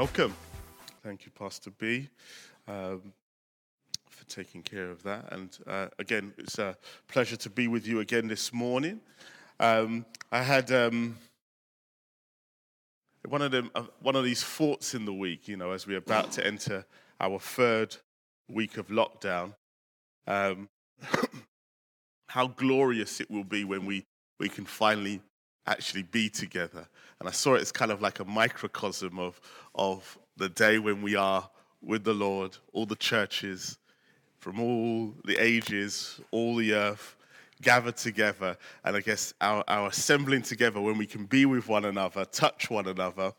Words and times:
welcome. 0.00 0.34
Thank 1.02 1.26
you, 1.26 1.32
Pastor 1.38 1.70
B, 1.72 2.08
um, 2.66 3.12
for 4.08 4.24
taking 4.30 4.62
care 4.62 4.90
of 4.90 5.02
that. 5.02 5.30
And 5.30 5.58
uh, 5.66 5.88
again, 5.98 6.32
it's 6.38 6.58
a 6.58 6.74
pleasure 7.06 7.36
to 7.36 7.50
be 7.50 7.68
with 7.68 7.86
you 7.86 8.00
again 8.00 8.26
this 8.26 8.50
morning. 8.50 9.02
Um, 9.58 10.06
I 10.32 10.40
had 10.40 10.72
um, 10.72 11.18
one 13.28 13.42
of 13.42 13.50
them, 13.50 13.70
uh, 13.74 13.82
one 14.00 14.16
of 14.16 14.24
these 14.24 14.42
thoughts 14.42 14.94
in 14.94 15.04
the 15.04 15.12
week. 15.12 15.46
You 15.46 15.58
know, 15.58 15.72
as 15.72 15.86
we're 15.86 15.98
about 15.98 16.32
to 16.32 16.46
enter 16.46 16.86
our 17.20 17.38
third 17.38 17.94
week 18.48 18.78
of 18.78 18.88
lockdown, 18.88 19.52
um, 20.26 20.70
how 22.28 22.46
glorious 22.46 23.20
it 23.20 23.30
will 23.30 23.44
be 23.44 23.64
when 23.64 23.84
we 23.84 24.06
we 24.38 24.48
can 24.48 24.64
finally 24.64 25.20
actually 25.70 26.02
be 26.02 26.28
together. 26.28 26.86
And 27.20 27.28
I 27.28 27.32
saw 27.32 27.54
it 27.54 27.62
as 27.62 27.70
kind 27.70 27.90
of 27.90 28.02
like 28.02 28.18
a 28.20 28.24
microcosm 28.24 29.18
of, 29.18 29.40
of 29.74 30.18
the 30.36 30.48
day 30.48 30.78
when 30.78 31.00
we 31.02 31.14
are 31.16 31.48
with 31.82 32.04
the 32.04 32.14
Lord, 32.14 32.56
all 32.72 32.86
the 32.86 32.96
churches 32.96 33.78
from 34.38 34.58
all 34.58 35.14
the 35.24 35.36
ages, 35.36 36.20
all 36.30 36.56
the 36.56 36.72
earth 36.72 37.14
gathered 37.62 37.96
together. 37.96 38.56
And 38.84 38.96
I 38.96 39.00
guess 39.00 39.34
our, 39.40 39.62
our 39.68 39.88
assembling 39.88 40.42
together 40.42 40.80
when 40.80 40.96
we 40.96 41.06
can 41.06 41.26
be 41.26 41.44
with 41.44 41.68
one 41.68 41.84
another, 41.84 42.24
touch 42.24 42.70
one 42.70 42.88
another, 42.88 43.32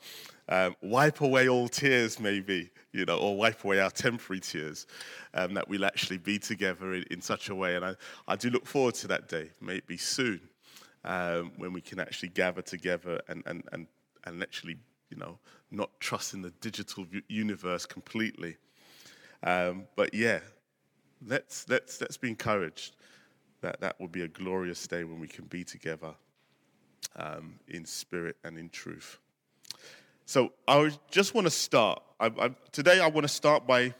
um, 0.48 0.76
wipe 0.82 1.21
away 1.21 1.49
all 1.49 1.68
tears, 1.68 2.20
maybe, 2.20 2.70
you 2.91 3.05
know, 3.05 3.18
or 3.18 3.35
wipe 3.35 3.63
away 3.63 3.79
our 3.79 3.90
temporary 3.90 4.41
tears, 4.41 4.85
um, 5.34 5.55
that 5.55 5.68
we'll 5.68 5.85
actually 5.85 6.20
be 6.20 6.38
together 6.38 6.93
in, 6.93 7.04
in 7.10 7.20
such 7.21 7.49
a 7.49 7.55
way. 7.55 7.76
And 7.76 7.84
I, 7.84 7.95
I 8.27 8.35
do 8.35 8.51
look 8.51 8.68
forward 8.68 8.93
to 8.95 9.07
that 9.07 9.27
day, 9.27 9.49
maybe 9.60 9.98
soon 9.98 10.41
um, 11.04 11.52
when 11.57 11.74
we 11.74 11.82
can 11.82 11.99
actually 11.99 12.30
gather 12.30 12.62
together 12.62 13.21
and, 13.27 13.44
and, 13.46 13.63
and, 13.71 13.88
and 14.26 14.41
actually, 14.41 14.77
you 15.10 15.18
know, 15.18 15.40
not 15.71 15.90
trust 15.99 16.34
in 16.34 16.41
the 16.41 16.52
digital 16.62 17.05
universe 17.27 17.85
completely. 17.85 18.57
Um, 19.44 19.88
but 19.96 20.13
yeah, 20.13 20.40
let's, 21.26 21.68
let's, 21.70 21.99
let's 22.02 22.18
be 22.18 22.29
encouraged 22.29 22.96
that 23.62 23.79
that 23.82 23.99
will 23.99 24.07
be 24.07 24.22
a 24.22 24.27
glorious 24.27 24.85
day 24.88 25.04
when 25.04 25.20
we 25.20 25.27
can 25.27 25.46
be 25.46 25.63
together 25.63 26.13
um, 27.16 27.60
in 27.68 27.85
spirit 27.85 28.38
and 28.44 28.57
in 28.57 28.70
truth. 28.70 29.20
So 30.26 30.54
I 30.68 30.91
just 31.10 31.34
want 31.34 31.46
to 31.48 31.52
start. 31.52 32.02
I, 32.20 32.32
I, 32.40 32.55
today 32.72 32.99
I 32.99 33.07
want 33.07 33.24
to 33.24 33.34
start 33.34 33.68
by, 33.68 33.94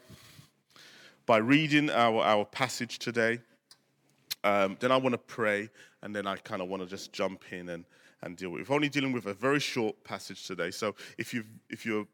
by 1.26 1.38
reading 1.38 1.90
our, 1.90 2.22
our 2.22 2.44
passage 2.44 2.98
today. 2.98 3.40
Um, 4.44 4.76
then 4.80 4.90
I 4.90 4.96
want 4.96 5.12
to 5.12 5.18
pray, 5.18 5.70
and 6.02 6.14
then 6.14 6.26
I 6.26 6.36
kind 6.36 6.62
of 6.62 6.68
want 6.68 6.82
to 6.82 6.88
just 6.88 7.12
jump 7.12 7.44
in 7.52 7.68
and, 7.68 7.84
and 8.22 8.36
deal 8.36 8.50
with. 8.50 8.68
We're 8.68 8.74
only 8.74 8.88
dealing 8.88 9.12
with 9.12 9.26
a 9.26 9.34
very 9.34 9.60
short 9.60 10.02
passage 10.04 10.46
today, 10.46 10.70
so 10.70 10.94
if 11.18 11.32
you 11.32 11.44
if 11.70 11.86
you're 11.86 12.06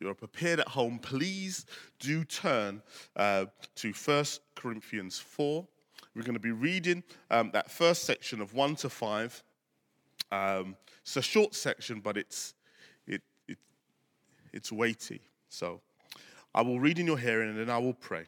you're 0.00 0.14
prepared 0.14 0.60
at 0.60 0.68
home, 0.68 0.98
please 0.98 1.64
do 1.98 2.24
turn 2.24 2.82
uh, 3.16 3.46
to 3.76 3.92
1 3.92 4.24
Corinthians 4.54 5.18
4. 5.18 5.66
We're 6.14 6.22
going 6.22 6.34
to 6.34 6.40
be 6.40 6.52
reading 6.52 7.02
um, 7.30 7.50
that 7.52 7.70
first 7.70 8.04
section 8.04 8.40
of 8.40 8.52
1 8.52 8.76
to 8.76 8.90
5. 8.90 9.42
Um, 10.32 10.76
it's 11.00 11.16
a 11.16 11.22
short 11.22 11.54
section, 11.54 12.00
but 12.00 12.16
it's, 12.16 12.54
it, 13.06 13.22
it, 13.48 13.58
it's 14.52 14.70
weighty. 14.70 15.22
So 15.48 15.80
I 16.54 16.62
will 16.62 16.80
read 16.80 16.98
in 16.98 17.06
your 17.06 17.18
hearing 17.18 17.50
and 17.50 17.58
then 17.58 17.70
I 17.70 17.78
will 17.78 17.94
pray. 17.94 18.26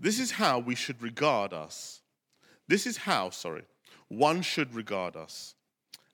This 0.00 0.18
is 0.18 0.30
how 0.32 0.58
we 0.58 0.74
should 0.74 1.02
regard 1.02 1.52
us. 1.52 2.00
This 2.66 2.86
is 2.86 2.96
how, 2.96 3.28
sorry, 3.28 3.64
one 4.08 4.40
should 4.40 4.74
regard 4.74 5.14
us 5.14 5.54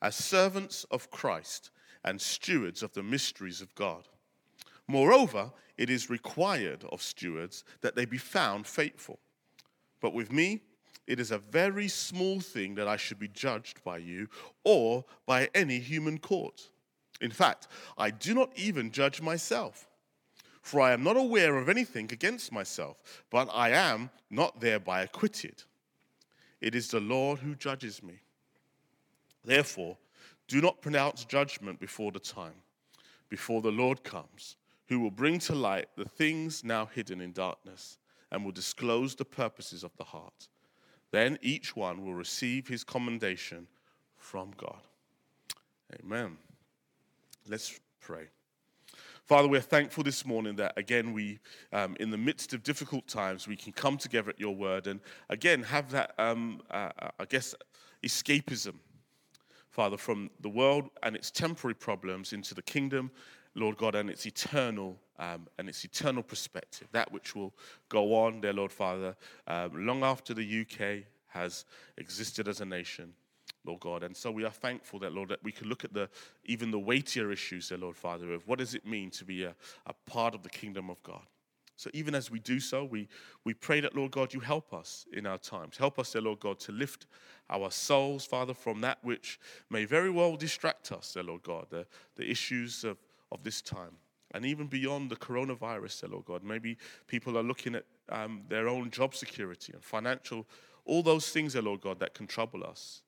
as 0.02 0.16
servants 0.16 0.84
of 0.90 1.10
Christ 1.10 1.70
and 2.04 2.20
stewards 2.20 2.82
of 2.82 2.92
the 2.94 3.02
mysteries 3.02 3.60
of 3.60 3.74
God. 3.76 4.08
Moreover, 4.88 5.52
it 5.78 5.88
is 5.88 6.10
required 6.10 6.84
of 6.90 7.00
stewards 7.00 7.62
that 7.80 7.94
they 7.94 8.04
be 8.04 8.18
found 8.18 8.66
faithful. 8.66 9.20
But 10.00 10.14
with 10.14 10.32
me, 10.32 10.62
it 11.06 11.20
is 11.20 11.30
a 11.30 11.38
very 11.38 11.86
small 11.86 12.40
thing 12.40 12.74
that 12.74 12.88
I 12.88 12.96
should 12.96 13.20
be 13.20 13.28
judged 13.28 13.84
by 13.84 13.98
you 13.98 14.28
or 14.64 15.04
by 15.26 15.48
any 15.54 15.78
human 15.78 16.18
court. 16.18 16.70
In 17.20 17.30
fact, 17.30 17.68
I 17.96 18.10
do 18.10 18.34
not 18.34 18.50
even 18.56 18.90
judge 18.90 19.22
myself. 19.22 19.88
For 20.66 20.80
I 20.80 20.90
am 20.90 21.04
not 21.04 21.16
aware 21.16 21.58
of 21.58 21.68
anything 21.68 22.10
against 22.10 22.50
myself, 22.50 22.96
but 23.30 23.48
I 23.54 23.70
am 23.70 24.10
not 24.30 24.58
thereby 24.58 25.02
acquitted. 25.02 25.62
It 26.60 26.74
is 26.74 26.88
the 26.88 26.98
Lord 26.98 27.38
who 27.38 27.54
judges 27.54 28.02
me. 28.02 28.18
Therefore, 29.44 29.96
do 30.48 30.60
not 30.60 30.82
pronounce 30.82 31.24
judgment 31.24 31.78
before 31.78 32.10
the 32.10 32.18
time, 32.18 32.64
before 33.28 33.62
the 33.62 33.70
Lord 33.70 34.02
comes, 34.02 34.56
who 34.88 34.98
will 34.98 35.12
bring 35.12 35.38
to 35.38 35.54
light 35.54 35.86
the 35.96 36.04
things 36.04 36.64
now 36.64 36.86
hidden 36.86 37.20
in 37.20 37.30
darkness 37.30 37.98
and 38.32 38.44
will 38.44 38.50
disclose 38.50 39.14
the 39.14 39.24
purposes 39.24 39.84
of 39.84 39.96
the 39.96 40.02
heart. 40.02 40.48
Then 41.12 41.38
each 41.42 41.76
one 41.76 42.04
will 42.04 42.14
receive 42.14 42.66
his 42.66 42.82
commendation 42.82 43.68
from 44.16 44.50
God. 44.56 44.82
Amen. 46.02 46.36
Let's 47.48 47.78
pray. 48.00 48.30
Father, 49.26 49.48
we're 49.48 49.60
thankful 49.60 50.04
this 50.04 50.24
morning 50.24 50.54
that, 50.54 50.72
again, 50.76 51.12
we, 51.12 51.40
um, 51.72 51.96
in 51.98 52.10
the 52.10 52.16
midst 52.16 52.54
of 52.54 52.62
difficult 52.62 53.08
times, 53.08 53.48
we 53.48 53.56
can 53.56 53.72
come 53.72 53.96
together 53.96 54.30
at 54.30 54.38
your 54.38 54.54
word 54.54 54.86
and, 54.86 55.00
again, 55.28 55.64
have 55.64 55.90
that, 55.90 56.14
um, 56.16 56.62
uh, 56.70 56.90
I 57.18 57.24
guess, 57.28 57.52
escapism, 58.04 58.74
Father, 59.68 59.96
from 59.96 60.30
the 60.42 60.48
world 60.48 60.90
and 61.02 61.16
its 61.16 61.32
temporary 61.32 61.74
problems 61.74 62.32
into 62.32 62.54
the 62.54 62.62
kingdom, 62.62 63.10
Lord 63.56 63.76
God, 63.76 63.96
and 63.96 64.08
its 64.08 64.26
eternal 64.26 64.96
um, 65.18 65.48
and 65.58 65.68
its 65.68 65.84
eternal 65.84 66.22
perspective, 66.22 66.86
that 66.92 67.10
which 67.10 67.34
will 67.34 67.52
go 67.88 68.14
on, 68.14 68.42
dear 68.42 68.52
Lord 68.52 68.70
Father, 68.70 69.16
um, 69.48 69.86
long 69.86 70.04
after 70.04 70.34
the 70.34 70.60
UK 70.60 71.04
has 71.28 71.64
existed 71.96 72.46
as 72.46 72.60
a 72.60 72.64
nation. 72.64 73.12
Lord 73.66 73.80
God. 73.80 74.02
And 74.02 74.16
so 74.16 74.30
we 74.30 74.44
are 74.44 74.50
thankful 74.50 74.98
that, 75.00 75.12
Lord, 75.12 75.28
that 75.30 75.42
we 75.42 75.52
can 75.52 75.68
look 75.68 75.84
at 75.84 75.92
the 75.92 76.08
even 76.44 76.70
the 76.70 76.78
weightier 76.78 77.32
issues, 77.32 77.68
there, 77.68 77.78
Lord 77.78 77.96
Father, 77.96 78.32
of 78.32 78.46
what 78.46 78.58
does 78.58 78.74
it 78.74 78.86
mean 78.86 79.10
to 79.10 79.24
be 79.24 79.44
a, 79.44 79.54
a 79.86 79.92
part 80.06 80.34
of 80.34 80.42
the 80.42 80.50
kingdom 80.50 80.90
of 80.90 81.02
God. 81.02 81.26
So 81.76 81.90
even 81.92 82.14
as 82.14 82.30
we 82.30 82.38
do 82.38 82.58
so, 82.58 82.84
we, 82.84 83.06
we 83.44 83.52
pray 83.52 83.80
that, 83.80 83.94
Lord 83.94 84.10
God, 84.10 84.32
you 84.32 84.40
help 84.40 84.72
us 84.72 85.04
in 85.12 85.26
our 85.26 85.36
times. 85.36 85.76
Help 85.76 85.98
us, 85.98 86.12
dear 86.12 86.22
Lord 86.22 86.40
God, 86.40 86.58
to 86.60 86.72
lift 86.72 87.06
our 87.50 87.70
souls, 87.70 88.24
Father, 88.24 88.54
from 88.54 88.80
that 88.80 88.98
which 89.02 89.38
may 89.68 89.84
very 89.84 90.10
well 90.10 90.36
distract 90.36 90.90
us, 90.90 91.12
dear 91.12 91.22
Lord 91.22 91.42
God, 91.42 91.66
the, 91.68 91.86
the 92.16 92.28
issues 92.28 92.82
of, 92.82 92.96
of 93.30 93.42
this 93.44 93.60
time. 93.60 93.92
And 94.32 94.46
even 94.46 94.66
beyond 94.66 95.10
the 95.10 95.16
coronavirus, 95.16 96.00
dear 96.00 96.10
Lord 96.10 96.24
God, 96.24 96.42
maybe 96.42 96.78
people 97.06 97.36
are 97.36 97.42
looking 97.42 97.74
at 97.74 97.84
um, 98.08 98.42
their 98.48 98.68
own 98.68 98.90
job 98.90 99.14
security 99.14 99.72
and 99.74 99.84
financial, 99.84 100.46
all 100.86 101.02
those 101.02 101.28
things, 101.28 101.52
dear 101.52 101.62
Lord 101.62 101.82
God, 101.82 102.00
that 102.00 102.14
can 102.14 102.26
trouble 102.26 102.64
us 102.64 103.02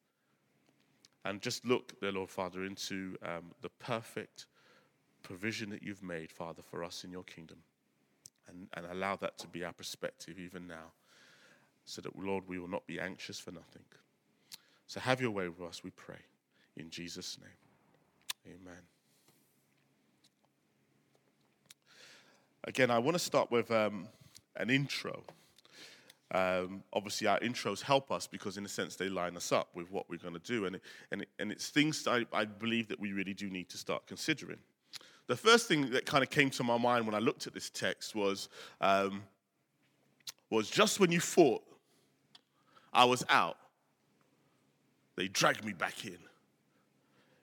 and 1.25 1.41
just 1.41 1.67
look, 1.67 2.01
dear 2.01 2.13
Lord 2.13 2.31
Father, 2.31 2.65
into 2.65 3.17
um, 3.23 3.53
the 3.61 3.69
perfect 3.69 4.47
provision 5.23 5.71
that 5.71 5.83
you've 5.83 6.03
made, 6.03 6.33
Father, 6.33 6.63
for 6.63 6.83
us 6.85 7.05
in 7.05 7.11
your 7.11 7.25
kingdom. 7.25 7.59
And, 8.49 8.69
and 8.75 8.87
allow 8.87 9.17
that 9.17 9.37
to 9.39 9.47
be 9.47 9.63
our 9.63 9.75
perspective 9.75 10.39
even 10.39 10.67
now, 10.67 10.93
so 11.85 12.01
that, 12.01 12.19
Lord, 12.19 12.45
we 12.47 12.59
will 12.59 12.69
not 12.69 12.87
be 12.87 12.99
anxious 12.99 13.39
for 13.39 13.51
nothing. 13.51 13.83
So 14.87 15.01
have 15.01 15.21
your 15.21 15.31
way 15.31 15.49
with 15.49 15.61
us, 15.61 15.85
we 15.85 15.91
pray. 15.91 16.21
In 16.77 16.89
Jesus' 16.89 17.37
name, 17.39 18.55
amen. 18.57 18.83
Again, 22.65 22.91
I 22.91 22.99
want 22.99 23.17
to 23.17 23.19
start 23.19 23.51
with 23.51 23.71
um, 23.71 24.09
an 24.57 24.71
intro. 24.71 25.25
Um, 26.31 26.83
obviously, 26.93 27.27
our 27.27 27.41
intros 27.41 27.81
help 27.81 28.11
us 28.11 28.27
because, 28.27 28.59
in 28.59 28.65
a 28.65 28.69
sense, 28.69 28.97
they 28.97 29.09
line 29.09 29.37
us 29.37 29.51
up 29.51 29.69
with 29.75 29.91
what 29.91 30.09
we're 30.11 30.19
going 30.19 30.35
to 30.35 30.41
do. 30.41 30.67
And, 30.67 30.77
it, 30.77 30.83
and, 31.11 31.23
it, 31.23 31.29
and 31.39 31.51
it's 31.51 31.69
things 31.69 32.07
I, 32.07 32.27
I 32.33 32.45
believe 32.45 32.89
that 32.89 33.01
we 33.01 33.13
really 33.13 33.35
do 33.35 33.49
need 33.49 33.69
to 33.71 33.79
start 33.79 34.07
considering. 34.07 34.59
The 35.27 35.37
first 35.37 35.69
thing 35.69 35.91
that 35.91 36.07
kind 36.07 36.23
of 36.23 36.31
came 36.31 36.51
to 36.51 36.65
my 36.65 36.79
mind 36.79 37.07
when 37.07 37.15
I 37.15 37.19
looked 37.19 37.47
at 37.47 37.55
this 37.55 37.71
text 37.71 38.15
was, 38.15 38.49
um, 38.81 39.23
was 40.51 40.71
just 40.71 41.01
when 41.01 41.13
you 41.13 41.21
thought 41.21 41.63
I 42.93 43.05
was 43.05 43.25
out, 43.29 43.57
they 45.17 45.29
dragged 45.29 45.65
me 45.65 45.73
back 45.73 46.05
in. 46.05 46.19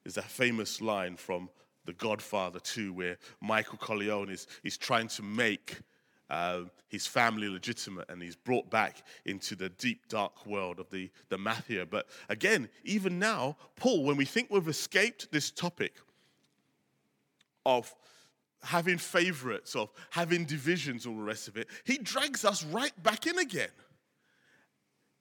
Is 0.03 0.15
that 0.15 0.25
famous 0.25 0.81
line 0.81 1.15
from 1.15 1.49
The 1.85 1.93
Godfather 1.93 2.59
2 2.59 2.93
where 2.93 3.17
Michael 3.41 3.77
Corleone 3.77 4.29
is, 4.29 4.47
is 4.63 4.77
trying 4.77 5.07
to 5.09 5.23
make 5.23 5.79
uh, 6.29 6.61
his 6.87 7.05
family 7.05 7.47
legitimate 7.47 8.09
and 8.09 8.21
he's 8.21 8.35
brought 8.35 8.69
back 8.69 9.03
into 9.25 9.55
the 9.55 9.69
deep, 9.69 10.07
dark 10.07 10.45
world 10.45 10.79
of 10.79 10.89
the, 10.89 11.09
the 11.29 11.37
mafia. 11.37 11.85
But 11.85 12.07
again, 12.29 12.69
even 12.83 13.19
now, 13.19 13.57
Paul, 13.75 14.03
when 14.03 14.17
we 14.17 14.25
think 14.25 14.49
we've 14.49 14.67
escaped 14.67 15.31
this 15.31 15.51
topic 15.51 15.93
of 17.65 17.93
having 18.63 18.97
favorites, 18.97 19.75
of 19.75 19.91
having 20.09 20.45
divisions, 20.45 21.05
all 21.05 21.15
the 21.15 21.21
rest 21.21 21.47
of 21.47 21.57
it, 21.57 21.67
he 21.83 21.97
drags 21.97 22.43
us 22.43 22.63
right 22.65 22.93
back 23.03 23.27
in 23.27 23.37
again. 23.37 23.69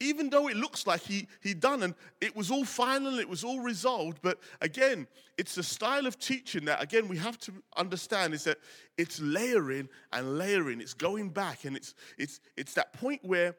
Even 0.00 0.29
though 0.29 0.49
it 0.49 0.56
looks 0.56 0.87
like 0.87 1.02
he 1.02 1.26
he 1.41 1.55
done 1.55 1.82
and 1.82 1.94
it 2.20 2.35
was 2.35 2.50
all 2.50 2.64
final 2.64 3.19
it 3.19 3.29
was 3.29 3.44
all 3.44 3.61
resolved 3.61 4.19
but 4.23 4.38
again 4.61 5.06
it's 5.38 5.56
a 5.56 5.62
style 5.62 6.06
of 6.06 6.19
teaching 6.19 6.64
that 6.64 6.82
again 6.82 7.08
we 7.08 7.17
have 7.17 7.38
to 7.38 7.52
understand 7.76 8.35
is 8.35 8.44
that 8.44 8.58
it's 8.96 9.20
layering 9.20 9.88
and 10.12 10.38
layering. 10.38 10.81
It's 10.81 10.94
going 10.94 11.31
back 11.31 11.64
and 11.64 11.76
it's 11.76 11.94
it's 12.19 12.41
it's 12.56 12.75
that 12.75 12.93
point 12.93 13.25
where 13.25 13.55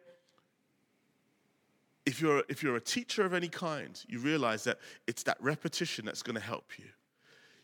if 2.05 2.21
you're 2.21 2.43
if 2.49 2.63
you're 2.63 2.75
a 2.75 2.81
teacher 2.81 3.25
of 3.25 3.33
any 3.33 3.47
kind 3.47 4.01
you 4.07 4.19
realize 4.19 4.63
that 4.65 4.79
it's 5.07 5.23
that 5.23 5.37
repetition 5.41 6.05
that's 6.05 6.23
going 6.23 6.35
to 6.35 6.41
help 6.41 6.77
you. 6.77 6.85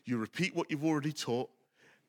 You 0.04 0.18
repeat 0.18 0.54
what 0.54 0.70
you've 0.70 0.84
already 0.84 1.12
taught 1.12 1.48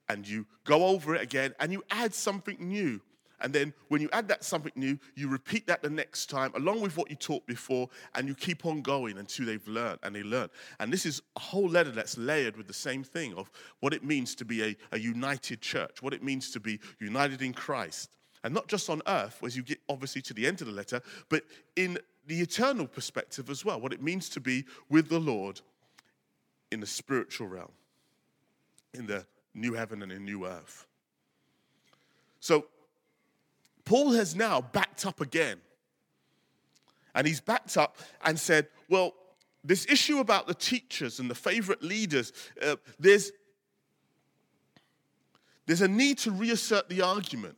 and 0.09 0.27
you 0.27 0.45
go 0.65 0.87
over 0.87 1.15
it 1.15 1.21
again 1.21 1.53
and 1.59 1.71
you 1.71 1.83
add 1.91 2.13
something 2.13 2.57
new 2.59 2.99
and 3.43 3.51
then 3.51 3.73
when 3.89 4.01
you 4.01 4.09
add 4.13 4.29
that 4.29 4.45
something 4.45 4.71
new, 4.75 4.97
you 5.15 5.27
repeat 5.27 5.67
that 5.67 5.83
the 5.83 5.89
next 5.89 6.29
time, 6.29 6.53
along 6.55 6.79
with 6.79 6.95
what 6.95 7.09
you 7.09 7.17
taught 7.17 7.45
before, 7.45 7.89
and 8.15 8.27
you 8.27 8.33
keep 8.33 8.65
on 8.65 8.81
going 8.81 9.17
until 9.17 9.45
they've 9.45 9.67
learned 9.67 9.99
and 10.01 10.15
they 10.15 10.23
learn. 10.23 10.49
And 10.79 10.91
this 10.91 11.05
is 11.05 11.21
a 11.35 11.41
whole 11.41 11.67
letter 11.67 11.91
that's 11.91 12.17
layered 12.17 12.55
with 12.55 12.67
the 12.67 12.73
same 12.73 13.03
thing 13.03 13.33
of 13.35 13.51
what 13.81 13.93
it 13.93 14.03
means 14.03 14.33
to 14.35 14.45
be 14.45 14.63
a, 14.63 14.75
a 14.93 14.97
united 14.97 15.61
church, 15.61 16.01
what 16.01 16.13
it 16.13 16.23
means 16.23 16.51
to 16.51 16.61
be 16.61 16.79
united 16.99 17.41
in 17.41 17.53
Christ. 17.53 18.11
And 18.45 18.53
not 18.53 18.67
just 18.67 18.89
on 18.89 19.01
earth, 19.07 19.41
as 19.43 19.57
you 19.57 19.63
get 19.63 19.79
obviously 19.89 20.21
to 20.23 20.33
the 20.33 20.47
end 20.47 20.61
of 20.61 20.67
the 20.67 20.73
letter, 20.73 21.01
but 21.27 21.43
in 21.75 21.97
the 22.25 22.39
eternal 22.39 22.87
perspective 22.87 23.49
as 23.49 23.65
well, 23.65 23.79
what 23.81 23.91
it 23.91 24.01
means 24.01 24.29
to 24.29 24.39
be 24.39 24.63
with 24.89 25.09
the 25.09 25.19
Lord 25.19 25.59
in 26.71 26.79
the 26.79 26.87
spiritual 26.87 27.47
realm, 27.47 27.71
in 28.93 29.05
the 29.05 29.25
new 29.53 29.73
heaven 29.73 30.01
and 30.01 30.13
a 30.13 30.19
new 30.19 30.45
earth. 30.45 30.87
So 32.39 32.67
Paul 33.85 34.11
has 34.13 34.35
now 34.35 34.61
backed 34.61 35.05
up 35.05 35.21
again. 35.21 35.59
And 37.15 37.27
he's 37.27 37.41
backed 37.41 37.77
up 37.77 37.97
and 38.23 38.39
said, 38.39 38.67
well, 38.89 39.13
this 39.63 39.85
issue 39.87 40.19
about 40.19 40.47
the 40.47 40.53
teachers 40.53 41.19
and 41.19 41.29
the 41.29 41.35
favorite 41.35 41.83
leaders, 41.83 42.33
uh, 42.61 42.75
there's, 42.99 43.31
there's 45.65 45.81
a 45.81 45.87
need 45.87 46.17
to 46.19 46.31
reassert 46.31 46.89
the 46.89 47.01
argument. 47.01 47.55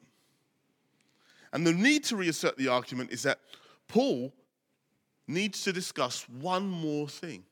And 1.54 1.66
the 1.66 1.74
need 1.74 2.04
to 2.06 2.18
reassert 2.18 2.58
the 2.58 2.68
argument 2.68 3.12
is 3.12 3.24
that 3.24 3.40
Paul 3.88 4.34
needs 5.28 5.64
to 5.64 5.72
discuss 5.72 6.28
one 6.30 6.68
more 6.68 7.08
thing. 7.08 7.44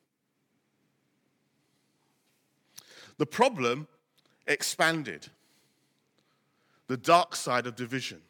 The 3.18 3.26
problem 3.26 3.88
expanded, 4.46 5.28
the 6.88 6.98
dark 6.98 7.36
side 7.36 7.66
of 7.66 7.76
division 7.76 8.22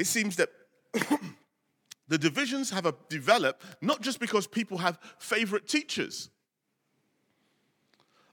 it 0.00 0.06
seems 0.06 0.36
that 0.36 0.48
the 2.08 2.16
divisions 2.16 2.70
have 2.70 2.90
developed 3.10 3.62
not 3.82 4.00
just 4.00 4.18
because 4.18 4.46
people 4.46 4.78
have 4.78 4.98
favorite 5.18 5.68
teachers. 5.68 6.30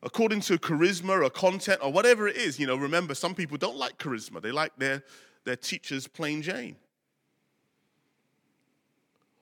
According 0.02 0.40
to 0.42 0.58
charisma 0.58 1.26
or 1.26 1.30
content 1.30 1.82
or 1.84 1.92
whatever 1.92 2.26
it 2.28 2.38
is, 2.38 2.58
you 2.58 2.68
know, 2.68 2.78
remember, 2.78 3.14
some 3.14 3.36
people 3.36 3.58
don't 3.58 3.76
like 3.76 3.98
charisma, 3.98 4.42
they 4.42 4.52
like 4.52 4.72
their, 4.78 5.04
their 5.44 5.58
teachers 5.58 6.08
plain 6.08 6.42
Jane. 6.42 6.78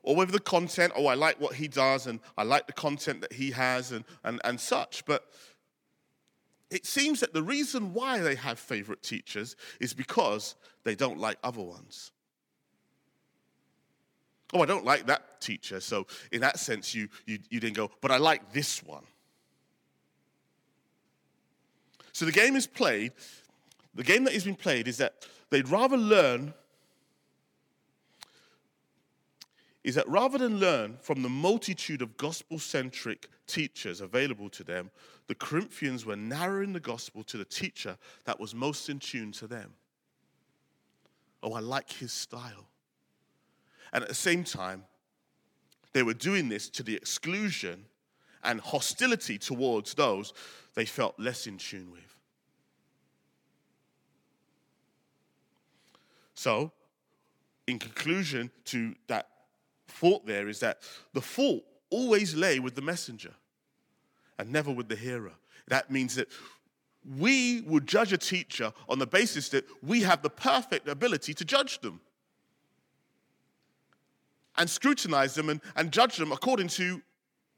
Or 0.01 0.15
whether 0.15 0.31
the 0.31 0.39
content, 0.39 0.93
oh, 0.95 1.05
I 1.05 1.13
like 1.13 1.39
what 1.39 1.53
he 1.53 1.67
does 1.67 2.07
and 2.07 2.19
I 2.37 2.43
like 2.43 2.65
the 2.65 2.73
content 2.73 3.21
that 3.21 3.33
he 3.33 3.51
has 3.51 3.91
and, 3.91 4.03
and, 4.23 4.41
and 4.43 4.59
such. 4.59 5.05
But 5.05 5.25
it 6.71 6.87
seems 6.87 7.19
that 7.19 7.33
the 7.33 7.43
reason 7.43 7.93
why 7.93 8.19
they 8.19 8.35
have 8.35 8.57
favorite 8.57 9.03
teachers 9.03 9.55
is 9.79 9.93
because 9.93 10.55
they 10.83 10.95
don't 10.95 11.19
like 11.19 11.37
other 11.43 11.61
ones. 11.61 12.11
Oh, 14.53 14.61
I 14.61 14.65
don't 14.65 14.85
like 14.85 15.07
that 15.07 15.41
teacher. 15.41 15.79
So, 15.79 16.07
in 16.31 16.41
that 16.41 16.59
sense, 16.59 16.93
you, 16.93 17.09
you, 17.25 17.39
you 17.49 17.59
didn't 17.59 17.75
go, 17.75 17.91
but 18.01 18.11
I 18.11 18.17
like 18.17 18.53
this 18.53 18.83
one. 18.83 19.03
So, 22.13 22.25
the 22.25 22.31
game 22.31 22.55
is 22.55 22.67
played. 22.67 23.13
The 23.95 24.03
game 24.03 24.23
that 24.25 24.33
is 24.33 24.43
being 24.43 24.55
played 24.55 24.87
is 24.87 24.97
that 24.97 25.27
they'd 25.49 25.67
rather 25.69 25.97
learn, 25.97 26.53
is 29.83 29.95
that 29.95 30.07
rather 30.07 30.37
than 30.37 30.59
learn 30.59 30.97
from 31.01 31.21
the 31.21 31.29
multitude 31.29 32.01
of 32.01 32.17
gospel 32.17 32.59
centric 32.59 33.27
teachers 33.47 34.01
available 34.01 34.49
to 34.49 34.63
them, 34.63 34.91
the 35.27 35.35
Corinthians 35.35 36.05
were 36.05 36.15
narrowing 36.15 36.73
the 36.73 36.79
gospel 36.79 37.23
to 37.23 37.37
the 37.37 37.45
teacher 37.45 37.97
that 38.25 38.39
was 38.39 38.53
most 38.53 38.89
in 38.89 38.99
tune 38.99 39.31
to 39.33 39.47
them. 39.47 39.73
Oh, 41.41 41.53
I 41.53 41.59
like 41.59 41.91
his 41.91 42.11
style. 42.11 42.67
And 43.93 44.03
at 44.03 44.09
the 44.09 44.15
same 44.15 44.43
time, 44.43 44.83
they 45.93 46.03
were 46.03 46.13
doing 46.13 46.49
this 46.49 46.69
to 46.71 46.83
the 46.83 46.95
exclusion 46.95 47.85
and 48.43 48.59
hostility 48.59 49.37
towards 49.37 49.93
those 49.93 50.33
they 50.75 50.85
felt 50.85 51.17
less 51.17 51.47
in 51.47 51.57
tune 51.57 51.91
with. 51.91 52.01
So, 56.35 56.71
in 57.65 57.79
conclusion 57.79 58.51
to 58.65 58.93
that 59.07 59.29
fault, 59.87 60.25
there 60.25 60.49
is 60.49 60.59
that 60.59 60.79
the 61.13 61.21
fault 61.21 61.63
always 61.89 62.35
lay 62.35 62.59
with 62.59 62.75
the 62.75 62.81
messenger 62.81 63.31
and 64.37 64.51
never 64.51 64.71
with 64.71 64.89
the 64.89 64.95
hearer. 64.95 65.31
That 65.67 65.89
means 65.89 66.15
that 66.15 66.27
we 67.17 67.61
would 67.61 67.87
judge 67.87 68.11
a 68.11 68.17
teacher 68.17 68.73
on 68.89 68.99
the 68.99 69.07
basis 69.07 69.49
that 69.49 69.65
we 69.81 70.01
have 70.01 70.21
the 70.21 70.29
perfect 70.29 70.87
ability 70.87 71.33
to 71.35 71.45
judge 71.45 71.79
them 71.79 72.01
and 74.57 74.69
scrutinize 74.69 75.35
them 75.35 75.49
and, 75.49 75.61
and 75.75 75.91
judge 75.91 76.17
them 76.17 76.31
according 76.31 76.67
to 76.69 77.01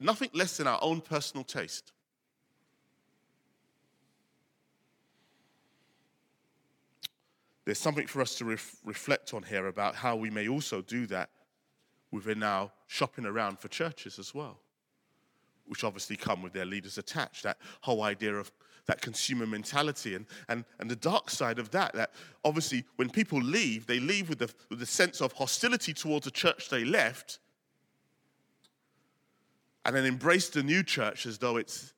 nothing 0.00 0.30
less 0.32 0.56
than 0.56 0.66
our 0.66 0.78
own 0.82 1.00
personal 1.00 1.44
taste. 1.44 1.92
There's 7.64 7.78
something 7.78 8.06
for 8.06 8.22
us 8.22 8.34
to 8.36 8.46
ref- 8.46 8.76
reflect 8.84 9.34
on 9.34 9.42
here 9.42 9.66
about 9.66 9.94
how 9.94 10.16
we 10.16 10.30
may 10.30 10.48
also 10.48 10.80
do 10.80 11.06
that 11.08 11.28
within 12.10 12.42
our 12.42 12.70
shopping 12.86 13.26
around 13.26 13.58
for 13.58 13.68
churches 13.68 14.18
as 14.18 14.34
well, 14.34 14.58
which 15.66 15.84
obviously 15.84 16.16
come 16.16 16.42
with 16.42 16.54
their 16.54 16.64
leaders 16.64 16.96
attached. 16.96 17.42
That 17.42 17.58
whole 17.82 18.02
idea 18.02 18.34
of 18.34 18.50
that 18.88 19.02
consumer 19.02 19.46
mentality 19.46 20.14
and, 20.14 20.26
and, 20.48 20.64
and 20.80 20.90
the 20.90 20.96
dark 20.96 21.30
side 21.30 21.58
of 21.58 21.70
that, 21.70 21.92
that 21.92 22.10
obviously 22.44 22.84
when 22.96 23.08
people 23.08 23.38
leave, 23.38 23.86
they 23.86 24.00
leave 24.00 24.28
with 24.28 24.38
the, 24.38 24.50
with 24.70 24.80
the 24.80 24.86
sense 24.86 25.20
of 25.20 25.32
hostility 25.34 25.92
towards 25.92 26.24
the 26.24 26.30
church 26.30 26.70
they 26.70 26.84
left 26.84 27.38
and 29.84 29.94
then 29.94 30.06
embrace 30.06 30.48
the 30.48 30.62
new 30.62 30.82
church 30.82 31.26
as 31.26 31.38
though 31.38 31.58
it's 31.58 31.92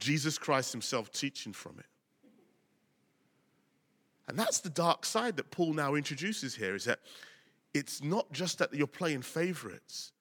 Jesus 0.00 0.38
Christ 0.38 0.72
himself 0.72 1.12
teaching 1.12 1.52
from 1.52 1.78
it. 1.78 1.86
And 4.26 4.38
that's 4.38 4.60
the 4.60 4.70
dark 4.70 5.04
side 5.04 5.36
that 5.36 5.50
Paul 5.50 5.74
now 5.74 5.96
introduces 5.96 6.54
here 6.54 6.74
is 6.74 6.84
that 6.84 7.00
it's 7.74 8.02
not 8.02 8.32
just 8.32 8.58
that 8.58 8.72
you're 8.72 8.86
playing 8.86 9.22
favorites, 9.22 10.12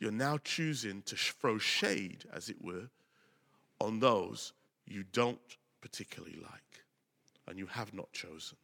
you're 0.00 0.10
now 0.10 0.38
choosing 0.38 1.02
to 1.02 1.16
throw 1.16 1.58
shade, 1.58 2.24
as 2.32 2.48
it 2.48 2.56
were, 2.62 2.88
on 3.80 4.00
those 4.00 4.54
you 4.86 5.04
don't 5.12 5.56
particularly 5.80 6.38
like 6.42 6.84
and 7.48 7.58
you 7.58 7.66
have 7.66 7.94
not 7.94 8.12
chosen. 8.12 8.56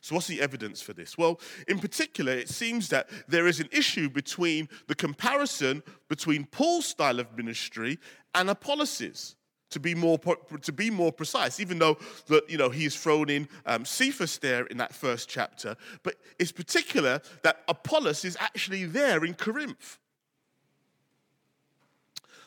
So, 0.00 0.14
what's 0.14 0.26
the 0.26 0.40
evidence 0.40 0.80
for 0.80 0.92
this? 0.92 1.18
Well, 1.18 1.40
in 1.68 1.78
particular, 1.78 2.32
it 2.32 2.48
seems 2.48 2.88
that 2.88 3.08
there 3.28 3.46
is 3.46 3.60
an 3.60 3.68
issue 3.70 4.08
between 4.08 4.68
the 4.86 4.94
comparison 4.94 5.82
between 6.08 6.46
Paul's 6.46 6.86
style 6.86 7.20
of 7.20 7.36
ministry 7.36 7.98
and 8.34 8.50
Apollos' 8.50 9.36
to 9.70 9.80
be 9.80 9.94
more 9.94 10.18
to 10.62 10.72
be 10.72 10.90
more 10.90 11.12
precise. 11.12 11.60
Even 11.60 11.78
though 11.78 11.98
that 12.28 12.48
you 12.48 12.58
know 12.58 12.70
he 12.70 12.84
is 12.84 12.96
thrown 12.96 13.28
in 13.28 13.48
um, 13.66 13.84
Cephas 13.84 14.38
there 14.38 14.66
in 14.66 14.76
that 14.78 14.94
first 14.94 15.28
chapter, 15.28 15.76
but 16.02 16.16
it's 16.38 16.52
particular 16.52 17.20
that 17.42 17.62
Apollos 17.68 18.24
is 18.24 18.36
actually 18.40 18.84
there 18.84 19.24
in 19.24 19.34
Corinth. 19.34 19.98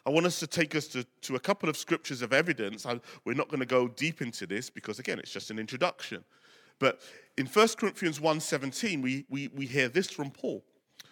I 0.07 0.09
want 0.09 0.25
us 0.25 0.39
to 0.39 0.47
take 0.47 0.73
us 0.73 0.87
to, 0.87 1.05
to 1.23 1.35
a 1.35 1.39
couple 1.39 1.67
of 1.67 1.75
scriptures 1.75 2.21
of 2.21 2.31
evidence. 2.31 2.85
I, 2.85 2.97
we're 3.25 3.33
not 3.33 3.49
going 3.49 3.59
to 3.59 3.65
go 3.65 3.89
deep 3.89 4.21
into 4.21 4.47
this 4.47 4.69
because, 4.69 4.99
again, 4.99 5.19
it's 5.19 5.33
just 5.33 5.51
an 5.51 5.59
introduction. 5.59 6.23
But 6.79 7.01
in 7.37 7.45
1 7.45 7.67
Corinthians 7.77 8.17
1.17, 8.19 9.01
we, 9.03 9.25
we, 9.29 9.49
we 9.49 9.65
hear 9.65 9.89
this 9.89 10.09
from 10.09 10.31
Paul. 10.31 10.63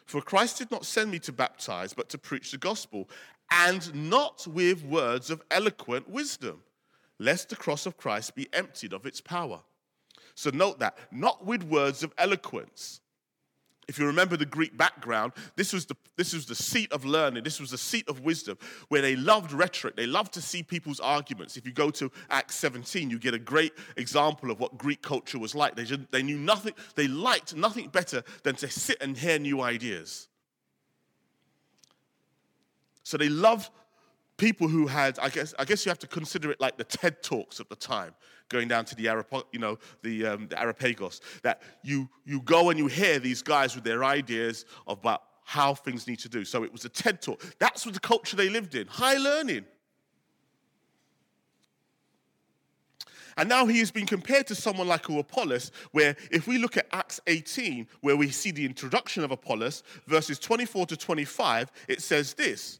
For 0.06 0.22
Christ 0.22 0.60
did 0.60 0.72
not 0.72 0.86
send 0.86 1.12
me 1.12 1.20
to 1.20 1.34
baptize, 1.34 1.94
but 1.94 2.08
to 2.08 2.18
preach 2.18 2.52
the 2.52 2.58
gospel, 2.58 3.10
and 3.52 3.94
not 3.94 4.48
with 4.48 4.86
words 4.86 5.30
of 5.30 5.42
eloquent 5.52 6.10
wisdom, 6.10 6.62
lest 7.20 7.50
the 7.50 7.58
cross 7.58 7.86
of 7.86 7.98
Christ 7.98 8.34
be 8.34 8.48
emptied 8.54 8.94
of 8.94 9.06
its 9.06 9.20
power. 9.20 9.60
So 10.36 10.52
note 10.52 10.80
that, 10.80 10.98
not 11.12 11.46
with 11.46 11.64
words 11.64 12.02
of 12.02 12.14
eloquence. 12.18 13.02
If 13.88 14.00
you 14.00 14.06
remember 14.06 14.38
the 14.38 14.46
Greek 14.46 14.78
background, 14.78 15.34
this 15.56 15.74
was 15.74 15.86
the, 15.86 15.96
this 16.16 16.34
was 16.34 16.46
the 16.46 16.56
seat 16.56 16.92
of 16.92 17.06
learning, 17.06 17.44
this 17.44 17.60
was 17.60 17.72
the 17.72 17.78
seat 17.78 18.08
of 18.10 18.22
wisdom, 18.22 18.58
where 18.90 19.02
they 19.02 19.16
loved 19.16 19.52
rhetoric. 19.52 19.96
They 19.96 20.08
loved 20.08 20.34
to 20.34 20.42
see 20.42 20.64
people's 20.64 21.00
arguments. 21.00 21.58
If 21.58 21.66
you 21.66 21.72
go 21.72 21.92
to 21.92 22.12
Acts 22.30 22.56
17, 22.56 23.10
you 23.10 23.20
get 23.20 23.34
a 23.34 23.40
great 23.40 23.74
example 23.98 24.52
of 24.52 24.60
what 24.60 24.78
Greek 24.78 25.02
culture 25.02 25.40
was 25.40 25.56
like. 25.56 25.76
They, 25.76 25.86
they 26.12 26.24
knew 26.24 26.38
nothing, 26.38 26.74
they 26.96 27.08
liked 27.08 27.56
nothing 27.56 27.90
better 27.90 28.24
than 28.44 28.56
to 28.56 28.70
sit 28.70 28.98
and 29.02 29.18
hear 29.18 29.40
new 29.40 29.62
ideas. 29.62 30.28
So 33.04 33.18
they 33.18 33.30
loved 33.30 33.70
people 34.38 34.68
who 34.68 34.88
had, 34.88 35.20
I 35.20 35.30
guess, 35.30 35.54
I 35.58 35.66
guess 35.66 35.86
you 35.86 35.90
have 35.90 36.00
to 36.00 36.08
consider 36.08 36.52
it 36.52 36.60
like 36.60 36.78
the 36.78 36.84
TED 36.84 37.24
Talks 37.24 37.60
of 37.60 37.70
the 37.70 37.76
time, 37.76 38.14
going 38.50 38.68
down 38.68 38.86
to 38.86 38.96
the, 38.96 39.06
Arap- 39.06 39.46
you 39.52 39.60
know, 39.60 39.78
the, 40.02 40.26
um, 40.26 40.48
the 40.48 40.60
Areopagus, 40.60 41.22
that 41.44 41.62
you, 41.84 42.10
you 42.26 42.42
go 42.42 42.70
and 42.70 42.80
you 42.80 42.88
hear 42.88 43.20
these 43.20 43.42
guys 43.42 43.76
with 43.76 43.84
their 43.84 44.04
ideas 44.04 44.66
about 44.88 45.24
how 45.44 45.74
things 45.74 46.08
need 46.08 46.20
to 46.20 46.30
do. 46.30 46.44
So 46.44 46.64
it 46.64 46.72
was 46.72 46.86
a 46.86 46.90
TED 46.90 47.22
Talk. 47.22 47.44
That's 47.60 47.86
what 47.86 47.94
the 47.94 48.00
culture 48.00 48.36
they 48.36 48.50
lived 48.50 48.76
in, 48.76 48.88
high 48.88 49.18
learning. 49.18 49.66
And 53.38 53.50
now 53.50 53.66
he 53.66 53.80
has 53.80 53.92
been 53.92 54.06
compared 54.06 54.48
to 54.48 54.56
someone 54.56 54.88
like 54.88 55.10
Apollos, 55.10 55.72
where 55.92 56.16
if 56.32 56.48
we 56.48 56.58
look 56.58 56.78
at 56.78 56.88
Acts 56.92 57.20
18, 57.28 57.88
where 58.02 58.16
we 58.16 58.30
see 58.30 58.52
the 58.52 58.66
introduction 58.66 59.24
of 59.24 59.32
Apollos, 59.32 59.84
verses 60.08 60.40
24 60.40 60.86
to 60.88 60.98
25, 60.98 61.72
it 61.88 62.02
says 62.02 62.34
this 62.34 62.80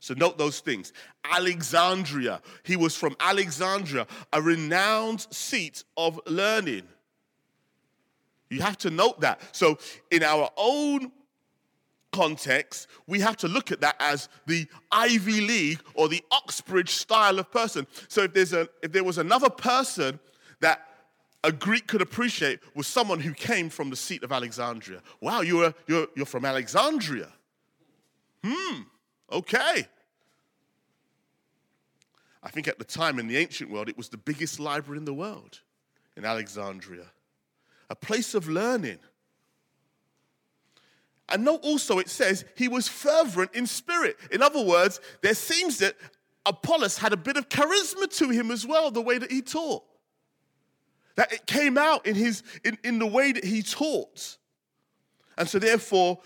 So 0.00 0.14
note 0.14 0.38
those 0.38 0.60
things. 0.60 0.92
Alexandria. 1.24 2.40
He 2.62 2.76
was 2.76 2.96
from 2.96 3.16
Alexandria, 3.20 4.06
a 4.32 4.42
renowned 4.42 5.26
seat 5.30 5.84
of 5.96 6.20
learning. 6.26 6.82
You 8.50 8.60
have 8.60 8.78
to 8.78 8.90
note 8.90 9.20
that. 9.22 9.40
So 9.52 9.78
in 10.10 10.22
our 10.22 10.50
own 10.56 11.10
context, 12.12 12.86
we 13.06 13.20
have 13.20 13.36
to 13.38 13.48
look 13.48 13.72
at 13.72 13.80
that 13.80 13.96
as 13.98 14.28
the 14.46 14.66
Ivy 14.92 15.40
League 15.40 15.80
or 15.94 16.08
the 16.08 16.22
Oxbridge 16.30 16.90
style 16.90 17.38
of 17.38 17.50
person. 17.50 17.86
So 18.08 18.22
if 18.22 18.34
there's 18.34 18.52
a 18.52 18.68
if 18.82 18.92
there 18.92 19.04
was 19.04 19.18
another 19.18 19.50
person 19.50 20.20
that 20.60 20.86
a 21.44 21.52
Greek 21.52 21.86
could 21.86 22.00
appreciate 22.00 22.60
was 22.74 22.86
someone 22.86 23.20
who 23.20 23.34
came 23.34 23.68
from 23.68 23.90
the 23.90 23.96
seat 23.96 24.24
of 24.24 24.32
Alexandria. 24.32 25.02
Wow, 25.20 25.42
you're, 25.42 25.74
you're, 25.86 26.08
you're 26.16 26.26
from 26.26 26.46
Alexandria. 26.46 27.28
Hmm, 28.42 28.80
okay. 29.30 29.88
I 32.42 32.50
think 32.50 32.68
at 32.68 32.78
the 32.78 32.84
time 32.84 33.18
in 33.18 33.26
the 33.26 33.38
ancient 33.38 33.70
world, 33.70 33.88
it 33.88 33.96
was 33.96 34.10
the 34.10 34.18
biggest 34.18 34.60
library 34.60 34.98
in 34.98 35.04
the 35.04 35.14
world 35.14 35.60
in 36.16 36.24
Alexandria, 36.24 37.06
a 37.90 37.96
place 37.96 38.34
of 38.34 38.48
learning. 38.48 38.98
And 41.28 41.44
note 41.44 41.60
also 41.62 41.98
it 41.98 42.10
says 42.10 42.44
he 42.54 42.68
was 42.68 42.86
fervent 42.86 43.54
in 43.54 43.66
spirit. 43.66 44.16
In 44.30 44.42
other 44.42 44.62
words, 44.62 45.00
there 45.22 45.34
seems 45.34 45.78
that 45.78 45.96
Apollos 46.46 46.98
had 46.98 47.12
a 47.12 47.16
bit 47.16 47.36
of 47.36 47.48
charisma 47.48 48.14
to 48.18 48.28
him 48.28 48.50
as 48.50 48.66
well, 48.66 48.90
the 48.90 49.00
way 49.00 49.16
that 49.18 49.30
he 49.30 49.40
taught. 49.40 49.82
That 51.16 51.32
it 51.32 51.46
came 51.46 51.78
out 51.78 52.06
in, 52.06 52.14
his, 52.14 52.42
in, 52.64 52.76
in 52.84 52.98
the 52.98 53.06
way 53.06 53.32
that 53.32 53.44
he 53.44 53.62
taught. 53.62 54.36
And 55.38 55.48
so, 55.48 55.58
therefore, 55.58 56.20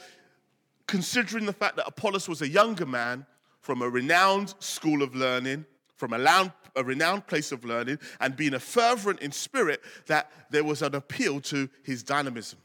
considering 0.89 1.47
the 1.47 1.53
fact 1.53 1.77
that 1.77 1.87
Apollos 1.87 2.29
was 2.29 2.43
a 2.43 2.49
younger 2.49 2.87
man 2.87 3.25
from 3.61 3.83
a 3.83 3.89
renowned 3.89 4.55
school 4.59 5.03
of 5.03 5.15
learning, 5.15 5.65
from 5.95 6.13
a, 6.13 6.53
a 6.75 6.83
renowned 6.83 7.27
place 7.27 7.53
of 7.53 7.65
learning 7.65 7.99
and 8.21 8.35
being 8.35 8.55
a 8.55 8.61
fervent 8.61 9.21
in 9.21 9.31
spirit 9.31 9.83
that 10.07 10.33
there 10.51 10.65
was 10.65 10.83
an 10.83 10.95
appeal 10.95 11.41
to 11.43 11.69
his 11.85 12.03
dynamism. 12.03 12.59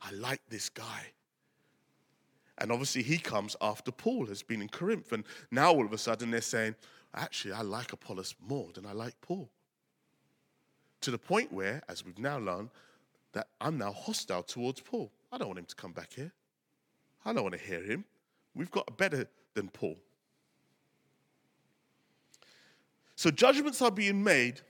I 0.00 0.12
like 0.12 0.42
this 0.48 0.68
guy. 0.68 1.06
And 2.58 2.70
obviously, 2.70 3.02
he 3.02 3.18
comes 3.18 3.56
after 3.60 3.90
Paul 3.90 4.26
has 4.26 4.42
been 4.42 4.60
in 4.60 4.68
Corinth. 4.68 5.12
And 5.12 5.24
now 5.50 5.72
all 5.72 5.84
of 5.84 5.92
a 5.92 5.98
sudden, 5.98 6.30
they're 6.30 6.40
saying, 6.40 6.74
actually, 7.14 7.54
I 7.54 7.62
like 7.62 7.92
Apollos 7.92 8.34
more 8.46 8.68
than 8.74 8.84
I 8.84 8.92
like 8.92 9.14
Paul. 9.20 9.48
To 11.00 11.10
the 11.10 11.18
point 11.18 11.52
where, 11.52 11.82
as 11.88 12.04
we've 12.04 12.18
now 12.18 12.38
learned, 12.38 12.70
that 13.32 13.48
I'm 13.60 13.78
now 13.78 13.92
hostile 13.92 14.42
towards 14.42 14.80
Paul. 14.80 15.10
I 15.32 15.38
don't 15.38 15.48
want 15.48 15.58
him 15.58 15.64
to 15.64 15.74
come 15.74 15.92
back 15.92 16.12
here. 16.14 16.32
I 17.24 17.32
don't 17.32 17.42
want 17.42 17.58
to 17.58 17.60
hear 17.60 17.82
him. 17.82 18.04
We've 18.54 18.70
got 18.70 18.96
better 18.96 19.26
than 19.54 19.68
Paul. 19.68 19.96
So 23.14 23.30
judgments 23.30 23.80
are 23.80 23.90
being 23.90 24.22
made, 24.24 24.60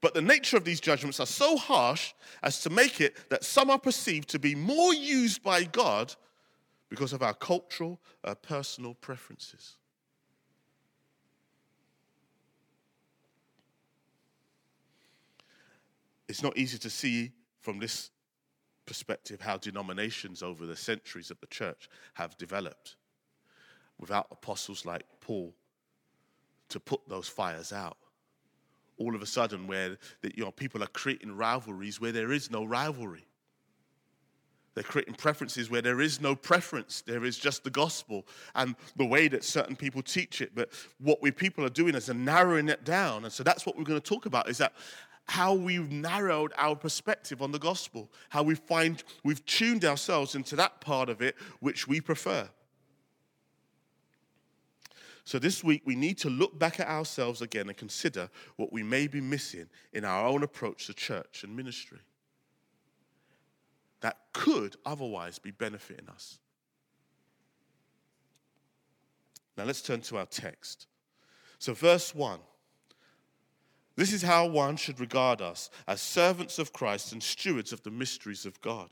but 0.00 0.14
the 0.14 0.22
nature 0.22 0.56
of 0.56 0.64
these 0.64 0.80
judgments 0.80 1.18
are 1.18 1.26
so 1.26 1.56
harsh 1.56 2.12
as 2.42 2.60
to 2.62 2.70
make 2.70 3.00
it 3.00 3.16
that 3.30 3.44
some 3.44 3.70
are 3.70 3.78
perceived 3.78 4.28
to 4.30 4.38
be 4.38 4.54
more 4.54 4.94
used 4.94 5.42
by 5.42 5.64
God 5.64 6.14
because 6.88 7.12
of 7.12 7.22
our 7.22 7.34
cultural, 7.34 7.98
uh, 8.24 8.34
personal 8.34 8.94
preferences. 8.94 9.76
It's 16.28 16.42
not 16.42 16.56
easy 16.56 16.78
to 16.78 16.90
see 16.90 17.32
from 17.60 17.78
this 17.78 18.10
perspective 18.86 19.40
how 19.40 19.56
denominations 19.56 20.42
over 20.42 20.66
the 20.66 20.76
centuries 20.76 21.30
of 21.30 21.40
the 21.40 21.46
church 21.46 21.88
have 22.14 22.36
developed 22.38 22.96
without 23.98 24.28
apostles 24.30 24.84
like 24.84 25.04
Paul 25.20 25.54
to 26.68 26.80
put 26.80 27.00
those 27.08 27.28
fires 27.28 27.72
out. 27.72 27.96
All 28.98 29.14
of 29.14 29.22
a 29.22 29.26
sudden, 29.26 29.66
where 29.66 29.98
the, 30.22 30.32
you 30.34 30.44
know, 30.44 30.50
people 30.50 30.82
are 30.82 30.88
creating 30.88 31.36
rivalries 31.36 32.00
where 32.00 32.12
there 32.12 32.32
is 32.32 32.50
no 32.50 32.64
rivalry. 32.64 33.26
They're 34.74 34.84
creating 34.84 35.14
preferences 35.14 35.70
where 35.70 35.80
there 35.80 36.02
is 36.02 36.20
no 36.20 36.36
preference. 36.36 37.00
There 37.00 37.24
is 37.24 37.38
just 37.38 37.64
the 37.64 37.70
gospel 37.70 38.26
and 38.54 38.76
the 38.96 39.06
way 39.06 39.26
that 39.28 39.42
certain 39.42 39.74
people 39.74 40.02
teach 40.02 40.42
it. 40.42 40.54
But 40.54 40.68
what 41.00 41.22
we 41.22 41.30
people 41.30 41.64
are 41.64 41.70
doing 41.70 41.94
is 41.94 42.10
narrowing 42.10 42.68
it 42.68 42.84
down. 42.84 43.24
And 43.24 43.32
so 43.32 43.42
that's 43.42 43.64
what 43.64 43.78
we're 43.78 43.84
going 43.84 44.00
to 44.00 44.06
talk 44.06 44.26
about 44.26 44.50
is 44.50 44.58
that 44.58 44.74
how 45.26 45.54
we've 45.54 45.90
narrowed 45.90 46.52
our 46.56 46.76
perspective 46.76 47.42
on 47.42 47.52
the 47.52 47.58
gospel, 47.58 48.10
how 48.28 48.42
we 48.42 48.54
find 48.54 49.02
we've 49.24 49.44
tuned 49.46 49.84
ourselves 49.84 50.34
into 50.34 50.56
that 50.56 50.80
part 50.80 51.08
of 51.08 51.20
it 51.20 51.36
which 51.60 51.88
we 51.88 52.00
prefer. 52.00 52.48
So 55.24 55.40
this 55.40 55.64
week, 55.64 55.82
we 55.84 55.96
need 55.96 56.18
to 56.18 56.30
look 56.30 56.56
back 56.56 56.78
at 56.78 56.86
ourselves 56.86 57.42
again 57.42 57.66
and 57.66 57.76
consider 57.76 58.30
what 58.54 58.72
we 58.72 58.84
may 58.84 59.08
be 59.08 59.20
missing 59.20 59.66
in 59.92 60.04
our 60.04 60.26
own 60.26 60.44
approach 60.44 60.86
to 60.86 60.94
church 60.94 61.42
and 61.42 61.56
ministry 61.56 61.98
that 64.02 64.18
could 64.32 64.76
otherwise 64.86 65.40
be 65.40 65.50
benefiting 65.50 66.08
us. 66.08 66.38
Now 69.56 69.64
let's 69.64 69.82
turn 69.82 70.00
to 70.02 70.18
our 70.18 70.26
text. 70.26 70.86
So, 71.58 71.74
verse 71.74 72.14
1 72.14 72.38
this 73.96 74.12
is 74.12 74.22
how 74.22 74.46
one 74.46 74.76
should 74.76 75.00
regard 75.00 75.40
us 75.40 75.70
as 75.88 76.00
servants 76.00 76.58
of 76.58 76.72
Christ 76.72 77.12
and 77.12 77.22
stewards 77.22 77.72
of 77.72 77.82
the 77.82 77.90
mysteries 77.90 78.46
of 78.46 78.60
God 78.60 78.90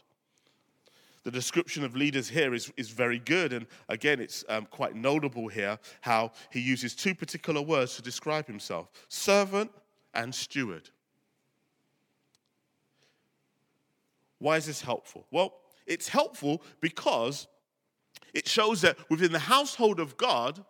the 1.25 1.30
description 1.30 1.84
of 1.84 1.96
leaders 1.96 2.28
here 2.28 2.54
is, 2.54 2.70
is 2.76 2.90
very 2.90 3.18
good. 3.18 3.52
And 3.52 3.66
again, 3.88 4.20
it's 4.20 4.44
um, 4.49 4.66
quite 4.70 4.94
notable 4.94 5.49
here 5.49 5.78
how 6.02 6.32
he 6.50 6.61
uses 6.61 6.94
two 6.94 7.14
particular 7.14 7.62
words 7.62 7.96
to 7.96 8.02
describe 8.02 8.46
himself 8.46 8.90
servant 9.08 9.70
and 10.12 10.34
steward. 10.34 10.90
Why 14.38 14.58
is 14.58 14.66
this 14.66 14.82
helpful? 14.82 15.26
Well, 15.30 15.54
it's 15.87 16.08
helpful 16.08 16.62
because 16.80 17.46
it 18.34 18.46
shows 18.46 18.82
that 18.82 18.99
within 19.08 19.32
the 19.32 19.38
household 19.38 20.00
of 20.00 20.16
God, 20.18 20.62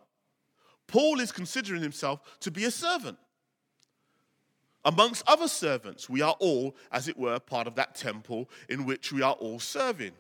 Paul 0.87 1.19
is 1.19 1.33
considering 1.33 1.83
himself 1.83 2.21
to 2.41 2.53
be 2.53 2.65
a 2.65 2.71
servant. 2.71 3.19
Amongst 4.85 5.23
other 5.27 5.49
servants, 5.49 6.11
we 6.11 6.21
are 6.21 6.37
all, 6.39 6.77
as 6.93 7.09
it 7.09 7.17
were, 7.17 7.39
part 7.39 7.67
of 7.67 7.75
that 7.77 7.95
temple 7.95 8.51
in 8.69 8.85
which 8.85 9.13
we 9.13 9.23
are 9.23 9.33
all 9.33 9.59
serving 9.59 10.13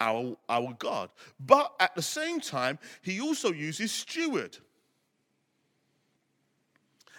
our, 0.00 0.36
our 0.48 0.74
God. 0.78 1.10
But 1.38 1.74
at 1.78 1.94
the 1.94 2.02
same 2.02 2.40
time, 2.40 2.78
he 3.02 3.20
also 3.20 3.52
uses 3.52 3.92
steward. 3.92 4.56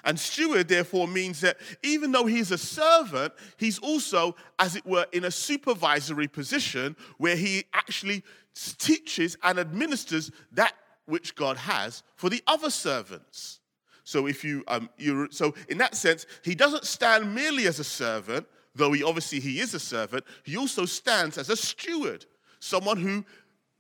And 0.04 0.20
steward, 0.20 0.68
therefore, 0.68 1.08
means 1.08 1.42
that 1.42 1.58
even 1.84 2.12
though 2.12 2.26
he's 2.26 2.52
a 2.52 2.58
servant, 2.58 3.34
he's 3.58 3.78
also, 3.80 4.36
as 4.58 4.76
it 4.76 4.86
were, 4.86 5.06
in 5.12 5.26
a 5.26 5.32
supervisory 5.32 6.28
position 6.28 6.96
where 7.18 7.36
he 7.36 7.66
actually 7.74 8.24
teaches 8.56 9.38
and 9.44 9.60
administers 9.60 10.32
that 10.54 10.74
which 11.06 11.36
God 11.36 11.58
has 11.58 12.04
for 12.16 12.30
the 12.30 12.42
other 12.48 12.70
servants. 12.70 13.60
So 14.08 14.26
if 14.26 14.42
you, 14.42 14.64
um, 14.70 14.90
you 14.98 15.28
so 15.32 15.54
in 15.68 15.78
that 15.80 15.94
sense, 15.94 16.26
he 16.42 16.56
doesn't 16.56 16.86
stand 16.86 17.36
merely 17.36 17.68
as 17.68 17.78
a 17.80 17.84
servant, 17.84 18.48
though 18.74 18.94
he 18.94 19.04
obviously 19.04 19.42
he 19.42 19.60
is 19.60 19.74
a 19.74 19.82
servant. 19.82 20.24
He 20.44 20.56
also 20.56 20.86
stands 20.86 21.38
as 21.38 21.50
a 21.50 21.58
steward, 21.58 22.26
someone 22.62 22.96
who 22.96 23.26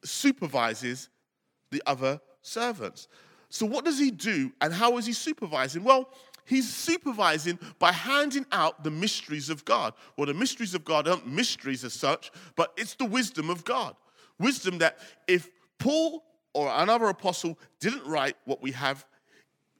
supervises 0.04 1.08
the 1.72 1.82
other 1.86 2.20
servants. 2.42 3.08
So 3.48 3.66
what 3.66 3.86
does 3.86 3.98
he 3.98 4.12
do, 4.12 4.52
and 4.60 4.74
how 4.74 4.98
is 4.98 5.06
he 5.06 5.14
supervising? 5.14 5.86
Well, 5.86 6.10
he's 6.44 6.76
supervising 6.76 7.58
by 7.80 7.94
handing 7.94 8.46
out 8.52 8.84
the 8.84 8.92
mysteries 8.92 9.50
of 9.50 9.64
God. 9.64 9.94
Well, 10.18 10.28
the 10.28 10.34
mysteries 10.34 10.74
of 10.74 10.84
God 10.84 11.08
aren't 11.08 11.26
mysteries 11.26 11.86
as 11.86 11.94
such, 11.94 12.32
but 12.58 12.74
it's 12.76 12.96
the 12.96 13.06
wisdom 13.06 13.50
of 13.50 13.64
God. 13.64 13.96
Wisdom 14.40 14.80
that 14.80 15.00
if 15.26 15.50
Paul 15.80 16.26
or 16.54 16.70
another 16.70 17.06
apostle 17.06 17.58
didn't 17.80 18.06
write 18.06 18.36
what 18.44 18.62
we 18.62 18.74
have 18.74 19.06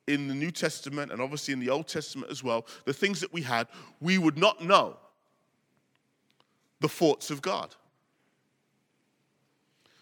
in 0.08 0.28
the 0.28 0.34
New 0.34 0.52
Testament 0.52 1.12
and 1.12 1.22
obviously 1.22 1.54
in 1.54 1.60
the 1.60 1.70
Old 1.70 1.88
Testament 1.88 2.32
as 2.32 2.44
well, 2.44 2.66
the 2.86 2.94
things 2.94 3.20
that 3.22 3.34
we 3.34 3.42
had, 3.42 3.68
we 4.00 4.18
would 4.18 4.38
not 4.38 4.64
know 4.64 4.98
the 6.80 6.90
thoughts 6.90 7.30
of 7.30 7.42
God. 7.42 7.76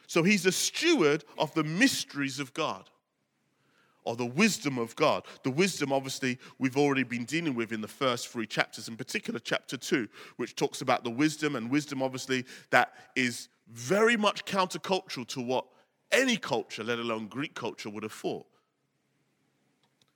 So 0.07 0.23
he's 0.23 0.45
a 0.45 0.51
steward 0.51 1.23
of 1.37 1.53
the 1.53 1.63
mysteries 1.63 2.39
of 2.39 2.53
God 2.53 2.89
or 4.03 4.15
the 4.15 4.25
wisdom 4.25 4.77
of 4.77 4.95
God. 4.95 5.23
The 5.43 5.49
wisdom, 5.51 5.91
obviously, 5.91 6.37
we've 6.59 6.77
already 6.77 7.03
been 7.03 7.25
dealing 7.25 7.55
with 7.55 7.71
in 7.71 7.81
the 7.81 7.87
first 7.87 8.27
three 8.27 8.45
chapters, 8.45 8.87
in 8.87 8.95
particular, 8.95 9.39
chapter 9.39 9.77
two, 9.77 10.07
which 10.37 10.55
talks 10.55 10.81
about 10.81 11.03
the 11.03 11.09
wisdom, 11.09 11.55
and 11.55 11.71
wisdom, 11.71 12.03
obviously, 12.03 12.45
that 12.69 12.93
is 13.15 13.49
very 13.67 14.15
much 14.15 14.45
countercultural 14.45 15.27
to 15.27 15.41
what 15.41 15.65
any 16.11 16.37
culture, 16.37 16.83
let 16.83 16.99
alone 16.99 17.27
Greek 17.27 17.55
culture, 17.55 17.89
would 17.89 18.03
have 18.03 18.11
thought. 18.11 18.45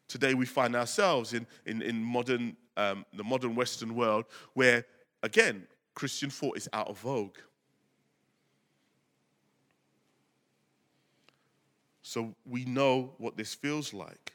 Today, 0.10 0.34
we 0.34 0.46
find 0.46 0.75
ourselves 0.75 1.34
in, 1.34 1.48
in, 1.66 1.82
in 1.82 2.04
modern, 2.04 2.58
um, 2.75 3.06
the 3.13 3.24
modern 3.24 3.56
Western 3.56 3.96
world 3.96 4.25
where, 4.56 4.84
again, 5.24 5.68
Christian 5.94 6.30
thought 6.30 6.58
is 6.58 6.68
out 6.74 6.88
of 6.88 7.00
vogue. 7.00 7.38
So 12.01 12.34
we 12.44 12.66
know 12.66 13.13
what 13.20 13.38
this 13.38 13.54
feels 13.54 13.94
like 13.94 14.34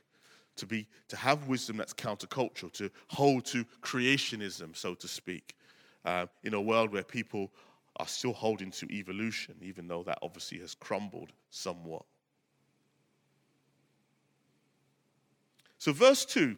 to 0.57 0.65
be 0.65 0.87
to 1.09 1.17
have 1.17 1.49
wisdom 1.49 1.77
that's 1.77 1.93
countercultural, 1.93 2.73
to 2.75 2.89
hold 3.09 3.45
to 3.47 3.65
creationism, 3.83 4.77
so 4.77 4.95
to 4.95 5.09
speak, 5.09 5.57
uh, 6.05 6.27
in 6.45 6.55
a 6.55 6.61
world 6.61 6.93
where 6.93 7.03
people 7.03 7.51
are 7.97 8.07
still 8.07 8.33
holding 8.33 8.71
to 8.71 8.87
evolution, 8.93 9.57
even 9.61 9.89
though 9.89 10.05
that 10.05 10.19
obviously 10.23 10.59
has 10.61 10.75
crumbled 10.75 11.33
somewhat. 11.51 12.05
So, 15.85 15.93
verse 15.93 16.25
2 16.25 16.57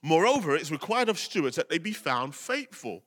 Moreover, 0.00 0.54
it's 0.54 0.70
required 0.70 1.08
of 1.08 1.18
stewards 1.18 1.56
that 1.56 1.68
they 1.68 1.78
be 1.78 1.90
found 1.90 2.36
faithful. 2.36 3.02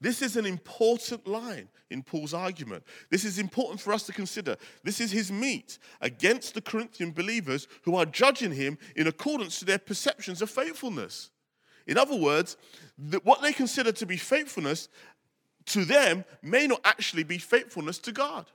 This 0.00 0.22
is 0.22 0.38
an 0.38 0.46
important 0.46 1.26
line 1.26 1.68
in 1.90 2.02
Paul's 2.02 2.32
argument. 2.32 2.84
This 3.10 3.26
is 3.26 3.38
important 3.38 3.82
for 3.82 3.92
us 3.92 4.04
to 4.06 4.14
consider. 4.14 4.56
This 4.82 4.98
is 4.98 5.12
his 5.12 5.30
meat 5.30 5.78
against 6.00 6.54
the 6.54 6.62
Corinthian 6.62 7.12
believers 7.12 7.68
who 7.82 7.96
are 7.96 8.06
judging 8.06 8.52
him 8.52 8.78
in 8.96 9.08
accordance 9.08 9.58
to 9.58 9.66
their 9.66 9.78
perceptions 9.78 10.40
of 10.40 10.48
faithfulness. 10.48 11.30
In 11.86 11.98
other 11.98 12.16
words, 12.16 12.56
what 13.24 13.42
they 13.42 13.52
consider 13.52 13.92
to 13.92 14.06
be 14.06 14.16
faithfulness 14.16 14.88
to 15.66 15.84
them 15.84 16.24
may 16.40 16.66
not 16.66 16.80
actually 16.82 17.24
be 17.24 17.36
faithfulness 17.36 17.98
to 17.98 18.12
God. 18.12 18.46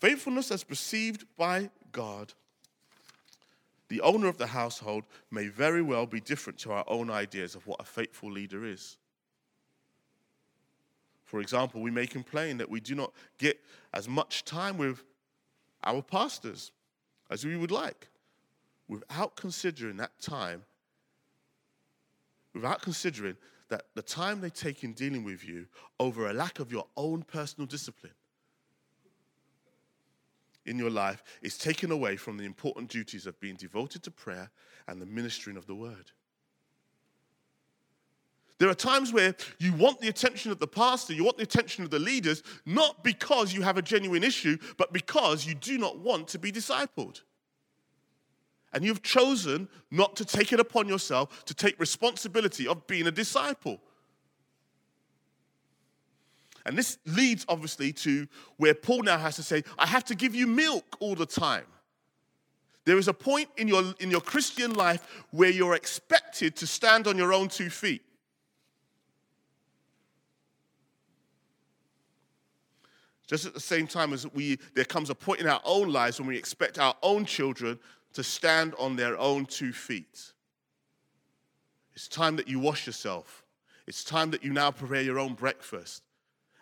Faithfulness 0.00 0.50
as 0.50 0.64
perceived 0.64 1.26
by 1.36 1.68
God 1.92 2.32
the 3.88 4.00
owner 4.02 4.28
of 4.28 4.38
the 4.38 4.46
household 4.46 5.04
may 5.30 5.48
very 5.48 5.82
well 5.82 6.06
be 6.06 6.20
different 6.20 6.58
to 6.60 6.72
our 6.72 6.84
own 6.86 7.10
ideas 7.10 7.54
of 7.54 7.66
what 7.66 7.80
a 7.80 7.84
faithful 7.84 8.30
leader 8.30 8.64
is. 8.64 8.98
For 11.24 11.40
example, 11.40 11.82
we 11.82 11.90
may 11.90 12.06
complain 12.06 12.58
that 12.58 12.70
we 12.70 12.80
do 12.80 12.94
not 12.94 13.12
get 13.38 13.60
as 13.92 14.08
much 14.08 14.44
time 14.44 14.78
with 14.78 15.04
our 15.84 16.02
pastors 16.02 16.72
as 17.30 17.44
we 17.44 17.56
would 17.56 17.70
like 17.70 18.08
without 18.88 19.36
considering 19.36 19.98
that 19.98 20.18
time, 20.20 20.64
without 22.54 22.80
considering 22.80 23.36
that 23.68 23.84
the 23.94 24.02
time 24.02 24.40
they 24.40 24.48
take 24.50 24.82
in 24.82 24.94
dealing 24.94 25.24
with 25.24 25.46
you 25.46 25.66
over 26.00 26.28
a 26.28 26.32
lack 26.32 26.58
of 26.58 26.72
your 26.72 26.86
own 26.96 27.22
personal 27.22 27.66
discipline 27.66 28.14
in 30.68 30.78
your 30.78 30.90
life 30.90 31.22
is 31.42 31.58
taken 31.58 31.90
away 31.90 32.16
from 32.16 32.36
the 32.36 32.44
important 32.44 32.88
duties 32.88 33.26
of 33.26 33.40
being 33.40 33.56
devoted 33.56 34.02
to 34.04 34.10
prayer 34.10 34.50
and 34.86 35.00
the 35.00 35.06
ministering 35.06 35.56
of 35.56 35.66
the 35.66 35.74
word. 35.74 36.12
There 38.58 38.68
are 38.68 38.74
times 38.74 39.12
where 39.12 39.36
you 39.58 39.72
want 39.72 40.00
the 40.00 40.08
attention 40.08 40.50
of 40.50 40.58
the 40.58 40.66
pastor, 40.66 41.14
you 41.14 41.24
want 41.24 41.36
the 41.36 41.44
attention 41.44 41.84
of 41.84 41.90
the 41.90 41.98
leaders, 41.98 42.42
not 42.66 43.04
because 43.04 43.52
you 43.52 43.62
have 43.62 43.78
a 43.78 43.82
genuine 43.82 44.24
issue, 44.24 44.58
but 44.76 44.92
because 44.92 45.46
you 45.46 45.54
do 45.54 45.78
not 45.78 45.98
want 45.98 46.28
to 46.28 46.38
be 46.38 46.50
discipled. 46.50 47.22
And 48.72 48.84
you've 48.84 49.02
chosen 49.02 49.68
not 49.90 50.16
to 50.16 50.24
take 50.24 50.52
it 50.52 50.60
upon 50.60 50.88
yourself 50.88 51.44
to 51.46 51.54
take 51.54 51.78
responsibility 51.80 52.66
of 52.66 52.86
being 52.86 53.06
a 53.06 53.12
disciple. 53.12 53.80
And 56.68 56.76
this 56.76 56.98
leads 57.06 57.46
obviously 57.48 57.94
to 57.94 58.28
where 58.58 58.74
Paul 58.74 59.02
now 59.02 59.16
has 59.16 59.36
to 59.36 59.42
say, 59.42 59.64
I 59.78 59.86
have 59.86 60.04
to 60.04 60.14
give 60.14 60.34
you 60.34 60.46
milk 60.46 60.98
all 61.00 61.14
the 61.14 61.24
time. 61.24 61.64
There 62.84 62.98
is 62.98 63.08
a 63.08 63.14
point 63.14 63.48
in 63.56 63.68
your, 63.68 63.94
in 64.00 64.10
your 64.10 64.20
Christian 64.20 64.74
life 64.74 65.24
where 65.30 65.48
you're 65.48 65.74
expected 65.74 66.56
to 66.56 66.66
stand 66.66 67.06
on 67.06 67.16
your 67.16 67.32
own 67.32 67.48
two 67.48 67.70
feet. 67.70 68.02
Just 73.26 73.46
at 73.46 73.54
the 73.54 73.60
same 73.60 73.86
time 73.86 74.12
as 74.12 74.30
we, 74.34 74.58
there 74.74 74.84
comes 74.84 75.08
a 75.08 75.14
point 75.14 75.40
in 75.40 75.46
our 75.46 75.62
own 75.64 75.90
lives 75.90 76.18
when 76.20 76.28
we 76.28 76.36
expect 76.36 76.78
our 76.78 76.94
own 77.02 77.24
children 77.24 77.78
to 78.12 78.22
stand 78.22 78.74
on 78.78 78.94
their 78.94 79.18
own 79.18 79.46
two 79.46 79.72
feet. 79.72 80.34
It's 81.94 82.08
time 82.08 82.36
that 82.36 82.46
you 82.46 82.58
wash 82.58 82.86
yourself. 82.86 83.46
It's 83.86 84.04
time 84.04 84.30
that 84.32 84.44
you 84.44 84.52
now 84.52 84.70
prepare 84.70 85.00
your 85.00 85.18
own 85.18 85.32
breakfast. 85.32 86.02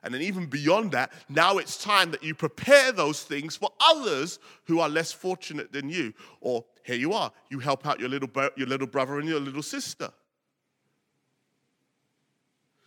And 0.07 0.15
then, 0.15 0.23
even 0.23 0.47
beyond 0.47 0.93
that, 0.93 1.13
now 1.29 1.59
it's 1.59 1.83
time 1.83 2.13
that 2.13 2.23
you 2.23 2.33
prepare 2.33 2.93
those 2.93 3.25
things 3.25 3.57
for 3.57 3.71
others 3.81 4.39
who 4.67 4.79
are 4.79 4.89
less 4.89 5.11
fortunate 5.11 5.73
than 5.73 5.89
you. 5.89 6.15
Or 6.41 6.65
here 6.85 6.95
you 6.95 7.13
are, 7.13 7.33
you 7.51 7.59
help 7.59 7.85
out 7.85 7.99
your 7.99 8.09
little, 8.09 8.31
your 8.57 8.69
little 8.69 8.87
brother 8.87 9.19
and 9.19 9.29
your 9.29 9.41
little 9.41 9.65
sister. 9.65 10.11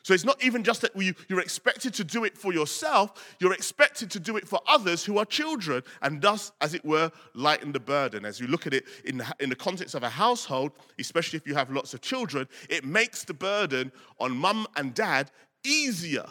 So 0.04 0.14
it's 0.14 0.24
not 0.24 0.42
even 0.42 0.64
just 0.64 0.82
that 0.82 0.92
you're 1.28 1.42
expected 1.42 1.94
to 1.96 2.06
do 2.06 2.24
it 2.24 2.38
for 2.38 2.54
yourself, 2.54 3.36
you're 3.40 3.54
expected 3.54 4.10
to 4.12 4.20
do 4.20 4.38
it 4.38 4.48
for 4.48 4.62
others 4.66 5.04
who 5.04 5.18
are 5.18 5.26
children, 5.26 5.84
and 6.02 6.22
thus, 6.22 6.54
as 6.62 6.74
it 6.74 6.86
were, 6.86 7.12
lighten 7.36 7.74
the 7.74 7.82
burden. 7.82 8.24
As 8.24 8.40
you 8.40 8.48
look 8.48 8.66
at 8.66 8.74
it 8.74 8.86
in 9.04 9.18
the, 9.18 9.36
in 9.42 9.50
the 9.50 9.58
context 9.58 9.96
of 9.96 10.04
a 10.04 10.10
household, 10.10 10.72
especially 10.98 11.36
if 11.36 11.46
you 11.46 11.54
have 11.54 11.70
lots 11.70 11.94
of 11.94 12.00
children, 12.00 12.48
it 12.70 12.86
makes 12.86 13.26
the 13.26 13.34
burden 13.34 13.92
on 14.20 14.36
mum 14.36 14.66
and 14.78 14.94
dad 14.94 15.32
easier 15.66 16.26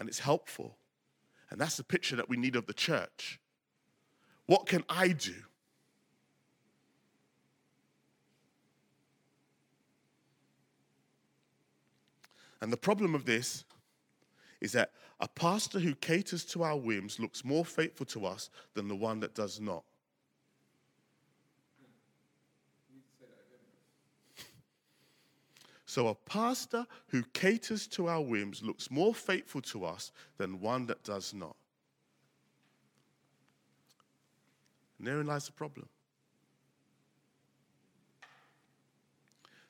and 0.00 0.08
it's 0.08 0.18
helpful. 0.18 0.78
And 1.50 1.60
that's 1.60 1.76
the 1.76 1.84
picture 1.84 2.16
that 2.16 2.28
we 2.28 2.38
need 2.38 2.56
of 2.56 2.64
the 2.64 2.72
church. 2.72 3.38
What 4.46 4.66
can 4.66 4.82
I 4.88 5.08
do? 5.08 5.34
And 12.62 12.72
the 12.72 12.78
problem 12.78 13.14
of 13.14 13.26
this 13.26 13.64
is 14.62 14.72
that 14.72 14.92
a 15.20 15.28
pastor 15.28 15.78
who 15.78 15.94
caters 15.94 16.44
to 16.46 16.62
our 16.62 16.78
whims 16.78 17.20
looks 17.20 17.44
more 17.44 17.64
faithful 17.64 18.06
to 18.06 18.24
us 18.24 18.48
than 18.72 18.88
the 18.88 18.96
one 18.96 19.20
that 19.20 19.34
does 19.34 19.60
not. 19.60 19.84
So 25.90 26.06
a 26.06 26.14
pastor 26.14 26.86
who 27.08 27.24
caters 27.32 27.88
to 27.88 28.08
our 28.08 28.22
whims 28.22 28.62
looks 28.62 28.92
more 28.92 29.12
faithful 29.12 29.60
to 29.62 29.84
us 29.84 30.12
than 30.38 30.60
one 30.60 30.86
that 30.86 31.02
does 31.02 31.34
not. 31.34 31.56
And 34.98 35.08
therein 35.08 35.26
lies 35.26 35.46
the 35.46 35.52
problem. 35.52 35.88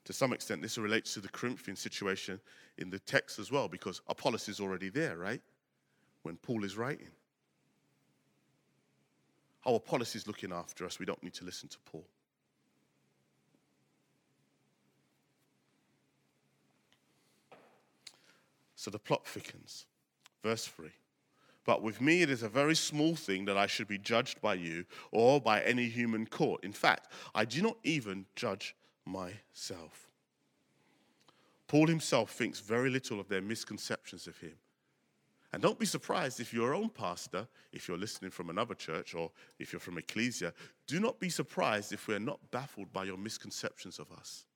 To 0.04 0.12
some 0.12 0.35
extent, 0.35 0.61
this 0.61 0.76
relates 0.76 1.14
to 1.14 1.20
the 1.20 1.30
Corinthian 1.30 1.74
situation 1.74 2.38
in 2.76 2.90
the 2.90 2.98
text 2.98 3.38
as 3.38 3.50
well, 3.50 3.66
because 3.66 4.02
Apollos 4.06 4.46
is 4.46 4.61
already 4.61 4.90
there, 4.90 5.16
right? 5.16 5.40
When 6.22 6.37
Paul 6.37 6.64
is 6.64 6.76
writing. 6.76 7.09
How 9.61 9.74
Apollos 9.74 10.14
is 10.14 10.26
looking 10.26 10.52
after 10.52 10.85
us, 10.85 10.98
we 10.98 11.06
don't 11.06 11.22
need 11.22 11.33
to 11.35 11.46
listen 11.46 11.70
to 11.70 11.78
Paul. 11.87 12.04
So 18.81 18.90
the 18.90 18.99
plot 18.99 19.27
thickens. 19.27 19.85
Verse 20.43 20.64
3 20.64 20.88
But 21.66 21.83
with 21.83 22.01
me, 22.01 22.23
it 22.23 22.31
is 22.31 22.43
a 22.43 22.49
very 22.49 22.75
small 22.75 23.14
thing 23.14 23.45
that 23.45 23.59
I 23.59 23.66
should 23.66 23.87
be 23.87 23.99
judged 23.99 24.40
by 24.40 24.55
you 24.55 24.87
or 25.12 25.38
by 25.38 25.61
any 25.61 25.87
human 25.90 26.25
court. 26.25 26.64
In 26.64 26.73
fact, 26.73 27.12
I 27.35 27.45
do 27.45 27.61
not 27.61 27.77
even 27.85 28.25
judge 28.37 28.75
myself. 29.05 30.09
Paul 31.69 31.88
himself 31.88 32.31
thinks 32.31 32.61
very 32.61 32.88
little 32.88 33.21
of 33.21 33.29
their 33.29 33.43
misconceptions 33.43 34.27
of 34.27 34.38
him. 34.38 34.55
And 35.53 35.62
don't 35.62 35.79
be 35.79 35.85
surprised 35.85 36.40
if 36.40 36.55
your 36.55 36.73
own 36.73 36.88
pastor, 36.88 37.47
if 37.75 37.87
you're 37.87 37.99
listening 37.99 38.31
from 38.31 38.49
another 38.49 38.75
church 38.75 39.14
or 39.14 39.31
if 39.59 39.75
you're 39.75 39.81
from 39.81 39.99
Ecclesia, 39.99 40.55
do 40.87 41.01
not 41.01 41.21
be 41.21 41.29
surprised 41.29 41.93
if 41.93 42.09
we're 42.09 42.19
not 42.19 42.51
baffled 42.51 42.95
by 42.95 43.05
your 43.05 43.19
misconceptions 43.19 43.99
of 43.99 44.11
us. 44.11 44.47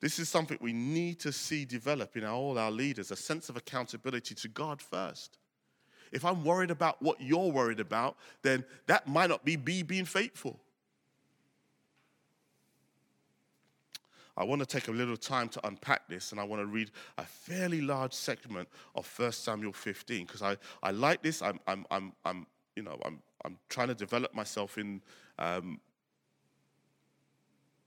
This 0.00 0.18
is 0.18 0.28
something 0.28 0.58
we 0.60 0.72
need 0.72 1.18
to 1.20 1.32
see 1.32 1.64
develop 1.64 2.16
in 2.16 2.24
all 2.24 2.58
our 2.58 2.70
leaders 2.70 3.10
a 3.10 3.16
sense 3.16 3.48
of 3.48 3.56
accountability 3.56 4.34
to 4.34 4.48
God 4.48 4.82
first. 4.82 5.38
If 6.12 6.24
I'm 6.24 6.44
worried 6.44 6.70
about 6.70 7.02
what 7.02 7.20
you're 7.20 7.50
worried 7.50 7.80
about, 7.80 8.16
then 8.42 8.64
that 8.86 9.08
might 9.08 9.30
not 9.30 9.44
be 9.44 9.56
me 9.56 9.82
being 9.82 10.04
faithful. 10.04 10.60
I 14.36 14.44
want 14.44 14.60
to 14.60 14.66
take 14.66 14.88
a 14.88 14.92
little 14.92 15.16
time 15.16 15.48
to 15.50 15.66
unpack 15.66 16.08
this, 16.08 16.32
and 16.32 16.40
I 16.40 16.44
want 16.44 16.60
to 16.60 16.66
read 16.66 16.90
a 17.16 17.24
fairly 17.24 17.80
large 17.80 18.12
segment 18.12 18.68
of 18.94 19.10
1 19.18 19.32
Samuel 19.32 19.72
15 19.72 20.26
because 20.26 20.42
I, 20.42 20.58
I 20.82 20.90
like 20.90 21.22
this. 21.22 21.40
I'm, 21.40 21.58
I'm, 21.66 21.86
I'm, 21.90 22.12
I'm, 22.24 22.46
you 22.76 22.82
know, 22.82 22.98
I'm, 23.04 23.22
I'm 23.44 23.56
trying 23.70 23.88
to 23.88 23.94
develop 23.94 24.34
myself 24.34 24.76
in, 24.76 25.00
um, 25.38 25.80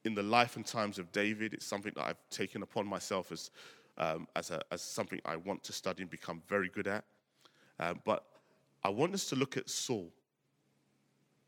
in 0.06 0.16
the 0.16 0.24
life 0.24 0.56
and 0.56 0.66
times 0.66 1.00
of 1.00 1.12
David. 1.12 1.54
It's 1.54 1.66
something 1.66 1.94
that 1.96 2.06
I've 2.06 2.30
taken 2.30 2.64
upon 2.64 2.88
myself 2.88 3.32
as, 3.32 3.52
um, 3.98 4.28
as, 4.36 4.52
a, 4.52 4.62
as 4.72 4.82
something 4.82 5.20
I 5.26 5.36
want 5.36 5.64
to 5.64 5.74
study 5.74 6.02
and 6.02 6.10
become 6.10 6.42
very 6.48 6.70
good 6.70 6.88
at. 6.88 7.04
Uh, 7.80 7.94
but 8.06 8.26
I 8.84 8.90
want 8.90 9.14
us 9.14 9.26
to 9.30 9.36
look 9.36 9.58
at 9.58 9.70
Saul 9.70 10.12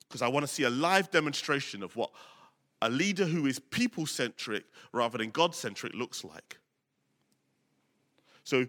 because 0.08 0.22
I 0.22 0.28
want 0.28 0.46
to 0.46 0.52
see 0.52 0.64
a 0.64 0.70
live 0.70 1.10
demonstration 1.10 1.84
of 1.84 1.96
what 1.96 2.12
a 2.82 2.90
leader 2.90 3.26
who 3.26 3.46
is 3.46 3.60
people 3.60 4.06
centric 4.06 4.66
rather 4.92 5.18
than 5.18 5.30
God 5.30 5.56
centric 5.56 5.94
looks 5.94 6.24
like. 6.24 6.58
So, 8.44 8.68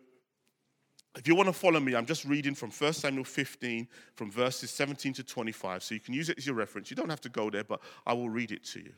if 1.16 1.28
you 1.28 1.34
want 1.34 1.48
to 1.48 1.52
follow 1.52 1.78
me, 1.78 1.94
I'm 1.94 2.06
just 2.06 2.24
reading 2.24 2.54
from 2.54 2.70
1 2.70 2.92
Samuel 2.94 3.24
15, 3.24 3.86
from 4.14 4.30
verses 4.30 4.70
17 4.70 5.12
to 5.14 5.22
25. 5.22 5.82
So 5.82 5.94
you 5.94 6.00
can 6.00 6.14
use 6.14 6.30
it 6.30 6.38
as 6.38 6.46
your 6.46 6.54
reference. 6.54 6.88
You 6.90 6.96
don't 6.96 7.10
have 7.10 7.20
to 7.22 7.28
go 7.28 7.50
there, 7.50 7.64
but 7.64 7.80
I 8.06 8.14
will 8.14 8.30
read 8.30 8.50
it 8.50 8.64
to 8.66 8.80
you. 8.80 8.92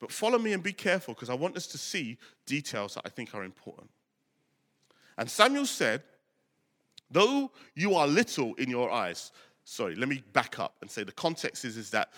But 0.00 0.12
follow 0.12 0.38
me 0.38 0.52
and 0.52 0.62
be 0.62 0.72
careful 0.72 1.14
because 1.14 1.30
I 1.30 1.34
want 1.34 1.56
us 1.56 1.66
to 1.68 1.78
see 1.78 2.18
details 2.46 2.94
that 2.94 3.02
I 3.04 3.08
think 3.08 3.34
are 3.34 3.44
important. 3.44 3.90
And 5.16 5.28
Samuel 5.28 5.66
said, 5.66 6.02
Though 7.10 7.50
you 7.74 7.94
are 7.94 8.06
little 8.06 8.54
in 8.54 8.68
your 8.68 8.90
eyes, 8.90 9.32
sorry, 9.64 9.94
let 9.94 10.08
me 10.08 10.22
back 10.32 10.58
up 10.58 10.76
and 10.82 10.90
say 10.90 11.04
the 11.04 11.12
context 11.12 11.64
is, 11.64 11.76
is 11.76 11.90
that 11.90 12.12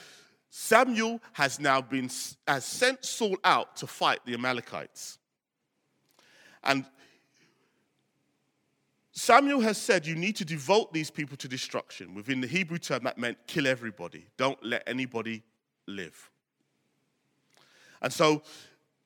Samuel 0.51 1.21
has 1.33 1.61
now 1.61 1.81
been 1.81 2.11
has 2.47 2.65
sent 2.65 3.05
Saul 3.05 3.37
out 3.45 3.77
to 3.77 3.87
fight 3.87 4.19
the 4.27 4.35
Amalekites. 4.35 5.19
And 6.65 6.85
Samuel 9.13 9.61
has 9.61 9.79
said 9.79 10.07
you 10.07 10.17
need 10.17 10.37
to 10.37 10.45
devote 10.45 10.93
these 10.93 11.11
people 11.11 11.37
to 11.37 11.49
destruction. 11.49 12.15
Within 12.15 12.41
the 12.41 12.47
Hebrew 12.47 12.79
term, 12.79 13.05
that 13.05 13.17
meant 13.17 13.39
kill 13.47 13.67
everybody. 13.67 14.27
Don't 14.37 14.63
let 14.65 14.83
anybody 14.87 15.43
live. 15.87 16.31
And 18.03 18.13
so 18.13 18.43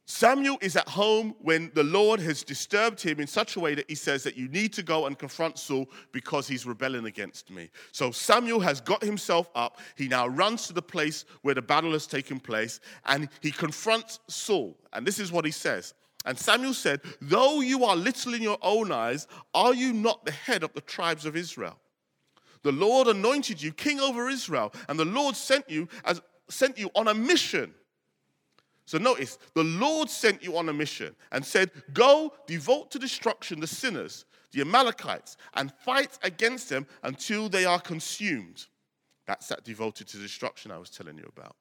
Samuel 0.06 0.58
is 0.60 0.76
at 0.76 0.86
home 0.86 1.34
when 1.40 1.70
the 1.74 1.82
Lord 1.82 2.20
has 2.20 2.44
disturbed 2.44 3.00
him 3.00 3.20
in 3.20 3.26
such 3.26 3.56
a 3.56 3.60
way 3.60 3.74
that 3.74 3.88
he 3.88 3.94
says 3.94 4.22
that 4.24 4.36
you 4.36 4.48
need 4.48 4.74
to 4.74 4.82
go 4.82 5.06
and 5.06 5.18
confront 5.18 5.58
Saul 5.58 5.88
because 6.12 6.46
he's 6.46 6.66
rebelling 6.66 7.06
against 7.06 7.50
me. 7.50 7.70
So 7.90 8.10
Samuel 8.10 8.60
has 8.60 8.82
got 8.82 9.02
himself 9.02 9.48
up. 9.54 9.78
He 9.96 10.06
now 10.06 10.26
runs 10.26 10.66
to 10.66 10.74
the 10.74 10.82
place 10.82 11.24
where 11.40 11.54
the 11.54 11.62
battle 11.62 11.92
has 11.92 12.06
taken 12.06 12.38
place 12.38 12.80
and 13.06 13.30
he 13.40 13.50
confronts 13.50 14.20
Saul. 14.28 14.76
And 14.92 15.06
this 15.06 15.18
is 15.18 15.32
what 15.32 15.46
he 15.46 15.50
says. 15.50 15.94
And 16.26 16.38
Samuel 16.38 16.74
said, 16.74 17.00
Though 17.22 17.62
you 17.62 17.84
are 17.84 17.96
little 17.96 18.34
in 18.34 18.42
your 18.42 18.58
own 18.60 18.92
eyes, 18.92 19.26
are 19.54 19.74
you 19.74 19.94
not 19.94 20.24
the 20.26 20.32
head 20.32 20.62
of 20.62 20.72
the 20.74 20.80
tribes 20.82 21.24
of 21.24 21.34
Israel? 21.34 21.78
The 22.62 22.72
Lord 22.72 23.08
anointed 23.08 23.62
you 23.62 23.72
king 23.72 24.00
over 24.00 24.28
Israel, 24.28 24.72
and 24.88 24.98
the 24.98 25.04
Lord 25.04 25.36
sent 25.36 25.68
you 25.68 25.88
as 26.04 26.20
sent 26.48 26.78
you 26.78 26.90
on 26.94 27.08
a 27.08 27.14
mission 27.14 27.74
so 28.86 28.98
notice, 28.98 29.38
the 29.54 29.64
Lord 29.64 30.10
sent 30.10 30.42
you 30.42 30.56
on 30.56 30.68
a 30.68 30.72
mission 30.72 31.14
and 31.32 31.44
said, 31.44 31.70
Go 31.92 32.32
devote 32.46 32.90
to 32.90 32.98
destruction 32.98 33.60
the 33.60 33.66
sinners, 33.66 34.26
the 34.52 34.60
Amalekites, 34.60 35.36
and 35.54 35.72
fight 35.72 36.18
against 36.22 36.68
them 36.68 36.86
until 37.02 37.48
they 37.48 37.64
are 37.64 37.80
consumed. 37.80 38.66
That's 39.26 39.48
that 39.48 39.64
devoted 39.64 40.08
to 40.08 40.18
destruction 40.18 40.70
I 40.70 40.78
was 40.78 40.90
telling 40.90 41.16
you 41.16 41.30
about. 41.34 41.56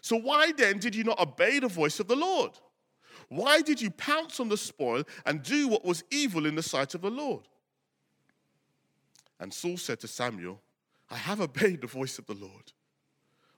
So, 0.00 0.16
why 0.16 0.52
then 0.52 0.78
did 0.78 0.94
you 0.94 1.02
not 1.02 1.18
obey 1.18 1.58
the 1.58 1.68
voice 1.68 1.98
of 1.98 2.06
the 2.06 2.16
Lord? 2.16 2.52
Why 3.28 3.60
did 3.60 3.82
you 3.82 3.90
pounce 3.90 4.38
on 4.38 4.48
the 4.48 4.56
spoil 4.56 5.02
and 5.26 5.42
do 5.42 5.66
what 5.66 5.84
was 5.84 6.04
evil 6.10 6.46
in 6.46 6.54
the 6.54 6.62
sight 6.62 6.94
of 6.94 7.02
the 7.02 7.10
Lord? 7.10 7.48
And 9.40 9.52
Saul 9.52 9.76
said 9.76 10.00
to 10.00 10.08
Samuel, 10.08 10.60
I 11.10 11.16
have 11.16 11.40
obeyed 11.40 11.80
the 11.80 11.88
voice 11.88 12.18
of 12.18 12.26
the 12.26 12.34
Lord. 12.34 12.72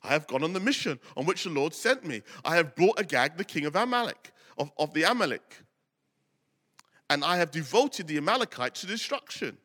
I 0.02 0.08
have 0.08 0.26
gone 0.26 0.42
on 0.42 0.52
the 0.52 0.60
mission 0.60 0.98
on 1.16 1.26
which 1.26 1.44
the 1.44 1.50
Lord 1.50 1.74
sent 1.74 2.04
me. 2.04 2.22
I 2.44 2.56
have 2.56 2.74
brought 2.74 2.98
Agag, 2.98 3.36
the 3.36 3.44
king 3.44 3.66
of 3.66 3.76
Amalek, 3.76 4.32
of, 4.56 4.72
of 4.78 4.94
the 4.94 5.02
Amalek. 5.04 5.62
And 7.08 7.24
I 7.24 7.36
have 7.36 7.50
devoted 7.50 8.06
the 8.06 8.16
Amalekites 8.16 8.80
to 8.82 8.86
destruction. 8.86 9.58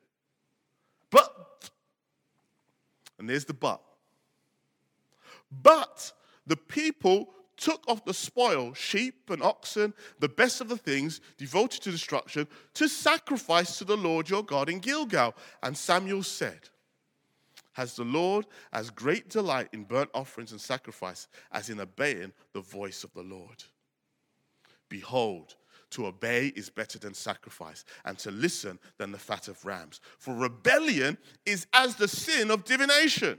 But, 1.09 1.69
and 3.17 3.29
there's 3.29 3.45
the 3.45 3.53
but. 3.53 3.81
But 5.61 6.11
the 6.45 6.57
people 6.57 7.29
took 7.57 7.87
off 7.87 8.03
the 8.03 8.13
spoil, 8.13 8.73
sheep 8.73 9.29
and 9.29 9.41
oxen, 9.41 9.93
the 10.19 10.27
best 10.27 10.59
of 10.59 10.67
the 10.67 10.77
things 10.77 11.21
devoted 11.37 11.81
to 11.83 11.91
destruction, 11.91 12.47
to 12.73 12.87
sacrifice 12.89 13.77
to 13.77 13.85
the 13.85 13.95
Lord 13.95 14.29
your 14.29 14.43
God 14.43 14.69
in 14.69 14.79
Gilgal. 14.79 15.35
And 15.63 15.77
Samuel 15.77 16.23
said, 16.23 16.69
has 17.75 17.95
the 17.95 18.03
Lord 18.03 18.47
as 18.73 18.89
great 18.89 19.29
delight 19.29 19.69
in 19.71 19.83
burnt 19.83 20.09
offerings 20.13 20.51
and 20.51 20.59
sacrifice 20.59 21.27
as 21.51 21.69
in 21.69 21.79
obeying 21.79 22.33
the 22.53 22.61
voice 22.61 23.03
of 23.03 23.13
the 23.13 23.21
Lord. 23.21 23.63
Behold, 24.89 25.55
to 25.91 26.07
obey 26.07 26.47
is 26.55 26.69
better 26.69 26.97
than 26.99 27.13
sacrifice, 27.13 27.85
and 28.03 28.17
to 28.19 28.31
listen 28.31 28.79
than 28.97 29.11
the 29.11 29.17
fat 29.17 29.47
of 29.47 29.63
rams. 29.65 30.01
For 30.17 30.33
rebellion 30.33 31.17
is 31.45 31.67
as 31.73 31.95
the 31.95 32.07
sin 32.07 32.51
of 32.51 32.65
divination, 32.65 33.37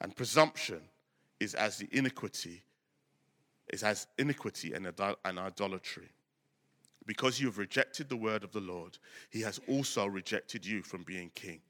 and 0.00 0.14
presumption 0.14 0.80
is 1.40 1.54
as 1.54 1.78
the 1.78 1.88
iniquity, 1.90 2.62
is 3.72 3.82
as 3.82 4.06
iniquity 4.18 4.72
and, 4.72 4.86
and 5.24 5.38
idolatry. 5.38 6.08
Because 7.06 7.40
you 7.40 7.46
have 7.46 7.58
rejected 7.58 8.08
the 8.08 8.16
word 8.16 8.44
of 8.44 8.52
the 8.52 8.60
Lord, 8.60 8.98
he 9.30 9.40
has 9.40 9.60
also 9.68 10.06
rejected 10.06 10.64
you 10.64 10.82
from 10.82 11.02
being 11.02 11.30
king. 11.34 11.60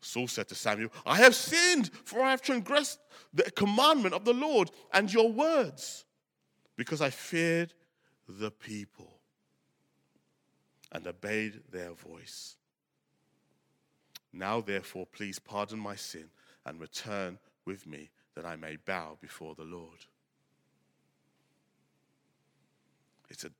Saul 0.00 0.28
said 0.28 0.48
to 0.48 0.54
Samuel, 0.54 0.90
I 1.04 1.16
have 1.16 1.34
sinned, 1.34 1.90
for 2.04 2.20
I 2.20 2.30
have 2.30 2.42
transgressed 2.42 3.00
the 3.34 3.50
commandment 3.50 4.14
of 4.14 4.24
the 4.24 4.32
Lord 4.32 4.70
and 4.92 5.12
your 5.12 5.30
words, 5.30 6.04
because 6.76 7.00
I 7.00 7.10
feared 7.10 7.74
the 8.28 8.50
people 8.50 9.18
and 10.92 11.06
obeyed 11.06 11.60
their 11.70 11.92
voice. 11.92 12.56
Now, 14.32 14.60
therefore, 14.60 15.06
please 15.06 15.38
pardon 15.38 15.78
my 15.78 15.96
sin 15.96 16.30
and 16.64 16.80
return 16.80 17.38
with 17.64 17.86
me 17.86 18.10
that 18.34 18.44
I 18.44 18.56
may 18.56 18.76
bow 18.76 19.18
before 19.20 19.54
the 19.54 19.64
Lord. 19.64 20.06
It's 23.30 23.44
a, 23.44 23.50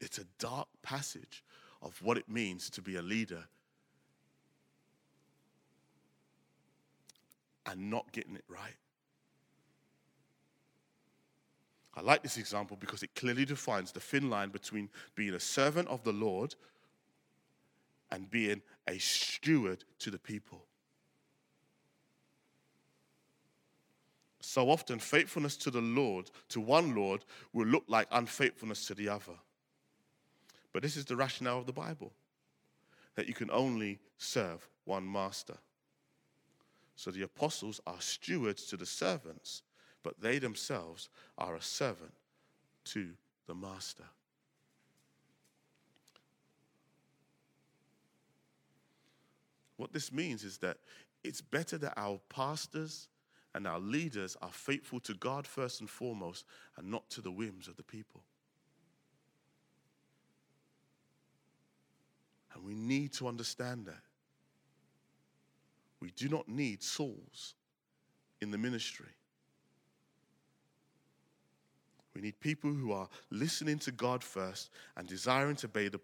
it's 0.00 0.18
a 0.18 0.24
dark 0.38 0.68
passage 0.82 1.44
of 1.80 2.00
what 2.02 2.18
it 2.18 2.28
means 2.28 2.70
to 2.70 2.82
be 2.82 2.96
a 2.96 3.02
leader 3.02 3.44
and 7.68 7.90
not 7.90 8.10
getting 8.12 8.34
it 8.34 8.44
right. 8.48 8.76
I 11.94 12.00
like 12.00 12.22
this 12.22 12.38
example 12.38 12.76
because 12.78 13.02
it 13.02 13.14
clearly 13.14 13.44
defines 13.44 13.92
the 13.92 14.00
thin 14.00 14.30
line 14.30 14.50
between 14.50 14.88
being 15.14 15.34
a 15.34 15.40
servant 15.40 15.88
of 15.88 16.02
the 16.04 16.12
Lord 16.12 16.54
and 18.10 18.30
being 18.30 18.62
a 18.88 18.98
steward 18.98 19.84
to 19.98 20.10
the 20.10 20.18
people. 20.18 20.64
So 24.40 24.70
often, 24.70 24.98
faithfulness 24.98 25.56
to 25.58 25.70
the 25.70 25.80
Lord, 25.80 26.30
to 26.50 26.60
one 26.60 26.94
Lord, 26.94 27.24
will 27.52 27.66
look 27.66 27.84
like 27.88 28.06
unfaithfulness 28.12 28.86
to 28.86 28.94
the 28.94 29.08
other. 29.08 29.34
But 30.72 30.82
this 30.82 30.96
is 30.96 31.04
the 31.04 31.16
rationale 31.16 31.58
of 31.58 31.66
the 31.66 31.72
Bible 31.72 32.12
that 33.16 33.26
you 33.26 33.34
can 33.34 33.50
only 33.50 33.98
serve 34.16 34.66
one 34.84 35.10
master. 35.10 35.56
So 36.98 37.12
the 37.12 37.22
apostles 37.22 37.80
are 37.86 38.00
stewards 38.00 38.66
to 38.66 38.76
the 38.76 38.84
servants, 38.84 39.62
but 40.02 40.20
they 40.20 40.40
themselves 40.40 41.08
are 41.38 41.54
a 41.54 41.62
servant 41.62 42.12
to 42.86 43.10
the 43.46 43.54
master. 43.54 44.02
What 49.76 49.92
this 49.92 50.12
means 50.12 50.42
is 50.42 50.58
that 50.58 50.78
it's 51.22 51.40
better 51.40 51.78
that 51.78 51.94
our 51.96 52.18
pastors 52.30 53.06
and 53.54 53.64
our 53.64 53.78
leaders 53.78 54.36
are 54.42 54.50
faithful 54.50 54.98
to 54.98 55.14
God 55.14 55.46
first 55.46 55.78
and 55.78 55.88
foremost 55.88 56.46
and 56.76 56.90
not 56.90 57.08
to 57.10 57.20
the 57.20 57.30
whims 57.30 57.68
of 57.68 57.76
the 57.76 57.84
people. 57.84 58.24
And 62.52 62.64
we 62.64 62.74
need 62.74 63.12
to 63.12 63.28
understand 63.28 63.86
that. 63.86 64.02
We 66.00 66.10
do 66.10 66.28
not 66.28 66.48
need 66.48 66.82
Sauls 66.82 67.54
in 68.40 68.50
the 68.50 68.58
ministry. 68.58 69.08
We 72.14 72.22
need 72.22 72.40
people 72.40 72.72
who 72.72 72.92
are 72.92 73.08
listening 73.30 73.78
to 73.80 73.92
God 73.92 74.24
first 74.24 74.70
and 74.96 75.06
desiring 75.06 75.54
to 75.56 75.66
obey, 75.66 75.88
the, 75.88 76.00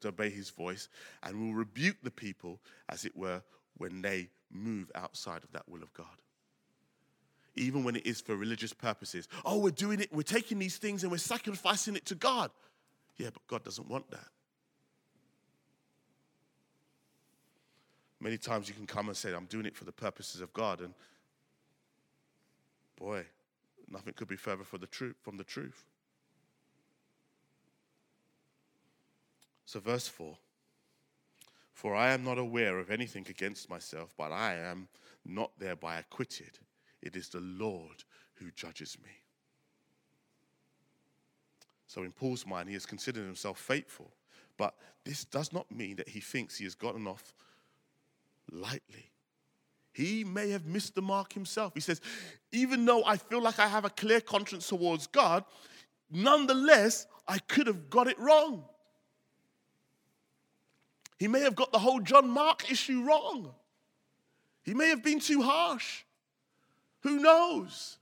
to 0.00 0.08
obey 0.08 0.30
His 0.30 0.48
voice 0.48 0.88
and 1.22 1.38
will 1.38 1.54
rebuke 1.54 1.96
the 2.02 2.10
people, 2.10 2.58
as 2.88 3.04
it 3.04 3.14
were, 3.14 3.42
when 3.76 4.00
they 4.00 4.30
move 4.50 4.90
outside 4.94 5.44
of 5.44 5.52
that 5.52 5.68
will 5.68 5.82
of 5.82 5.92
God. 5.92 6.06
Even 7.54 7.84
when 7.84 7.96
it 7.96 8.06
is 8.06 8.20
for 8.20 8.34
religious 8.34 8.72
purposes. 8.72 9.28
Oh, 9.44 9.58
we're 9.58 9.70
doing 9.70 10.00
it, 10.00 10.12
we're 10.12 10.22
taking 10.22 10.58
these 10.58 10.78
things 10.78 11.02
and 11.02 11.12
we're 11.12 11.18
sacrificing 11.18 11.96
it 11.96 12.06
to 12.06 12.14
God. 12.14 12.50
Yeah, 13.18 13.28
but 13.32 13.46
God 13.46 13.64
doesn't 13.64 13.88
want 13.88 14.10
that. 14.10 14.28
Many 18.20 18.36
times 18.36 18.68
you 18.68 18.74
can 18.74 18.86
come 18.86 19.08
and 19.08 19.16
say, 19.16 19.32
I'm 19.32 19.46
doing 19.46 19.66
it 19.66 19.76
for 19.76 19.84
the 19.84 19.92
purposes 19.92 20.40
of 20.40 20.52
God. 20.52 20.80
And 20.80 20.92
boy, 22.98 23.24
nothing 23.88 24.12
could 24.14 24.28
be 24.28 24.36
further 24.36 24.64
from 24.64 24.80
the 24.80 24.86
truth, 24.86 25.16
from 25.22 25.36
the 25.36 25.44
truth. 25.44 25.84
So, 29.64 29.80
verse 29.80 30.08
4 30.08 30.36
For 31.74 31.94
I 31.94 32.12
am 32.12 32.24
not 32.24 32.38
aware 32.38 32.78
of 32.78 32.90
anything 32.90 33.26
against 33.28 33.70
myself, 33.70 34.14
but 34.16 34.32
I 34.32 34.54
am 34.54 34.88
not 35.24 35.52
thereby 35.58 35.98
acquitted. 35.98 36.58
It 37.02 37.14
is 37.14 37.28
the 37.28 37.40
Lord 37.40 38.02
who 38.34 38.50
judges 38.50 38.96
me. 39.04 39.10
So, 41.86 42.02
in 42.02 42.12
Paul's 42.12 42.46
mind, 42.46 42.68
he 42.68 42.74
has 42.74 42.86
considered 42.86 43.24
himself 43.24 43.58
faithful, 43.58 44.10
but 44.56 44.74
this 45.04 45.24
does 45.24 45.52
not 45.52 45.70
mean 45.70 45.96
that 45.96 46.08
he 46.08 46.20
thinks 46.20 46.56
he 46.56 46.64
has 46.64 46.74
gotten 46.74 47.06
off 47.06 47.32
lightly. 48.50 49.12
He 49.92 50.22
may 50.22 50.50
have 50.50 50.64
missed 50.64 50.94
the 50.94 51.02
mark 51.02 51.32
himself. 51.32 51.74
He 51.74 51.80
says, 51.80 52.00
even 52.52 52.84
though 52.84 53.04
I 53.04 53.16
feel 53.16 53.42
like 53.42 53.58
I 53.58 53.66
have 53.66 53.84
a 53.84 53.90
clear 53.90 54.20
conscience 54.20 54.68
towards 54.68 55.06
God, 55.08 55.44
nonetheless, 56.10 57.06
I 57.26 57.38
could 57.38 57.66
have 57.66 57.90
got 57.90 58.06
it 58.06 58.18
wrong. 58.18 58.64
He 61.18 61.26
may 61.26 61.40
have 61.40 61.56
got 61.56 61.72
the 61.72 61.80
whole 61.80 62.00
John 62.00 62.30
Mark 62.30 62.70
issue 62.70 63.02
wrong. 63.02 63.52
He 64.62 64.72
may 64.72 64.88
have 64.88 65.02
been 65.02 65.18
too 65.18 65.42
harsh. 65.42 66.04
Who 67.00 67.18
knows? 67.18 67.98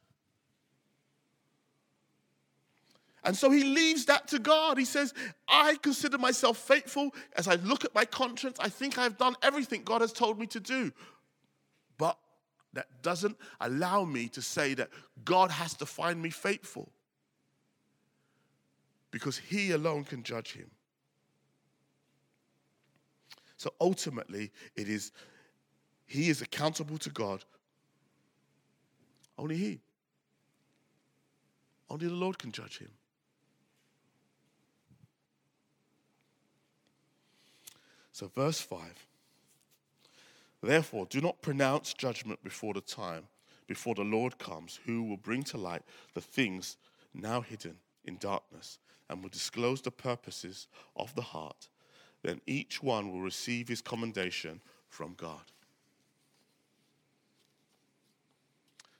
And 3.27 3.37
so 3.37 3.51
he 3.51 3.65
leaves 3.65 4.05
that 4.05 4.29
to 4.29 4.39
God. 4.39 4.79
He 4.79 4.85
says, 4.85 5.13
I 5.49 5.75
consider 5.83 6.17
myself 6.17 6.59
faithful. 6.59 7.11
As 7.37 7.49
I 7.49 7.57
look 7.57 7.85
at 7.85 7.93
my 7.93 8.05
conscience, 8.05 8.57
I 8.61 8.69
think 8.69 8.99
I've 8.99 9.19
done 9.19 9.35
everything 9.43 9.83
God 9.83 10.01
has 10.01 10.13
told 10.13 10.39
me 10.39 10.47
to 10.47 10.61
do. 10.61 10.93
But 11.99 12.17
that 12.73 13.03
doesn't 13.03 13.37
allow 13.61 14.05
me 14.05 14.29
to 14.29 14.41
say 14.41 14.75
that 14.75 14.91
God 15.25 15.51
has 15.51 15.75
to 15.75 15.87
find 15.87 16.23
me 16.23 16.31
faithful. 16.31 16.89
Because 19.11 19.37
he 19.37 19.73
alone 19.73 20.05
can 20.05 20.23
judge 20.23 20.53
him. 20.53 20.71
So 23.57 23.73
ultimately, 23.81 24.53
it 24.77 24.89
is 24.89 25.11
he 26.07 26.29
is 26.29 26.43
accountable 26.43 26.99
to 26.99 27.11
God. 27.11 27.45
Only 29.37 29.57
he. 29.57 29.81
Only 31.91 32.07
the 32.07 32.15
Lord 32.15 32.39
can 32.39 32.53
judge 32.53 32.79
him. 32.79 32.91
So, 38.17 38.29
verse 38.29 38.63
5 38.63 38.81
Therefore, 40.63 41.05
do 41.05 41.21
not 41.21 41.43
pronounce 41.43 41.93
judgment 41.93 42.43
before 42.43 42.73
the 42.73 42.81
time, 42.81 43.25
before 43.67 43.95
the 43.95 44.05
Lord 44.05 44.39
comes, 44.39 44.81
who 44.87 45.03
will 45.03 45.19
bring 45.19 45.43
to 45.43 45.59
light 45.59 45.83
the 46.15 46.23
things 46.23 46.79
now 47.13 47.43
hidden 47.43 47.77
in 48.07 48.17
darkness 48.17 48.79
and 49.11 49.23
will 49.23 49.29
disclose 49.29 49.83
the 49.83 49.91
purposes 49.91 50.67
of 50.97 51.15
the 51.15 51.21
heart. 51.21 51.69
Then 52.23 52.41
each 52.47 52.83
one 52.83 53.13
will 53.13 53.21
receive 53.21 53.69
his 53.69 53.83
commendation 53.83 54.63
from 54.89 55.13
God. 55.19 55.53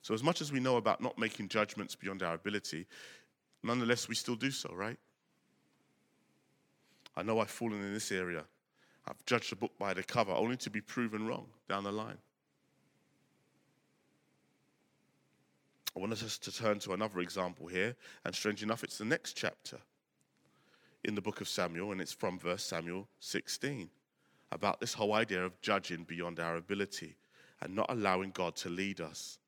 So, 0.03 0.13
as 0.13 0.23
much 0.23 0.43
as 0.43 0.53
we 0.53 0.61
know 0.61 0.77
about 0.77 1.01
not 1.01 1.17
making 1.17 1.49
judgments 1.49 1.95
beyond 1.95 2.23
our 2.23 2.35
ability, 2.35 2.85
nonetheless, 3.63 4.11
we 4.11 4.15
still 4.15 4.37
do 4.37 4.51
so, 4.51 4.75
right? 4.75 4.99
I 7.17 7.23
know 7.23 7.41
I've 7.41 7.49
fallen 7.49 7.81
in 7.81 7.95
this 7.95 8.13
area. 8.13 8.45
I've 9.09 9.25
judged 9.25 9.53
a 9.53 9.57
book 9.57 9.73
by 9.79 9.95
the 9.95 10.03
cover 10.03 10.33
only 10.33 10.57
to 10.59 10.71
be 10.71 10.81
proven 10.81 11.27
wrong 11.27 11.47
down 11.69 11.85
the 11.85 11.93
line. 11.93 12.19
I 15.97 16.01
want 16.01 16.13
us 16.13 16.39
to 16.39 16.53
turn 16.53 16.79
to 16.81 16.93
another 16.93 17.21
example 17.21 17.69
here, 17.69 17.97
and 18.25 18.35
strange 18.35 18.63
enough, 18.63 18.85
it's 18.85 18.99
the 18.99 19.05
next 19.05 19.35
chapter 19.35 19.79
in 21.05 21.15
the 21.15 21.23
book 21.23 21.41
of 21.41 21.49
Samuel, 21.49 21.93
and 21.93 22.01
it's 22.01 22.13
from 22.13 22.39
verse 22.39 22.63
Samuel 22.63 23.09
16 23.21 23.89
about 24.53 24.81
this 24.81 24.93
whole 24.93 25.15
idea 25.15 25.45
of 25.45 25.61
judging 25.61 26.05
beyond 26.05 26.39
our 26.39 26.57
ability 26.57 27.17
and 27.63 27.75
not 27.75 27.87
allowing 27.89 28.31
God 28.31 28.57
to 28.57 28.69
lead 28.69 29.01
us. 29.01 29.39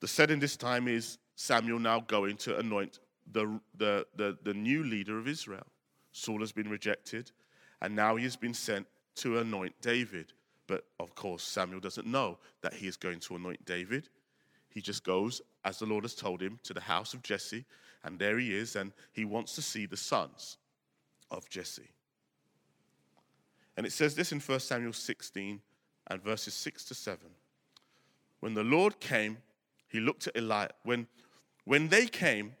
The 0.00 0.08
setting 0.08 0.40
this 0.40 0.56
time 0.56 0.88
is 0.88 1.18
Samuel 1.36 1.78
now 1.78 2.00
going 2.00 2.36
to 2.38 2.58
anoint 2.58 2.98
the, 3.30 3.60
the, 3.76 4.06
the, 4.16 4.36
the 4.42 4.54
new 4.54 4.82
leader 4.82 5.18
of 5.18 5.28
Israel. 5.28 5.66
Saul 6.12 6.40
has 6.40 6.52
been 6.52 6.68
rejected, 6.68 7.30
and 7.80 7.94
now 7.94 8.16
he 8.16 8.24
has 8.24 8.36
been 8.36 8.54
sent 8.54 8.86
to 9.16 9.38
anoint 9.38 9.74
David. 9.80 10.32
But 10.66 10.84
of 10.98 11.14
course, 11.14 11.42
Samuel 11.42 11.80
doesn't 11.80 12.06
know 12.06 12.38
that 12.62 12.74
he 12.74 12.86
is 12.86 12.96
going 12.96 13.20
to 13.20 13.36
anoint 13.36 13.64
David. 13.64 14.08
He 14.68 14.80
just 14.80 15.04
goes, 15.04 15.42
as 15.64 15.78
the 15.78 15.86
Lord 15.86 16.04
has 16.04 16.14
told 16.14 16.40
him, 16.40 16.58
to 16.62 16.72
the 16.72 16.80
house 16.80 17.12
of 17.12 17.22
Jesse, 17.22 17.64
and 18.04 18.18
there 18.18 18.38
he 18.38 18.54
is, 18.54 18.76
and 18.76 18.92
he 19.12 19.24
wants 19.24 19.54
to 19.56 19.62
see 19.62 19.86
the 19.86 19.96
sons 19.96 20.58
of 21.30 21.48
Jesse. 21.48 21.90
And 23.76 23.86
it 23.86 23.92
says 23.92 24.14
this 24.14 24.32
in 24.32 24.40
1 24.40 24.60
Samuel 24.60 24.92
16 24.92 25.60
and 26.08 26.22
verses 26.22 26.54
6 26.54 26.84
to 26.86 26.94
7. 26.94 27.18
When 28.40 28.54
the 28.54 28.64
Lord 28.64 29.00
came, 29.00 29.38
he 29.88 30.00
looked 30.00 30.26
at 30.26 30.36
Eliab. 30.36 30.72
When, 30.82 31.06
when 31.64 31.88
they 31.88 32.06
came, 32.06 32.54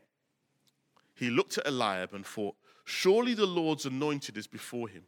he 1.14 1.30
looked 1.30 1.58
at 1.58 1.66
Eliab 1.66 2.14
and 2.14 2.24
thought, 2.24 2.56
Surely 2.90 3.34
the 3.34 3.46
Lord's 3.46 3.86
anointed 3.86 4.36
is 4.36 4.48
before 4.48 4.88
him. 4.88 5.04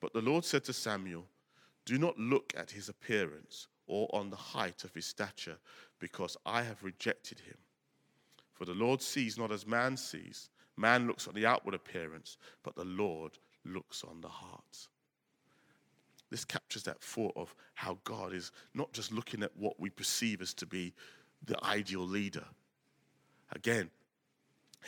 But 0.00 0.12
the 0.12 0.20
Lord 0.20 0.44
said 0.44 0.64
to 0.64 0.74
Samuel, 0.74 1.24
Do 1.86 1.98
not 1.98 2.18
look 2.18 2.52
at 2.54 2.70
his 2.70 2.90
appearance 2.90 3.68
or 3.86 4.06
on 4.12 4.28
the 4.28 4.36
height 4.36 4.84
of 4.84 4.94
his 4.94 5.06
stature, 5.06 5.56
because 5.98 6.36
I 6.44 6.62
have 6.62 6.84
rejected 6.84 7.40
him. 7.40 7.56
For 8.52 8.66
the 8.66 8.74
Lord 8.74 9.00
sees 9.00 9.38
not 9.38 9.50
as 9.50 9.66
man 9.66 9.96
sees. 9.96 10.50
Man 10.76 11.06
looks 11.06 11.26
on 11.26 11.34
the 11.34 11.46
outward 11.46 11.74
appearance, 11.74 12.36
but 12.62 12.76
the 12.76 12.84
Lord 12.84 13.38
looks 13.64 14.04
on 14.04 14.20
the 14.20 14.28
heart. 14.28 14.88
This 16.30 16.44
captures 16.44 16.82
that 16.82 17.00
thought 17.00 17.32
of 17.34 17.54
how 17.72 17.96
God 18.04 18.34
is 18.34 18.52
not 18.74 18.92
just 18.92 19.10
looking 19.10 19.42
at 19.42 19.56
what 19.56 19.80
we 19.80 19.88
perceive 19.88 20.42
as 20.42 20.52
to 20.54 20.66
be 20.66 20.92
the 21.46 21.58
ideal 21.64 22.06
leader. 22.06 22.44
Again, 23.52 23.90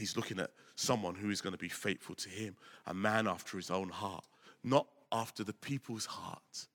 He's 0.00 0.16
looking 0.16 0.40
at 0.40 0.50
someone 0.76 1.14
who 1.14 1.28
is 1.28 1.42
going 1.42 1.52
to 1.52 1.58
be 1.58 1.68
faithful 1.68 2.14
to 2.14 2.28
him, 2.30 2.56
a 2.86 2.94
man 2.94 3.28
after 3.28 3.58
his 3.58 3.70
own 3.70 3.90
heart, 3.90 4.24
not 4.64 4.86
after 5.12 5.44
the 5.44 5.52
people's 5.52 6.06
heart. 6.06 6.66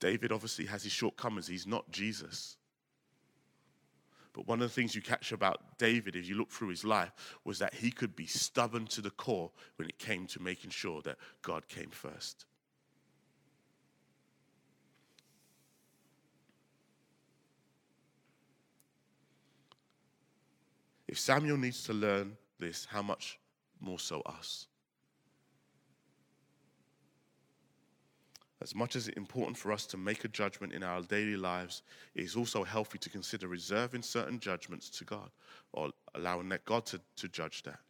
David 0.00 0.32
obviously 0.32 0.66
has 0.66 0.82
his 0.82 0.90
shortcomings. 0.90 1.46
He's 1.46 1.68
not 1.68 1.88
Jesus. 1.92 2.56
But 4.32 4.48
one 4.48 4.60
of 4.60 4.68
the 4.68 4.74
things 4.74 4.96
you 4.96 5.02
catch 5.02 5.30
about 5.30 5.78
David, 5.78 6.16
if 6.16 6.28
you 6.28 6.34
look 6.34 6.50
through 6.50 6.70
his 6.70 6.84
life, 6.84 7.12
was 7.44 7.60
that 7.60 7.74
he 7.74 7.92
could 7.92 8.16
be 8.16 8.26
stubborn 8.26 8.86
to 8.88 9.00
the 9.00 9.10
core 9.10 9.52
when 9.76 9.88
it 9.88 10.00
came 10.00 10.26
to 10.26 10.42
making 10.42 10.70
sure 10.70 11.00
that 11.02 11.18
God 11.42 11.68
came 11.68 11.90
first. 11.90 12.46
If 21.12 21.18
Samuel 21.18 21.58
needs 21.58 21.82
to 21.84 21.92
learn 21.92 22.38
this, 22.58 22.86
how 22.86 23.02
much 23.02 23.38
more 23.80 23.98
so 23.98 24.22
us? 24.22 24.66
as 28.62 28.74
much 28.74 28.96
as 28.96 29.08
it's 29.08 29.16
important 29.16 29.58
for 29.58 29.72
us 29.72 29.84
to 29.86 29.96
make 29.96 30.24
a 30.24 30.28
judgment 30.28 30.72
in 30.72 30.82
our 30.82 31.02
daily 31.02 31.36
lives, 31.36 31.82
it 32.14 32.22
is 32.22 32.34
also 32.34 32.64
healthy 32.64 32.96
to 32.96 33.10
consider 33.10 33.46
reserving 33.48 34.00
certain 34.00 34.38
judgments 34.38 34.88
to 34.88 35.04
God 35.04 35.28
or 35.72 35.90
allowing 36.14 36.48
that 36.48 36.64
God 36.64 36.86
to, 36.86 37.00
to 37.16 37.28
judge 37.28 37.62
that. 37.64 37.80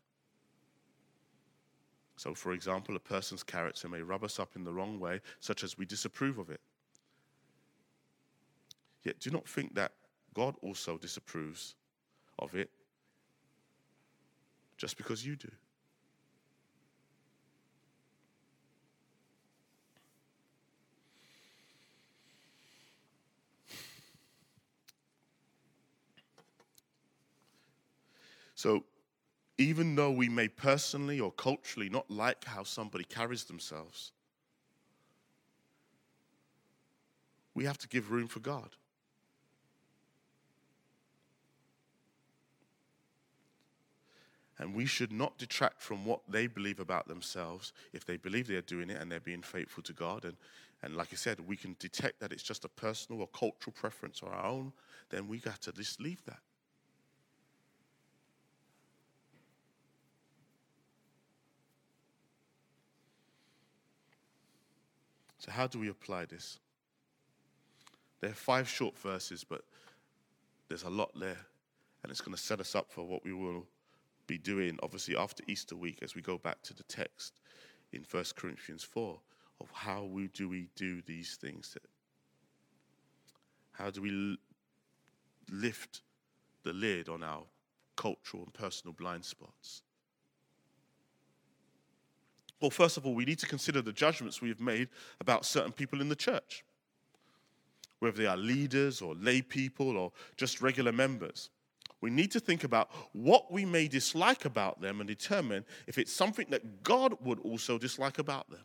So, 2.17 2.35
for 2.35 2.55
example, 2.55 2.97
a 2.97 3.01
person's 3.01 3.45
character 3.45 3.89
may 3.89 4.01
rub 4.01 4.25
us 4.25 4.41
up 4.41 4.57
in 4.57 4.65
the 4.65 4.73
wrong 4.73 4.99
way, 4.99 5.21
such 5.39 5.63
as 5.63 5.79
we 5.79 5.85
disapprove 5.85 6.39
of 6.39 6.51
it. 6.51 6.61
Yet 9.05 9.21
do 9.21 9.31
not 9.31 9.47
think 9.47 9.75
that 9.75 9.93
God 10.35 10.57
also 10.63 10.97
disapproves 10.97 11.77
of 12.41 12.57
it 12.57 12.71
just 14.83 14.97
because 14.97 15.25
you 15.25 15.37
do. 15.37 15.49
So, 28.57 28.83
even 29.57 29.95
though 29.95 30.11
we 30.11 30.29
may 30.29 30.49
personally 30.49 31.21
or 31.21 31.31
culturally 31.31 31.89
not 31.89 32.11
like 32.11 32.45
how 32.45 32.65
somebody 32.65 33.05
carries 33.05 33.45
themselves, 33.45 34.11
we 37.55 37.65
have 37.65 37.79
to 37.79 37.87
give 37.87 38.11
room 38.11 38.27
for 38.27 38.41
God. 38.41 38.71
And 44.63 44.77
we 44.77 44.87
should 44.87 45.11
not 45.11 45.39
detract 45.39 45.83
from 45.83 46.05
what 46.05 46.21
they 46.29 46.47
believe 46.47 46.79
about 46.79 47.09
themselves 47.09 47.73
if 47.93 48.05
they 48.05 48.17
believe 48.17 48.47
they're 48.47 48.63
doing 48.63 48.91
it 48.91 49.01
and 49.01 49.11
they're 49.11 49.19
being 49.19 49.43
faithful 49.43 49.83
to 49.83 49.93
God. 49.93 50.25
And, 50.25 50.37
and 50.85 50.95
like 50.97 51.09
I 51.13 51.17
said, 51.17 51.41
we 51.49 51.57
can 51.57 51.75
detect 51.81 52.21
that 52.21 52.33
it's 52.33 52.45
just 52.45 52.65
a 52.65 52.69
personal 52.69 53.23
or 53.23 53.27
cultural 53.27 53.75
preference 53.75 54.21
or 54.23 54.31
our 54.31 54.47
own, 54.47 54.73
then 55.11 55.27
we 55.27 55.39
got 55.39 55.61
to 55.63 55.73
just 55.73 56.01
leave 56.01 56.25
that. 56.27 56.39
So, 65.39 65.51
how 65.51 65.67
do 65.67 65.81
we 65.81 65.89
apply 65.89 66.27
this? 66.27 66.61
There 68.21 68.31
are 68.31 68.35
five 68.35 68.69
short 68.69 68.97
verses, 68.97 69.43
but 69.43 69.63
there's 70.69 70.85
a 70.85 70.91
lot 70.91 71.11
there, 71.19 71.47
and 72.05 72.13
it's 72.13 72.21
going 72.21 72.37
to 72.37 72.41
set 72.41 72.61
us 72.61 72.77
up 72.77 72.93
for 72.93 73.05
what 73.05 73.25
we 73.25 73.33
will 73.33 73.67
be 74.33 74.39
doing, 74.39 74.79
obviously, 74.83 75.15
after 75.15 75.43
Easter 75.47 75.77
week 75.77 75.99
as 76.01 76.15
we 76.15 76.23
go 76.23 76.39
back 76.39 76.63
to 76.63 76.73
the 76.73 76.85
text 76.85 77.41
in 77.93 78.03
1 78.11 78.25
Corinthians 78.35 78.83
4 78.83 79.21
of 79.61 79.71
how 79.71 80.05
we, 80.05 80.29
do 80.29 80.49
we 80.49 80.69
do 80.75 81.03
these 81.03 81.37
things. 81.39 81.75
That, 81.75 81.83
how 83.73 83.91
do 83.91 84.01
we 84.01 84.39
lift 85.51 86.01
the 86.63 86.73
lid 86.73 87.11
on 87.11 87.23
our 87.23 87.43
cultural 87.95 88.45
and 88.45 88.55
personal 88.55 88.95
blind 88.95 89.27
spots? 89.27 89.83
Well, 92.59 92.71
first 92.71 92.97
of 92.97 93.05
all, 93.05 93.15
we 93.15 93.27
need 93.27 93.41
to 93.41 93.47
consider 93.47 93.83
the 93.83 93.93
judgments 93.93 94.41
we 94.41 94.49
have 94.49 94.61
made 94.61 94.89
about 95.21 95.45
certain 95.45 95.73
people 95.73 96.01
in 96.01 96.09
the 96.09 96.17
church, 96.17 96.65
whether 97.99 98.17
they 98.17 98.27
are 98.27 98.37
leaders 98.39 99.03
or 99.03 99.15
lay 99.15 99.43
people 99.43 99.99
or 99.99 100.11
just 100.39 100.63
regular 100.63 100.93
members. 100.93 101.51
We 102.03 102.11
need 102.11 102.33
to 102.33 102.41
think 102.41 102.65
about 102.65 102.91
what 103.13 103.51
we 103.51 103.65
may 103.65 103.89
dislike 103.89 104.45
about 104.45 104.83
them 104.83 105.01
and 105.01 105.09
determine 105.09 105.65
if 105.87 105.97
it's 105.97 106.13
something 106.13 106.47
that 106.51 106.83
God 106.83 107.17
would 107.23 107.39
also 107.41 107.79
dislike 107.79 108.19
about 108.19 108.51
them. 108.51 108.65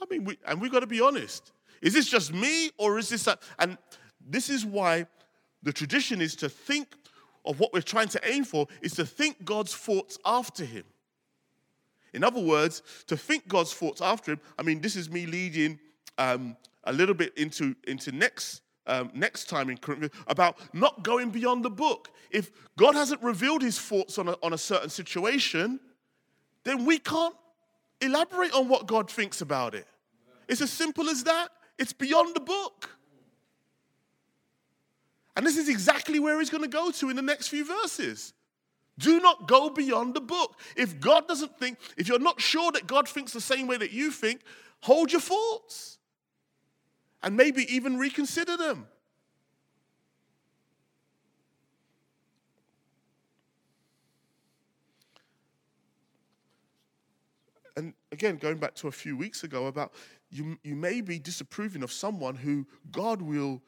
I 0.00 0.06
mean, 0.08 0.24
we, 0.24 0.38
and 0.46 0.60
we've 0.60 0.72
got 0.72 0.80
to 0.80 0.86
be 0.86 1.00
honest. 1.00 1.52
Is 1.82 1.92
this 1.92 2.08
just 2.08 2.32
me 2.32 2.70
or 2.78 2.98
is 2.98 3.08
this, 3.08 3.26
a, 3.26 3.36
and 3.58 3.76
this 4.24 4.48
is 4.48 4.64
why 4.64 5.06
the 5.62 5.72
tradition 5.72 6.20
is 6.20 6.36
to 6.36 6.48
think 6.48 6.94
of 7.44 7.58
what 7.58 7.72
we're 7.72 7.82
trying 7.82 8.08
to 8.08 8.20
aim 8.24 8.44
for 8.44 8.68
is 8.80 8.92
to 8.92 9.04
think 9.04 9.44
God's 9.44 9.74
thoughts 9.74 10.18
after 10.24 10.64
him. 10.64 10.84
In 12.14 12.22
other 12.22 12.40
words, 12.40 12.82
to 13.08 13.16
think 13.16 13.48
God's 13.48 13.72
thoughts 13.72 14.00
after 14.00 14.32
him, 14.32 14.40
I 14.56 14.62
mean, 14.62 14.80
this 14.80 14.96
is 14.96 15.10
me 15.10 15.26
leading 15.26 15.80
um, 16.18 16.56
a 16.84 16.92
little 16.92 17.14
bit 17.14 17.36
into, 17.36 17.74
into 17.88 18.12
next, 18.12 18.61
um, 18.86 19.10
next 19.14 19.48
time 19.48 19.70
in 19.70 19.78
Corinthians 19.78 20.12
about 20.26 20.58
not 20.72 21.02
going 21.02 21.30
beyond 21.30 21.64
the 21.64 21.70
book. 21.70 22.10
If 22.30 22.50
God 22.76 22.94
hasn't 22.94 23.22
revealed 23.22 23.62
his 23.62 23.78
thoughts 23.78 24.18
on 24.18 24.28
a, 24.28 24.36
on 24.42 24.52
a 24.52 24.58
certain 24.58 24.90
situation, 24.90 25.80
then 26.64 26.84
we 26.84 26.98
can't 26.98 27.34
elaborate 28.00 28.52
on 28.52 28.68
what 28.68 28.86
God 28.86 29.10
thinks 29.10 29.40
about 29.40 29.74
it. 29.74 29.86
It's 30.48 30.60
as 30.60 30.70
simple 30.70 31.08
as 31.08 31.24
that. 31.24 31.48
It's 31.78 31.92
beyond 31.92 32.34
the 32.34 32.40
book. 32.40 32.90
And 35.36 35.46
this 35.46 35.56
is 35.56 35.68
exactly 35.68 36.18
where 36.18 36.38
he's 36.38 36.50
going 36.50 36.62
to 36.62 36.68
go 36.68 36.90
to 36.90 37.08
in 37.08 37.16
the 37.16 37.22
next 37.22 37.48
few 37.48 37.64
verses. 37.64 38.34
Do 38.98 39.20
not 39.20 39.48
go 39.48 39.70
beyond 39.70 40.14
the 40.14 40.20
book. 40.20 40.58
If 40.76 41.00
God 41.00 41.26
doesn't 41.26 41.58
think, 41.58 41.78
if 41.96 42.08
you're 42.08 42.18
not 42.18 42.40
sure 42.40 42.70
that 42.72 42.86
God 42.86 43.08
thinks 43.08 43.32
the 43.32 43.40
same 43.40 43.66
way 43.66 43.78
that 43.78 43.92
you 43.92 44.10
think, 44.10 44.42
hold 44.80 45.10
your 45.10 45.22
thoughts 45.22 45.98
and 47.22 47.36
maybe 47.36 47.72
even 47.74 47.98
reconsider 47.98 48.56
them. 48.56 48.86
And 57.76 57.94
again, 58.10 58.36
going 58.36 58.58
back 58.58 58.74
to 58.76 58.88
a 58.88 58.92
few 58.92 59.16
weeks 59.16 59.44
ago 59.44 59.66
about 59.66 59.92
you, 60.30 60.58
you 60.62 60.74
may 60.74 61.00
be 61.00 61.18
disapproving 61.18 61.82
of 61.82 61.92
someone 61.92 62.34
who 62.34 62.66
God 62.90 63.22
will, 63.22 63.62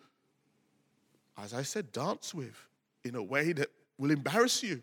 as 1.38 1.54
I 1.54 1.62
said, 1.62 1.92
dance 1.92 2.34
with 2.34 2.68
in 3.04 3.14
a 3.14 3.22
way 3.22 3.52
that 3.52 3.70
will 3.98 4.10
embarrass 4.10 4.62
you. 4.62 4.82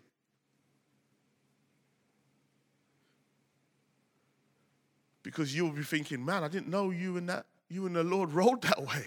Because 5.22 5.54
you'll 5.54 5.70
be 5.70 5.82
thinking, 5.84 6.24
man, 6.24 6.42
I 6.42 6.48
didn't 6.48 6.68
know 6.68 6.90
you 6.90 7.16
and 7.16 7.28
that 7.28 7.46
you 7.72 7.86
and 7.86 7.96
the 7.96 8.04
Lord 8.04 8.32
rode 8.32 8.62
that 8.62 8.82
way. 8.86 9.06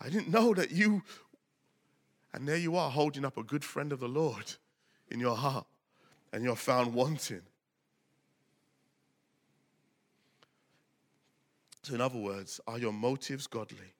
I 0.00 0.08
didn't 0.08 0.28
know 0.28 0.54
that 0.54 0.70
you 0.70 1.02
and 2.32 2.48
there 2.48 2.56
you 2.56 2.76
are 2.76 2.90
holding 2.90 3.24
up 3.24 3.36
a 3.36 3.42
good 3.42 3.64
friend 3.64 3.92
of 3.92 4.00
the 4.00 4.08
Lord 4.08 4.54
in 5.10 5.20
your 5.20 5.36
heart 5.36 5.66
and 6.32 6.42
you're 6.42 6.56
found 6.56 6.94
wanting. 6.94 7.42
So, 11.82 11.94
in 11.94 12.00
other 12.00 12.18
words, 12.18 12.60
are 12.66 12.78
your 12.78 12.92
motives 12.92 13.46
godly? 13.46 13.94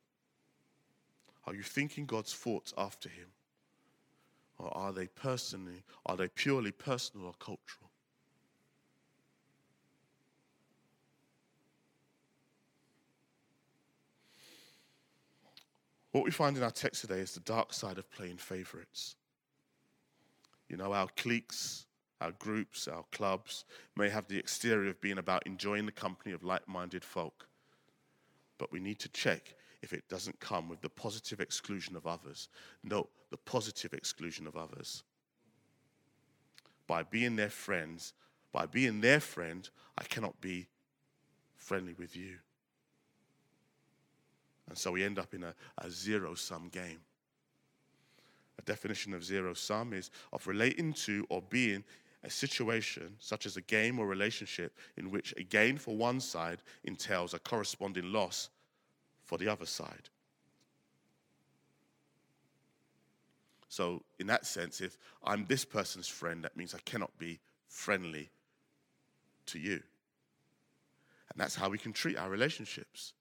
Are 1.47 1.55
you 1.55 1.63
thinking 1.63 2.07
God's 2.07 2.33
thoughts 2.33 2.73
after 2.79 3.09
Him? 3.09 3.27
Or 4.59 4.77
are 4.77 4.93
they 4.93 5.07
personally, 5.07 5.83
are 6.07 6.17
they 6.17 6.29
purely 6.29 6.71
personal 6.71 7.27
or 7.27 7.35
cultural? 7.39 7.90
What 16.13 16.25
we 16.25 16.31
find 16.31 16.57
in 16.57 16.63
our 16.63 16.71
text 16.71 17.03
today 17.03 17.21
is 17.21 17.35
the 17.35 17.41
dark 17.41 17.73
side 17.73 17.99
of 17.99 18.11
playing 18.11 18.39
favorites. 18.39 19.15
You 20.69 20.77
know, 20.77 20.93
our 20.93 21.09
cliques, 21.17 21.87
our 22.21 22.33
groups, 22.33 22.89
our 22.89 23.05
clubs 23.13 23.65
may 23.97 24.09
have 24.09 24.27
the 24.27 24.39
exterior 24.39 24.91
of 24.91 25.01
being 25.01 25.19
about 25.19 25.47
enjoying 25.47 25.87
the 25.87 25.93
company 25.93 26.33
of 26.33 26.43
like 26.43 26.67
minded 26.69 27.05
folk. 27.05 27.47
But 28.59 28.73
we 28.73 28.81
need 28.81 28.99
to 29.01 29.09
check 29.11 29.55
if 29.83 29.93
it 29.93 30.09
doesn't 30.09 30.41
come 30.41 30.69
with 30.69 30.81
the 30.81 30.89
positive 30.89 31.41
exclusion 31.41 31.97
of 31.97 32.07
others. 32.07 32.49
No, 32.83 33.09
the 33.31 33.37
positive 33.37 33.95
exclusion 33.95 34.47
of 34.47 34.57
others. 34.57 35.05
By 36.87 37.05
being 37.05 37.37
their 37.37 37.51
friends, 37.51 38.13
by 38.53 38.67
being 38.67 39.01
their 39.01 39.21
friend, 39.21 39.69
I 39.97 40.05
cannot 40.05 40.41
be 40.41 40.67
friendly 41.57 41.95
with 41.95 42.17
you. 42.17 42.39
And 44.71 44.79
so 44.79 44.93
we 44.93 45.05
end 45.05 45.19
up 45.19 45.35
in 45.35 45.43
a, 45.43 45.55
a 45.79 45.91
zero 45.91 46.35
sum 46.35 46.69
game. 46.71 47.01
A 48.59 48.63
definition 48.63 49.13
of 49.13 49.25
zero 49.25 49.53
sum 49.53 49.93
is 49.93 50.11
of 50.33 50.47
relating 50.47 50.93
to 50.93 51.27
or 51.29 51.43
being 51.43 51.83
a 52.23 52.31
situation, 52.31 53.17
such 53.19 53.47
as 53.47 53.57
a 53.57 53.63
game 53.63 53.99
or 53.99 54.07
relationship, 54.07 54.77
in 54.97 55.11
which 55.11 55.35
a 55.37 55.43
gain 55.43 55.77
for 55.77 55.97
one 55.97 56.21
side 56.21 56.63
entails 56.85 57.35
a 57.35 57.39
corresponding 57.41 58.13
loss 58.13 58.49
for 59.25 59.39
the 59.39 59.49
other 59.49 59.67
side. 59.67 60.09
So, 63.69 64.03
in 64.19 64.27
that 64.29 64.47
sense, 64.47 64.81
if 64.81 64.99
I'm 65.25 65.47
this 65.47 65.65
person's 65.65 66.09
friend, 66.09 66.45
that 66.45 66.57
means 66.57 66.75
I 66.75 66.81
cannot 66.85 67.17
be 67.19 67.41
friendly 67.67 68.31
to 69.47 69.59
you. 69.59 69.83
And 71.31 71.39
that's 71.39 71.57
how 71.57 71.69
we 71.69 71.79
can 71.79 71.93
treat 71.93 72.17
our 72.17 72.29
relationships. 72.29 73.15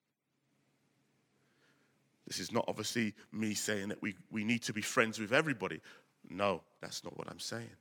This 2.29 2.39
is 2.39 2.51
not 2.51 2.63
obviously 2.67 3.15
me 3.31 3.55
saying 3.55 3.89
that 3.89 4.01
we, 4.03 4.15
we 4.29 4.43
need 4.43 4.61
to 4.63 4.71
be 4.71 4.81
friends 4.81 5.19
with 5.19 5.33
everybody. 5.33 5.81
No, 6.29 6.61
that's 6.79 7.03
not 7.03 7.17
what 7.17 7.27
I'm 7.27 7.39
saying. 7.39 7.71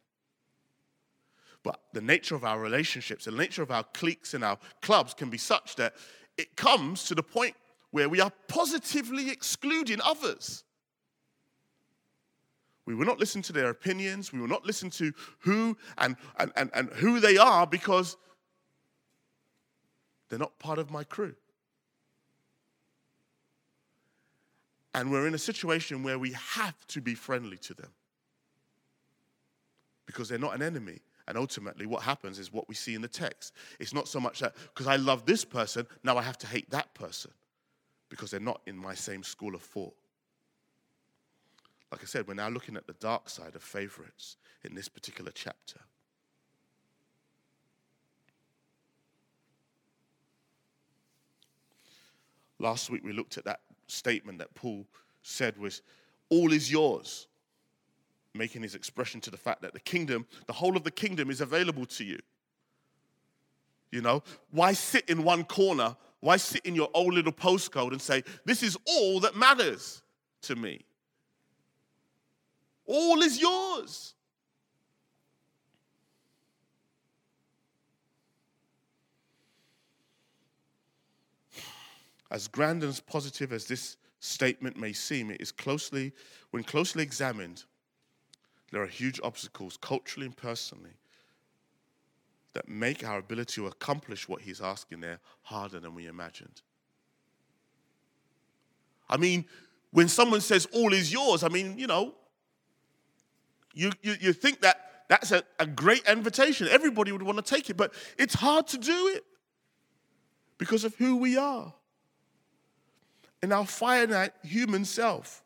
But 1.62 1.80
the 1.92 2.01
nature 2.01 2.34
of 2.34 2.44
our 2.44 2.59
relationships, 2.59 3.26
the 3.26 3.30
nature 3.30 3.62
of 3.62 3.70
our 3.70 3.84
cliques 3.92 4.32
and 4.32 4.42
our 4.42 4.59
clubs 4.80 5.12
can 5.12 5.28
be 5.28 5.36
such 5.36 5.76
that 5.76 5.94
it 6.38 6.57
comes 6.57 7.05
to 7.05 7.14
the 7.14 7.22
point 7.22 7.57
where 7.90 8.09
we 8.09 8.22
are 8.22 8.32
positively 8.49 9.30
excluding 9.30 10.01
others. 10.03 10.64
We 12.86 12.94
will 12.94 13.05
not 13.05 13.20
listen 13.20 13.42
to 13.42 13.53
their 13.53 13.68
opinions. 13.68 14.32
We 14.32 14.40
will 14.40 14.49
not 14.49 14.64
listen 14.64 14.88
to 14.90 15.12
who 15.40 15.76
and, 15.99 16.16
and, 16.38 16.53
and, 16.57 16.70
and 16.72 16.88
who 16.94 17.20
they 17.20 17.36
are 17.36 17.66
because 17.66 18.16
they're 20.30 20.38
not 20.38 20.59
part 20.59 20.78
of 20.78 20.90
my 20.90 21.05
crew. 21.05 21.34
And 24.95 25.11
we're 25.11 25.26
in 25.26 25.34
a 25.34 25.39
situation 25.39 26.03
where 26.03 26.18
we 26.18 26.32
have 26.32 26.86
to 26.89 27.01
be 27.01 27.14
friendly 27.14 27.59
to 27.59 27.74
them 27.74 27.91
because 30.07 30.28
they're 30.28 30.39
not 30.39 30.55
an 30.55 30.62
enemy. 30.62 31.01
And 31.26 31.36
ultimately, 31.36 31.84
what 31.84 32.03
happens 32.03 32.39
is 32.39 32.53
what 32.53 32.68
we 32.68 32.74
see 32.74 32.95
in 32.95 33.03
the 33.03 33.09
text. 33.09 33.53
It's 33.78 33.93
not 33.93 34.09
so 34.09 34.18
much 34.18 34.41
that 34.41 34.55
because 34.74 34.86
I 34.86 34.97
love 34.97 35.26
this 35.26 35.45
person, 35.45 35.86
now 36.03 36.16
I 36.16 36.22
have 36.22 36.39
to 36.39 36.47
hate 36.47 36.70
that 36.70 36.95
person 36.95 37.30
because 38.09 38.30
they're 38.30 38.41
not 38.41 38.62
in 38.66 38.76
my 38.76 38.95
same 38.95 39.22
school 39.22 39.55
of 39.55 39.61
thought. 39.61 39.95
Like 41.93 42.03
I 42.03 42.07
said, 42.07 42.26
we're 42.26 42.34
now 42.34 42.49
looking 42.49 42.76
at 42.76 42.86
the 42.86 42.95
dark 42.95 43.28
side 43.28 43.55
of 43.55 43.62
favorites 43.62 44.39
in 44.64 44.74
this 44.74 44.89
particular 44.89 45.30
chapter. 45.34 45.80
Last 52.59 52.91
week 52.91 53.05
we 53.05 53.12
looked 53.12 53.39
at 53.39 53.45
that 53.45 53.61
statement 53.89 54.39
that 54.39 54.55
Paul 54.55 54.86
said 55.22 55.59
was, 55.59 55.82
All 56.30 56.53
is 56.53 56.70
yours, 56.70 57.26
making 58.34 58.62
his 58.62 58.74
expression 58.74 59.20
to 59.22 59.30
the 59.30 59.36
fact 59.36 59.62
that 59.62 59.72
the 59.72 59.80
kingdom, 59.80 60.26
the 60.47 60.53
whole 60.53 60.76
of 60.76 60.84
the 60.84 60.91
kingdom 60.91 61.30
is 61.30 61.41
available 61.41 61.86
to 61.86 62.05
you. 62.05 62.18
You 63.91 64.03
know, 64.03 64.22
why 64.51 64.74
sit 64.74 65.09
in 65.09 65.24
one 65.24 65.45
corner? 65.45 65.97
Why 66.20 66.36
sit 66.36 66.66
in 66.66 66.74
your 66.74 66.91
old 66.95 67.14
little 67.14 67.32
postcode 67.32 67.93
and 67.93 68.03
say, 68.03 68.22
This 68.45 68.62
is 68.62 68.76
all 68.86 69.20
that 69.20 69.36
matters 69.36 70.03
to 70.43 70.57
me? 70.57 70.84
All 72.86 73.22
is 73.22 73.41
yours. 73.41 74.14
As 82.31 82.47
grand 82.47 82.83
and 82.83 82.91
as 82.91 83.01
positive 83.01 83.53
as 83.53 83.66
this 83.66 83.97
statement 84.20 84.76
may 84.76 84.93
seem, 84.93 85.31
it 85.31 85.41
is 85.41 85.53
closely, 85.53 86.12
when 86.51 86.62
closely 86.62 87.03
examined, 87.03 87.64
there 88.70 88.83
are 88.83 88.87
huge 88.87 89.20
obstacles, 89.22 89.79
culturally 89.81 90.26
and 90.26 90.37
personally, 90.37 90.91
that 92.53 92.68
make 92.68 93.07
our 93.07 93.18
ability 93.18 93.55
to 93.55 93.66
accomplish 93.66 94.29
what 94.29 94.43
he's 94.43 94.61
asking 94.61 95.01
there 95.01 95.20
harder 95.43 95.81
than 95.81 95.95
we 95.95 96.07
imagined. 96.07 96.62
I 99.09 99.16
mean, 99.16 99.47
when 99.91 100.09
someone 100.09 100.41
says 100.41 100.66
all 100.72 100.93
is 100.93 101.12
yours, 101.12 101.43
I 101.43 101.49
mean, 101.49 101.79
you 101.79 101.87
know, 101.87 102.14
you, 103.72 103.91
you, 104.03 104.16
you 104.20 104.33
think 104.33 104.61
that 104.61 105.05
that's 105.09 105.33
a, 105.33 105.43
a 105.59 105.66
great 105.66 106.07
invitation. 106.07 106.68
Everybody 106.68 107.12
would 107.12 107.22
want 107.22 107.43
to 107.43 107.55
take 107.55 107.70
it, 107.70 107.76
but 107.76 107.95
it's 108.18 108.35
hard 108.35 108.66
to 108.68 108.79
do 108.79 109.09
it 109.14 109.24
because 110.59 110.85
of 110.85 110.95
who 110.97 111.16
we 111.16 111.39
are 111.39 111.72
in 113.43 113.53
our 113.53 113.66
finite 113.66 114.32
human 114.43 114.84
self, 114.84 115.43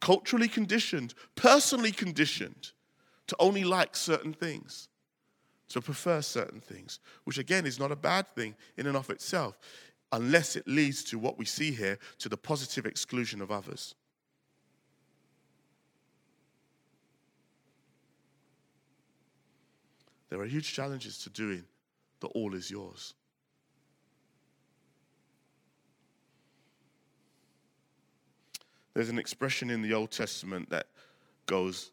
culturally 0.00 0.48
conditioned, 0.48 1.14
personally 1.34 1.92
conditioned 1.92 2.72
to 3.26 3.36
only 3.38 3.64
like 3.64 3.96
certain 3.96 4.32
things, 4.32 4.88
to 5.68 5.80
prefer 5.80 6.22
certain 6.22 6.60
things, 6.60 7.00
which 7.24 7.38
again 7.38 7.66
is 7.66 7.78
not 7.78 7.90
a 7.90 7.96
bad 7.96 8.26
thing 8.34 8.54
in 8.76 8.86
and 8.86 8.96
of 8.96 9.10
itself, 9.10 9.58
unless 10.12 10.54
it 10.54 10.68
leads 10.68 11.02
to 11.02 11.18
what 11.18 11.38
we 11.38 11.44
see 11.44 11.72
here 11.72 11.98
to 12.18 12.28
the 12.28 12.36
positive 12.36 12.86
exclusion 12.86 13.42
of 13.42 13.50
others. 13.50 13.94
There 20.28 20.40
are 20.40 20.46
huge 20.46 20.72
challenges 20.72 21.18
to 21.18 21.30
doing 21.30 21.64
the 22.20 22.28
all 22.28 22.54
is 22.54 22.70
yours. 22.70 23.14
There's 28.96 29.10
an 29.10 29.18
expression 29.18 29.68
in 29.68 29.82
the 29.82 29.92
Old 29.92 30.10
Testament 30.10 30.70
that 30.70 30.86
goes, 31.44 31.90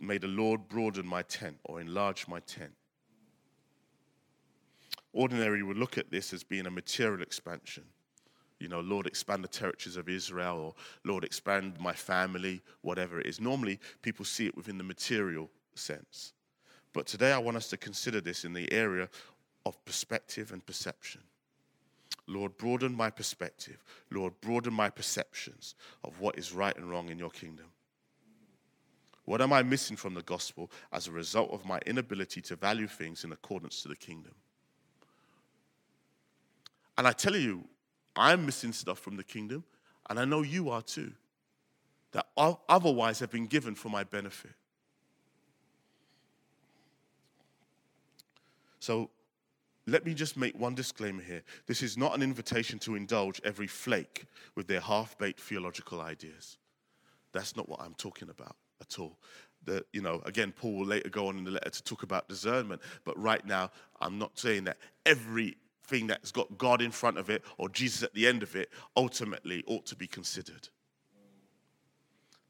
May 0.00 0.16
the 0.16 0.26
Lord 0.26 0.68
broaden 0.70 1.06
my 1.06 1.20
tent 1.20 1.58
or 1.64 1.82
enlarge 1.82 2.26
my 2.26 2.40
tent. 2.40 2.72
Ordinary 5.12 5.62
would 5.62 5.76
look 5.76 5.98
at 5.98 6.10
this 6.10 6.32
as 6.32 6.42
being 6.42 6.64
a 6.64 6.70
material 6.70 7.20
expansion. 7.20 7.84
You 8.58 8.68
know, 8.68 8.80
Lord, 8.80 9.06
expand 9.06 9.44
the 9.44 9.48
territories 9.48 9.98
of 9.98 10.08
Israel, 10.08 10.56
or 10.58 10.74
Lord, 11.04 11.24
expand 11.24 11.78
my 11.78 11.92
family, 11.92 12.62
whatever 12.80 13.20
it 13.20 13.26
is. 13.26 13.38
Normally, 13.38 13.78
people 14.00 14.24
see 14.24 14.46
it 14.46 14.56
within 14.56 14.78
the 14.78 14.82
material 14.82 15.50
sense. 15.74 16.32
But 16.94 17.06
today, 17.06 17.32
I 17.32 17.38
want 17.38 17.58
us 17.58 17.68
to 17.68 17.76
consider 17.76 18.22
this 18.22 18.46
in 18.46 18.54
the 18.54 18.72
area 18.72 19.10
of 19.66 19.84
perspective 19.84 20.52
and 20.52 20.64
perception. 20.64 21.20
Lord, 22.26 22.56
broaden 22.56 22.94
my 22.94 23.10
perspective. 23.10 23.82
Lord, 24.10 24.32
broaden 24.40 24.72
my 24.72 24.90
perceptions 24.90 25.74
of 26.02 26.20
what 26.20 26.38
is 26.38 26.52
right 26.52 26.76
and 26.76 26.88
wrong 26.88 27.10
in 27.10 27.18
your 27.18 27.30
kingdom. 27.30 27.66
What 29.26 29.40
am 29.40 29.52
I 29.52 29.62
missing 29.62 29.96
from 29.96 30.14
the 30.14 30.22
gospel 30.22 30.70
as 30.92 31.06
a 31.06 31.12
result 31.12 31.52
of 31.52 31.64
my 31.64 31.78
inability 31.86 32.40
to 32.42 32.56
value 32.56 32.86
things 32.86 33.24
in 33.24 33.32
accordance 33.32 33.82
to 33.82 33.88
the 33.88 33.96
kingdom? 33.96 34.34
And 36.96 37.06
I 37.06 37.12
tell 37.12 37.34
you, 37.34 37.64
I'm 38.16 38.46
missing 38.46 38.72
stuff 38.72 38.98
from 38.98 39.16
the 39.16 39.24
kingdom, 39.24 39.64
and 40.08 40.18
I 40.18 40.24
know 40.24 40.42
you 40.42 40.70
are 40.70 40.82
too, 40.82 41.12
that 42.12 42.26
otherwise 42.36 43.18
have 43.18 43.30
been 43.30 43.46
given 43.46 43.74
for 43.74 43.88
my 43.88 44.04
benefit. 44.04 44.52
So 48.78 49.10
let 49.86 50.06
me 50.06 50.14
just 50.14 50.36
make 50.36 50.58
one 50.58 50.74
disclaimer 50.74 51.22
here. 51.22 51.42
This 51.66 51.82
is 51.82 51.98
not 51.98 52.14
an 52.14 52.22
invitation 52.22 52.78
to 52.80 52.94
indulge 52.94 53.40
every 53.44 53.66
flake 53.66 54.26
with 54.54 54.66
their 54.66 54.80
half 54.80 55.18
baked 55.18 55.40
theological 55.40 56.00
ideas. 56.00 56.58
That's 57.32 57.56
not 57.56 57.68
what 57.68 57.80
I'm 57.82 57.94
talking 57.94 58.30
about 58.30 58.56
at 58.80 58.98
all. 58.98 59.18
The, 59.64 59.84
you 59.92 60.00
know, 60.00 60.22
again, 60.24 60.52
Paul 60.52 60.76
will 60.76 60.86
later 60.86 61.08
go 61.08 61.28
on 61.28 61.36
in 61.36 61.44
the 61.44 61.50
letter 61.50 61.70
to 61.70 61.82
talk 61.82 62.02
about 62.02 62.28
discernment, 62.28 62.80
but 63.04 63.18
right 63.18 63.44
now, 63.46 63.70
I'm 64.00 64.18
not 64.18 64.38
saying 64.38 64.64
that 64.64 64.78
everything 65.04 66.06
that's 66.06 66.32
got 66.32 66.56
God 66.56 66.80
in 66.80 66.90
front 66.90 67.18
of 67.18 67.28
it 67.28 67.42
or 67.58 67.68
Jesus 67.68 68.02
at 68.02 68.14
the 68.14 68.26
end 68.26 68.42
of 68.42 68.56
it 68.56 68.70
ultimately 68.96 69.64
ought 69.66 69.86
to 69.86 69.96
be 69.96 70.06
considered. 70.06 70.68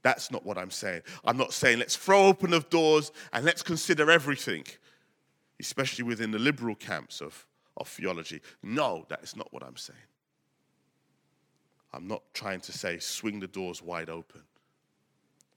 That's 0.03 0.31
not 0.31 0.45
what 0.45 0.59
I'm 0.59 0.71
saying. 0.71 1.03
I'm 1.25 1.39
not 1.39 1.53
saying 1.53 1.79
let's 1.79 1.97
throw 1.97 2.27
open 2.27 2.51
the 2.51 2.61
doors 2.61 3.11
and 3.33 3.45
let's 3.45 3.63
consider 3.63 4.11
everything 4.11 4.65
especially 5.65 6.05
within 6.05 6.31
the 6.31 6.39
liberal 6.39 6.75
camps 6.75 7.23
of, 7.23 7.47
of 7.79 7.89
theology. 7.89 8.43
No, 8.63 9.07
that 9.09 9.23
is 9.23 9.35
not 9.35 9.51
what 9.51 9.63
I'm 9.63 9.79
saying. 9.79 9.99
I'm 11.95 12.07
not 12.07 12.23
trying 12.35 12.61
to 12.61 12.73
say 12.73 12.99
swing 12.99 13.41
the 13.41 13.47
doors 13.47 13.81
wide 13.81 14.11
open. 14.11 14.43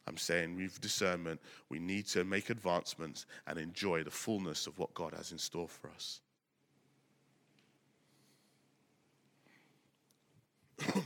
I'm 0.08 0.16
saying 0.16 0.56
with 0.56 0.80
discernment, 0.80 1.42
we 1.68 1.78
need 1.80 2.08
to 2.08 2.24
make 2.24 2.50
advancements 2.50 3.26
and 3.48 3.60
enjoy 3.60 4.04
the 4.04 4.12
fullness 4.12 4.66
of 4.66 4.80
what 4.80 4.94
God 4.94 5.14
has 5.14 5.34
in 5.34 5.38
store 5.38 5.68
for 5.68 5.90
us. 5.90 6.22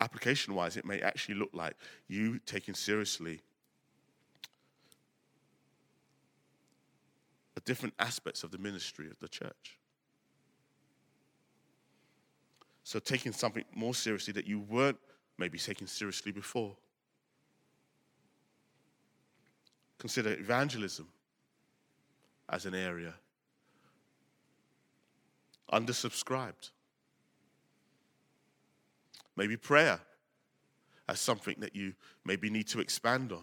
Application 0.00 0.54
wise, 0.54 0.76
it 0.76 0.84
may 0.84 1.00
actually 1.00 1.34
look 1.34 1.50
like 1.52 1.74
you 2.06 2.38
taking 2.46 2.76
seriously 2.76 3.40
different 7.66 7.94
aspects 7.98 8.42
of 8.42 8.50
the 8.50 8.58
ministry 8.58 9.10
of 9.10 9.18
the 9.18 9.28
church. 9.28 9.78
So, 12.84 12.98
taking 12.98 13.32
something 13.32 13.64
more 13.74 13.94
seriously 13.94 14.32
that 14.34 14.46
you 14.46 14.60
weren't 14.60 14.98
maybe 15.36 15.58
taking 15.58 15.86
seriously 15.86 16.32
before. 16.32 16.76
Consider 19.98 20.32
evangelism 20.32 21.08
as 22.48 22.64
an 22.64 22.74
area. 22.74 23.14
Undersubscribed. 25.72 26.70
Maybe 29.36 29.56
prayer 29.56 29.98
as 31.08 31.20
something 31.20 31.56
that 31.58 31.74
you 31.74 31.94
maybe 32.24 32.50
need 32.50 32.68
to 32.68 32.80
expand 32.80 33.32
on. 33.32 33.42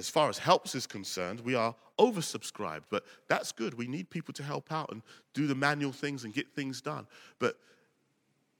As 0.00 0.08
far 0.08 0.30
as 0.30 0.38
helps 0.38 0.74
is 0.74 0.86
concerned, 0.86 1.40
we 1.40 1.54
are 1.54 1.74
oversubscribed, 1.98 2.84
but 2.88 3.04
that's 3.28 3.52
good. 3.52 3.74
We 3.74 3.86
need 3.86 4.08
people 4.08 4.32
to 4.32 4.42
help 4.42 4.72
out 4.72 4.90
and 4.90 5.02
do 5.34 5.46
the 5.46 5.54
manual 5.54 5.92
things 5.92 6.24
and 6.24 6.32
get 6.32 6.50
things 6.54 6.80
done. 6.80 7.06
But 7.38 7.58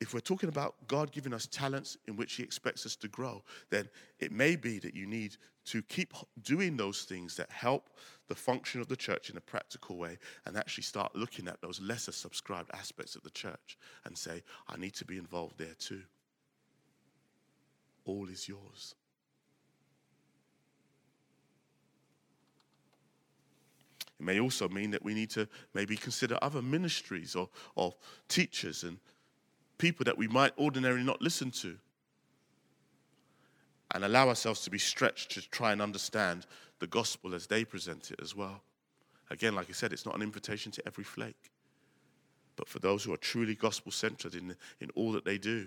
if 0.02 0.12
we're 0.12 0.20
talking 0.20 0.50
about 0.50 0.74
God 0.86 1.12
giving 1.12 1.32
us 1.32 1.46
talents 1.46 1.96
in 2.06 2.14
which 2.14 2.34
He 2.34 2.42
expects 2.42 2.84
us 2.84 2.94
to 2.96 3.08
grow, 3.08 3.42
then 3.70 3.88
it 4.18 4.32
may 4.32 4.54
be 4.54 4.78
that 4.80 4.94
you 4.94 5.06
need 5.06 5.38
to 5.64 5.80
keep 5.80 6.12
doing 6.42 6.76
those 6.76 7.04
things 7.04 7.36
that 7.36 7.50
help 7.50 7.88
the 8.28 8.34
function 8.34 8.82
of 8.82 8.88
the 8.88 8.96
church 8.96 9.30
in 9.30 9.38
a 9.38 9.40
practical 9.40 9.96
way 9.96 10.18
and 10.44 10.58
actually 10.58 10.84
start 10.84 11.16
looking 11.16 11.48
at 11.48 11.62
those 11.62 11.80
lesser 11.80 12.12
subscribed 12.12 12.70
aspects 12.74 13.16
of 13.16 13.22
the 13.22 13.30
church 13.30 13.78
and 14.04 14.16
say, 14.16 14.42
I 14.68 14.76
need 14.76 14.92
to 14.96 15.06
be 15.06 15.16
involved 15.16 15.56
there 15.56 15.74
too. 15.78 16.02
All 18.04 18.28
is 18.28 18.46
yours. 18.46 18.94
It 24.20 24.26
may 24.26 24.38
also 24.38 24.68
mean 24.68 24.90
that 24.90 25.02
we 25.02 25.14
need 25.14 25.30
to 25.30 25.48
maybe 25.72 25.96
consider 25.96 26.38
other 26.42 26.60
ministries 26.60 27.34
or, 27.34 27.48
or 27.74 27.94
teachers 28.28 28.84
and 28.84 28.98
people 29.78 30.04
that 30.04 30.18
we 30.18 30.28
might 30.28 30.52
ordinarily 30.58 31.02
not 31.02 31.22
listen 31.22 31.50
to 31.52 31.78
and 33.92 34.04
allow 34.04 34.28
ourselves 34.28 34.60
to 34.60 34.70
be 34.70 34.78
stretched 34.78 35.30
to 35.30 35.48
try 35.48 35.72
and 35.72 35.80
understand 35.80 36.46
the 36.80 36.86
gospel 36.86 37.34
as 37.34 37.46
they 37.46 37.64
present 37.64 38.10
it 38.10 38.20
as 38.20 38.36
well. 38.36 38.62
Again, 39.30 39.54
like 39.54 39.70
I 39.70 39.72
said, 39.72 39.90
it's 39.90 40.04
not 40.04 40.16
an 40.16 40.22
invitation 40.22 40.70
to 40.72 40.86
every 40.86 41.04
flake, 41.04 41.50
but 42.56 42.68
for 42.68 42.78
those 42.78 43.02
who 43.02 43.14
are 43.14 43.18
truly 43.18 43.54
gospel 43.54 43.90
centered 43.90 44.34
in, 44.34 44.54
in 44.82 44.90
all 44.96 45.12
that 45.12 45.24
they 45.24 45.38
do. 45.38 45.66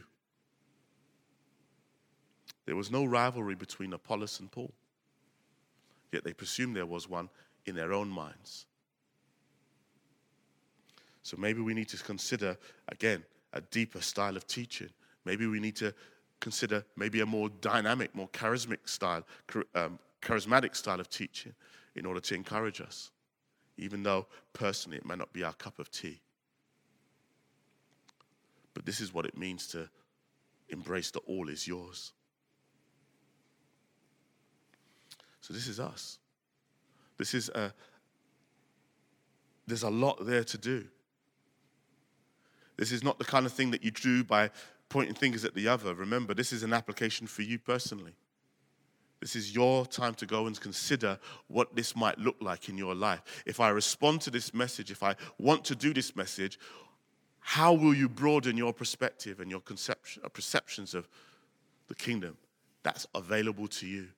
There 2.67 2.75
was 2.75 2.91
no 2.91 3.03
rivalry 3.03 3.55
between 3.55 3.93
Apollos 3.93 4.39
and 4.39 4.51
Paul, 4.51 4.71
yet 6.11 6.23
they 6.23 6.33
presumed 6.33 6.75
there 6.75 6.85
was 6.85 7.09
one 7.09 7.29
in 7.65 7.75
their 7.75 7.93
own 7.93 8.09
minds. 8.09 8.65
So 11.23 11.37
maybe 11.37 11.61
we 11.61 11.73
need 11.73 11.87
to 11.89 11.97
consider, 12.03 12.57
again, 12.89 13.23
a 13.53 13.61
deeper 13.61 14.01
style 14.01 14.35
of 14.35 14.45
teaching. 14.45 14.89
Maybe 15.25 15.47
we 15.47 15.59
need 15.59 15.75
to 15.77 15.93
consider 16.39 16.83
maybe 16.97 17.21
a 17.21 17.25
more 17.25 17.49
dynamic, 17.61 18.13
more 18.13 18.27
charismatic 18.29 18.89
style, 18.89 19.25
um, 19.75 19.97
charismatic 20.21 20.75
style 20.75 20.99
of 20.99 21.09
teaching 21.09 21.53
in 21.95 22.05
order 22.05 22.19
to 22.19 22.35
encourage 22.35 22.81
us, 22.81 23.11
even 23.77 24.03
though 24.03 24.27
personally 24.51 24.97
it 24.97 25.05
may 25.05 25.15
not 25.15 25.31
be 25.31 25.43
our 25.43 25.53
cup 25.53 25.79
of 25.79 25.89
tea. 25.89 26.19
But 28.73 28.85
this 28.85 28.99
is 28.99 29.13
what 29.13 29.25
it 29.25 29.37
means 29.37 29.67
to 29.67 29.87
embrace 30.69 31.11
the 31.11 31.19
all 31.19 31.47
is 31.47 31.67
yours. 31.67 32.11
So 35.39 35.53
this 35.53 35.67
is 35.67 35.79
us. 35.79 36.17
This 37.17 37.33
is 37.33 37.49
a, 37.49 37.73
there's 39.67 39.83
a 39.83 39.89
lot 39.89 40.25
there 40.25 40.43
to 40.43 40.57
do. 40.57 40.85
This 42.77 42.91
is 42.91 43.03
not 43.03 43.19
the 43.19 43.25
kind 43.25 43.45
of 43.45 43.53
thing 43.53 43.71
that 43.71 43.83
you 43.83 43.91
do 43.91 44.23
by 44.23 44.49
pointing 44.89 45.15
fingers 45.15 45.45
at 45.45 45.55
the 45.55 45.67
other. 45.67 45.93
Remember, 45.93 46.33
this 46.33 46.51
is 46.51 46.63
an 46.63 46.73
application 46.73 47.27
for 47.27 47.43
you 47.43 47.59
personally. 47.59 48.13
This 49.19 49.35
is 49.37 49.55
your 49.55 49.85
time 49.85 50.15
to 50.15 50.25
go 50.25 50.47
and 50.47 50.59
consider 50.59 51.17
what 51.47 51.75
this 51.75 51.95
might 51.95 52.19
look 52.19 52.35
like 52.41 52.67
in 52.67 52.77
your 52.77 52.93
life. 52.93 53.21
If 53.45 53.61
I 53.61 53.69
respond 53.69 54.19
to 54.21 54.29
this 54.29 54.53
message, 54.53 54.91
if 54.91 55.01
I 55.01 55.15
want 55.39 55.63
to 55.65 55.75
do 55.75 55.93
this 55.93 56.13
message, 56.15 56.59
how 57.39 57.73
will 57.73 57.93
you 57.93 58.09
broaden 58.09 58.57
your 58.57 58.73
perspective 58.73 59.39
and 59.39 59.49
your 59.49 59.61
conception, 59.61 60.23
uh, 60.25 60.29
perceptions 60.29 60.93
of 60.93 61.07
the 61.87 61.95
kingdom 61.95 62.37
that's 62.83 63.07
available 63.15 63.67
to 63.67 63.87
you? 63.87 64.09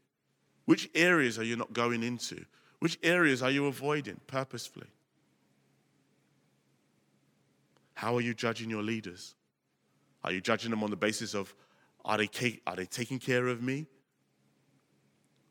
Which 0.66 0.90
areas 0.96 1.38
are 1.38 1.44
you 1.44 1.56
not 1.56 1.72
going 1.74 2.02
into? 2.02 2.44
Which 2.86 3.00
areas 3.02 3.42
are 3.42 3.50
you 3.50 3.66
avoiding 3.66 4.20
purposefully? 4.28 4.86
How 7.96 8.16
are 8.16 8.22
you 8.22 8.36
judging 8.36 8.70
your 8.70 8.84
leaders? 8.84 9.34
Are 10.24 10.32
you 10.32 10.40
judging 10.40 10.70
them 10.70 10.84
on 10.84 10.92
the 10.92 10.96
basis 10.96 11.34
of 11.34 11.56
are 12.06 12.20
they, 12.20 12.60
are 12.68 12.76
they 12.76 12.86
taking 12.86 13.18
care 13.18 13.48
of 13.48 13.64
me? 13.64 13.88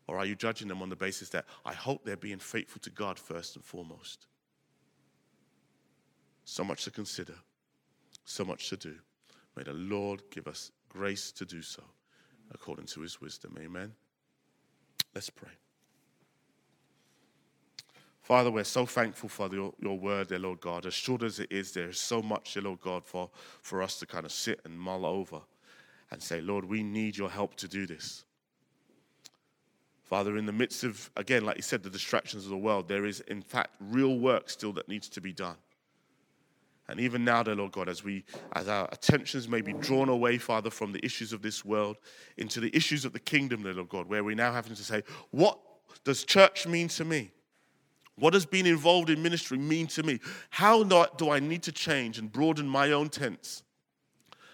Or 0.07 0.16
are 0.16 0.24
you 0.24 0.37
judging 0.37 0.68
them 0.68 0.80
on 0.80 0.91
the 0.91 0.95
basis 0.95 1.28
that 1.30 1.47
I 1.64 1.72
hope 1.72 2.05
they're 2.05 2.16
being 2.16 2.39
faithful 2.39 2.80
to 2.82 2.91
God 2.91 3.18
first 3.18 3.57
and 3.57 3.64
foremost? 3.64 4.28
So 6.45 6.62
much 6.62 6.85
to 6.85 6.93
consider, 6.93 7.35
so 8.24 8.45
much 8.45 8.68
to 8.68 8.76
do. 8.76 8.95
May 9.57 9.64
the 9.64 9.72
Lord 9.72 10.22
give 10.30 10.47
us 10.47 10.70
grace 10.89 11.32
to 11.32 11.45
do 11.45 11.62
so 11.62 11.82
according 12.53 12.87
to 12.87 13.01
his 13.01 13.20
wisdom. 13.20 13.57
Amen. 13.59 13.93
Let's 15.16 15.30
pray. 15.30 15.51
Father, 18.25 18.51
we're 18.51 18.64
so 18.64 18.87
thankful 18.87 19.29
for 19.29 19.51
your, 19.55 19.99
word, 19.99 20.29
dear 20.29 20.39
Lord 20.39 20.59
God. 20.62 20.87
As 20.87 20.95
short 20.95 21.22
as 21.22 21.41
it 21.41 21.53
is, 21.53 21.72
there 21.72 21.91
is 21.91 22.01
so 22.01 22.22
much, 22.22 22.55
dear 22.55 22.62
Lord 22.62 22.81
God, 22.81 23.05
for, 23.05 23.29
for 23.61 23.83
us 23.83 23.99
to 23.99 24.07
kind 24.07 24.25
of 24.25 24.33
sit 24.33 24.62
and 24.64 24.81
mull 24.81 25.05
over 25.05 25.43
and 26.11 26.22
say, 26.22 26.41
Lord, 26.41 26.64
we 26.64 26.83
need 26.83 27.18
your 27.18 27.29
help 27.29 27.55
to 27.57 27.68
do 27.68 27.87
this. 27.87 28.25
Father, 30.05 30.39
in 30.39 30.47
the 30.47 30.53
midst 30.53 30.85
of, 30.85 31.11
again, 31.18 31.45
like 31.45 31.57
you 31.57 31.62
said, 31.62 31.83
the 31.83 31.91
distractions 31.91 32.45
of 32.45 32.51
the 32.51 32.57
world, 32.57 32.89
there 32.89 33.05
is, 33.05 33.20
in 33.20 33.43
fact, 33.43 33.75
real 33.79 34.18
work 34.18 34.49
still 34.49 34.72
that 34.72 34.89
needs 34.89 35.11
to 35.11 35.20
be 35.20 35.35
done. 35.35 35.57
And 36.89 37.01
even 37.01 37.27
now, 37.27 37.43
dear 37.43 37.57
Lord 37.57 37.72
God, 37.72 37.91
as 37.91 38.05
we 38.05 38.25
as 38.55 38.68
our 38.68 38.89
attentions 38.91 39.49
may 39.49 39.61
be 39.61 39.75
drawn 39.75 40.09
away, 40.09 40.39
Father, 40.39 40.70
from 40.70 40.93
the 40.93 41.05
issues 41.05 41.35
of 41.35 41.43
this 41.43 41.62
world 41.62 41.99
into 42.39 42.59
the 42.61 42.75
issues 42.75 43.05
of 43.05 43.12
the 43.12 43.20
kingdom, 43.20 43.64
dear 43.64 43.75
Lord 43.75 43.91
God, 43.91 44.09
where 44.09 44.25
we're 44.25 44.35
now 44.35 44.53
having 44.53 44.75
to 44.75 44.83
say, 44.83 45.03
what 45.31 45.59
does 46.05 46.25
church 46.25 46.66
mean 46.66 46.89
to 46.89 47.05
me? 47.05 47.31
What 48.17 48.33
does 48.33 48.47
being 48.47 48.67
involved 48.67 49.11
in 49.11 49.23
ministry 49.23 49.59
mean 49.59 49.87
to 49.89 50.03
me? 50.03 50.21
How 50.51 50.85
do 50.85 51.31
I 51.31 51.41
need 51.41 51.62
to 51.65 51.73
change 51.73 52.19
and 52.19 52.31
broaden 52.31 52.69
my 52.69 52.93
own 52.93 53.09
tents 53.09 53.62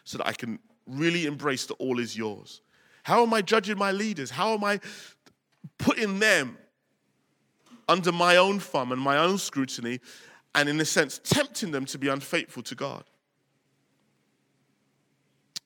so 0.04 0.18
that 0.18 0.26
I 0.26 0.32
can 0.32 0.58
really 0.86 1.26
embrace 1.26 1.66
that 1.66 1.74
all 1.74 1.98
is 1.98 2.16
yours? 2.16 2.62
How 3.02 3.22
am 3.22 3.34
I 3.34 3.42
judging 3.42 3.78
my 3.78 3.92
leaders? 3.92 4.30
How 4.30 4.54
am 4.54 4.64
I 4.64 4.80
putting 5.78 6.18
them 6.18 6.56
under 7.88 8.12
my 8.12 8.36
own 8.36 8.60
thumb 8.60 8.92
and 8.92 9.00
my 9.00 9.18
own 9.18 9.36
scrutiny 9.36 10.00
and, 10.54 10.68
in 10.68 10.80
a 10.80 10.84
sense, 10.84 11.20
tempting 11.22 11.70
them 11.70 11.84
to 11.86 11.98
be 11.98 12.08
unfaithful 12.08 12.62
to 12.62 12.74
God? 12.74 13.04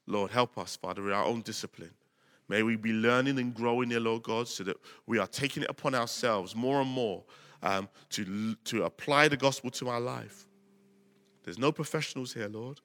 Lord, 0.06 0.32
help 0.32 0.58
us, 0.58 0.76
Father, 0.76 1.06
in 1.06 1.12
our 1.12 1.24
own 1.24 1.42
discipline. 1.42 1.92
May 2.48 2.62
we 2.62 2.76
be 2.76 2.92
learning 2.92 3.38
and 3.38 3.54
growing, 3.54 3.88
dear 3.88 4.00
Lord 4.00 4.24
God, 4.24 4.48
so 4.48 4.64
that 4.64 4.76
we 5.06 5.18
are 5.18 5.26
taking 5.26 5.62
it 5.62 5.70
upon 5.70 5.94
ourselves 5.94 6.54
more 6.54 6.80
and 6.80 6.90
more 6.90 7.24
um, 7.64 7.88
to, 8.10 8.54
to 8.66 8.84
apply 8.84 9.26
the 9.26 9.36
gospel 9.36 9.70
to 9.70 9.88
our 9.88 10.00
life. 10.00 10.46
There's 11.42 11.58
no 11.58 11.72
professionals 11.72 12.32
here, 12.32 12.48
Lord. 12.48 12.80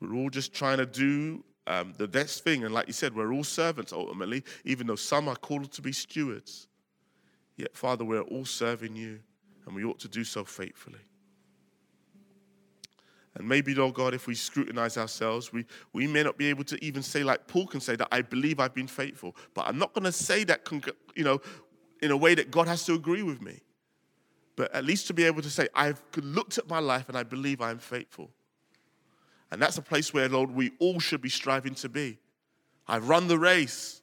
We're 0.00 0.14
all 0.14 0.30
just 0.30 0.52
trying 0.52 0.78
to 0.78 0.86
do 0.86 1.44
um, 1.66 1.92
the 1.96 2.08
best 2.08 2.42
thing. 2.42 2.64
And 2.64 2.74
like 2.74 2.86
you 2.86 2.92
said, 2.92 3.14
we're 3.14 3.32
all 3.32 3.44
servants 3.44 3.92
ultimately, 3.92 4.42
even 4.64 4.86
though 4.86 4.96
some 4.96 5.28
are 5.28 5.36
called 5.36 5.70
to 5.72 5.82
be 5.82 5.92
stewards. 5.92 6.68
Yet, 7.56 7.76
Father, 7.76 8.04
we're 8.04 8.22
all 8.22 8.44
serving 8.44 8.96
you, 8.96 9.20
and 9.66 9.76
we 9.76 9.84
ought 9.84 10.00
to 10.00 10.08
do 10.08 10.24
so 10.24 10.44
faithfully. 10.44 10.98
And 13.36 13.48
maybe, 13.48 13.74
Lord 13.74 13.94
God, 13.94 14.14
if 14.14 14.28
we 14.28 14.34
scrutinize 14.34 14.96
ourselves, 14.96 15.52
we, 15.52 15.64
we 15.92 16.06
may 16.06 16.22
not 16.22 16.38
be 16.38 16.46
able 16.46 16.62
to 16.64 16.82
even 16.84 17.02
say, 17.02 17.24
like 17.24 17.48
Paul 17.48 17.66
can 17.66 17.80
say, 17.80 17.96
that 17.96 18.08
I 18.12 18.22
believe 18.22 18.60
I've 18.60 18.74
been 18.74 18.86
faithful. 18.86 19.34
But 19.54 19.66
I'm 19.66 19.78
not 19.78 19.92
going 19.92 20.04
to 20.04 20.12
say 20.12 20.44
that, 20.44 20.68
you 21.16 21.24
know, 21.24 21.40
in 22.04 22.10
a 22.10 22.16
way 22.16 22.34
that 22.34 22.50
God 22.50 22.68
has 22.68 22.84
to 22.84 22.92
agree 22.92 23.22
with 23.22 23.40
me. 23.40 23.62
But 24.56 24.74
at 24.74 24.84
least 24.84 25.06
to 25.06 25.14
be 25.14 25.24
able 25.24 25.40
to 25.40 25.48
say, 25.48 25.68
I've 25.74 26.02
looked 26.18 26.58
at 26.58 26.68
my 26.68 26.78
life 26.78 27.08
and 27.08 27.16
I 27.16 27.22
believe 27.22 27.62
I'm 27.62 27.78
faithful. 27.78 28.30
And 29.50 29.60
that's 29.60 29.78
a 29.78 29.82
place 29.82 30.12
where, 30.12 30.28
Lord, 30.28 30.50
we 30.50 30.72
all 30.78 31.00
should 31.00 31.22
be 31.22 31.30
striving 31.30 31.74
to 31.76 31.88
be. 31.88 32.18
I've 32.86 33.08
run 33.08 33.26
the 33.26 33.38
race. 33.38 34.02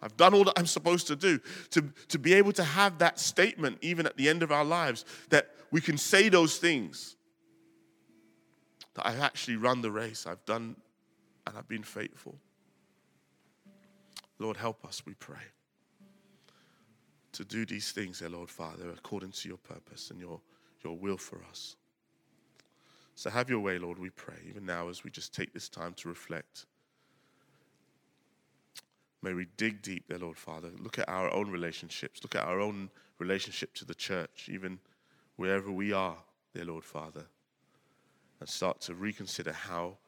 I've 0.00 0.16
done 0.16 0.32
all 0.32 0.44
that 0.44 0.54
I'm 0.56 0.66
supposed 0.66 1.08
to 1.08 1.16
do. 1.16 1.40
To, 1.72 1.92
to 2.08 2.18
be 2.18 2.32
able 2.32 2.52
to 2.52 2.64
have 2.64 2.98
that 2.98 3.20
statement, 3.20 3.76
even 3.82 4.06
at 4.06 4.16
the 4.16 4.30
end 4.30 4.42
of 4.42 4.50
our 4.50 4.64
lives, 4.64 5.04
that 5.28 5.50
we 5.70 5.82
can 5.82 5.98
say 5.98 6.30
those 6.30 6.56
things. 6.56 7.16
That 8.94 9.06
I've 9.06 9.20
actually 9.20 9.56
run 9.56 9.82
the 9.82 9.90
race. 9.90 10.26
I've 10.26 10.44
done 10.46 10.74
and 11.46 11.58
I've 11.58 11.68
been 11.68 11.82
faithful. 11.82 12.34
Lord, 14.38 14.56
help 14.56 14.86
us, 14.86 15.02
we 15.04 15.12
pray 15.12 15.42
to 17.32 17.44
do 17.44 17.64
these 17.64 17.92
things, 17.92 18.18
dear 18.18 18.28
Lord 18.28 18.50
Father, 18.50 18.90
according 18.90 19.32
to 19.32 19.48
your 19.48 19.58
purpose 19.58 20.10
and 20.10 20.20
your, 20.20 20.40
your 20.84 20.96
will 20.96 21.16
for 21.16 21.40
us. 21.50 21.76
So 23.14 23.30
have 23.30 23.50
your 23.50 23.60
way, 23.60 23.78
Lord, 23.78 23.98
we 23.98 24.10
pray, 24.10 24.36
even 24.48 24.66
now 24.66 24.88
as 24.88 25.04
we 25.04 25.10
just 25.10 25.34
take 25.34 25.52
this 25.52 25.68
time 25.68 25.94
to 25.94 26.08
reflect. 26.08 26.66
May 29.22 29.34
we 29.34 29.46
dig 29.56 29.82
deep 29.82 30.08
there, 30.08 30.18
Lord 30.18 30.36
Father. 30.36 30.70
Look 30.78 30.98
at 30.98 31.08
our 31.08 31.32
own 31.32 31.50
relationships. 31.50 32.20
Look 32.22 32.34
at 32.34 32.44
our 32.44 32.60
own 32.60 32.90
relationship 33.18 33.74
to 33.74 33.84
the 33.84 33.94
church, 33.94 34.48
even 34.50 34.80
wherever 35.36 35.70
we 35.70 35.92
are, 35.92 36.16
dear 36.54 36.64
Lord 36.64 36.84
Father. 36.84 37.24
And 38.40 38.48
start 38.48 38.80
to 38.82 38.94
reconsider 38.94 39.52
how 39.52 39.98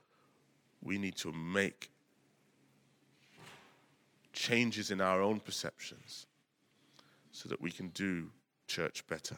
we 0.83 0.99
need 0.99 1.17
to 1.17 1.33
make 1.33 1.91
changes 4.33 4.91
in 4.91 5.01
our 5.01 5.23
own 5.23 5.39
perceptions 5.39 6.27
so 7.35 7.49
that 7.49 7.61
we 7.61 7.71
can 7.71 7.89
do 7.89 8.31
church 8.67 9.07
better. 9.07 9.37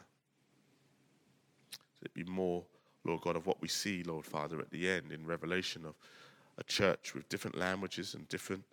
So 1.71 2.05
it 2.05 2.15
be 2.15 2.25
more 2.25 2.65
Lord 3.07 3.21
God, 3.21 3.37
of 3.37 3.47
what 3.47 3.63
we 3.63 3.69
see, 3.69 4.03
Lord 4.03 4.25
Father, 4.25 4.59
at 4.59 4.71
the 4.71 4.91
end 4.91 5.13
in 5.13 5.25
Revelation 5.27 5.85
of 5.87 5.95
a 6.59 6.65
church 6.65 7.15
with 7.15 7.29
different 7.29 7.57
languages 7.57 8.15
and 8.15 8.29
different, 8.29 8.65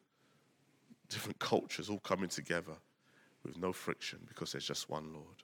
different 1.07 1.38
cultures 1.39 1.89
all 1.89 1.99
coming 1.99 2.30
together 2.30 2.74
with 3.43 3.57
no 3.57 3.71
friction 3.71 4.19
because 4.28 4.51
there's 4.51 4.65
just 4.65 4.89
one 4.89 5.13
Lord. 5.13 5.43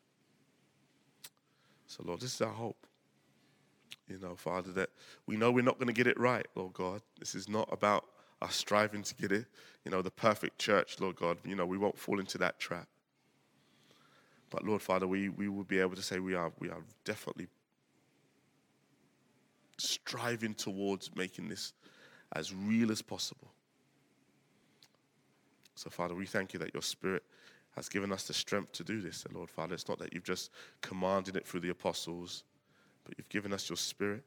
So, 1.85 2.03
Lord, 2.03 2.19
this 2.19 2.33
is 2.33 2.41
our 2.41 2.53
hope. 2.53 2.87
You 4.07 4.17
know, 4.19 4.35
Father, 4.35 4.71
that 4.71 4.89
we 5.27 5.37
know 5.37 5.51
we're 5.51 5.63
not 5.63 5.77
going 5.77 5.87
to 5.87 5.93
get 5.93 6.07
it 6.07 6.19
right, 6.19 6.47
Lord 6.55 6.73
God. 6.73 7.01
This 7.19 7.35
is 7.35 7.47
not 7.47 7.69
about 7.71 8.05
us 8.41 8.55
striving 8.55 9.03
to 9.03 9.15
get 9.15 9.31
it, 9.31 9.45
you 9.85 9.91
know, 9.91 10.01
the 10.01 10.09
perfect 10.09 10.57
church, 10.57 10.99
Lord 10.99 11.15
God. 11.15 11.37
You 11.45 11.55
know, 11.55 11.65
we 11.65 11.77
won't 11.77 11.97
fall 11.97 12.19
into 12.19 12.39
that 12.39 12.59
trap. 12.59 12.87
But 14.49 14.65
Lord 14.65 14.81
Father, 14.81 15.07
we, 15.07 15.29
we 15.29 15.47
will 15.47 15.63
be 15.63 15.79
able 15.79 15.95
to 15.95 16.01
say 16.01 16.19
we 16.19 16.35
are 16.35 16.51
we 16.59 16.69
are 16.69 16.81
definitely 17.05 17.47
striving 19.77 20.53
towards 20.53 21.15
making 21.15 21.47
this 21.49 21.73
as 22.33 22.53
real 22.53 22.91
as 22.91 23.01
possible. 23.01 23.51
So, 25.75 25.89
Father, 25.89 26.13
we 26.13 26.25
thank 26.25 26.53
you 26.53 26.59
that 26.59 26.73
your 26.73 26.83
Spirit 26.83 27.23
has 27.75 27.87
given 27.87 28.11
us 28.11 28.27
the 28.27 28.33
strength 28.33 28.73
to 28.73 28.83
do 28.83 29.01
this. 29.01 29.25
Lord, 29.33 29.49
Father, 29.49 29.73
it's 29.73 29.87
not 29.87 29.99
that 29.99 30.13
you've 30.13 30.25
just 30.25 30.51
commanded 30.81 31.37
it 31.37 31.47
through 31.47 31.61
the 31.61 31.69
apostles, 31.69 32.43
but 33.05 33.13
you've 33.17 33.29
given 33.29 33.53
us 33.53 33.69
your 33.69 33.77
Spirit. 33.77 34.23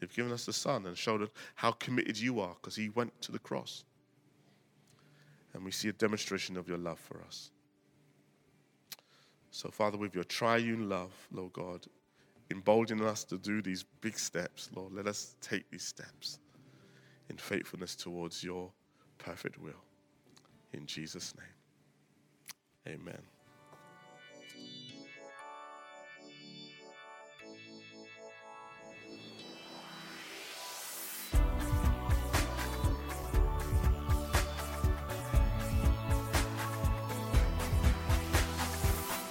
You've 0.00 0.14
given 0.14 0.32
us 0.32 0.44
the 0.44 0.52
Son 0.52 0.86
and 0.86 0.96
showed 0.96 1.22
us 1.22 1.30
how 1.54 1.72
committed 1.72 2.18
you 2.18 2.40
are 2.40 2.54
because 2.60 2.76
he 2.76 2.90
went 2.90 3.18
to 3.22 3.32
the 3.32 3.38
cross. 3.38 3.84
And 5.54 5.64
we 5.64 5.70
see 5.70 5.88
a 5.88 5.92
demonstration 5.92 6.56
of 6.56 6.68
your 6.68 6.78
love 6.78 6.98
for 6.98 7.22
us. 7.26 7.50
So, 9.50 9.68
Father, 9.70 9.98
with 9.98 10.14
your 10.14 10.24
triune 10.24 10.88
love, 10.88 11.12
Lord 11.32 11.52
God, 11.52 11.86
emboldening 12.50 13.04
us 13.04 13.24
to 13.24 13.38
do 13.38 13.62
these 13.62 13.84
big 14.00 14.18
steps, 14.18 14.70
Lord, 14.74 14.92
let 14.92 15.06
us 15.06 15.36
take 15.40 15.68
these 15.70 15.84
steps 15.84 16.38
in 17.28 17.36
faithfulness 17.36 17.94
towards 17.94 18.42
your 18.42 18.70
perfect 19.18 19.58
will. 19.58 19.84
In 20.72 20.86
Jesus' 20.86 21.34
name, 22.86 22.96
amen. 23.00 23.22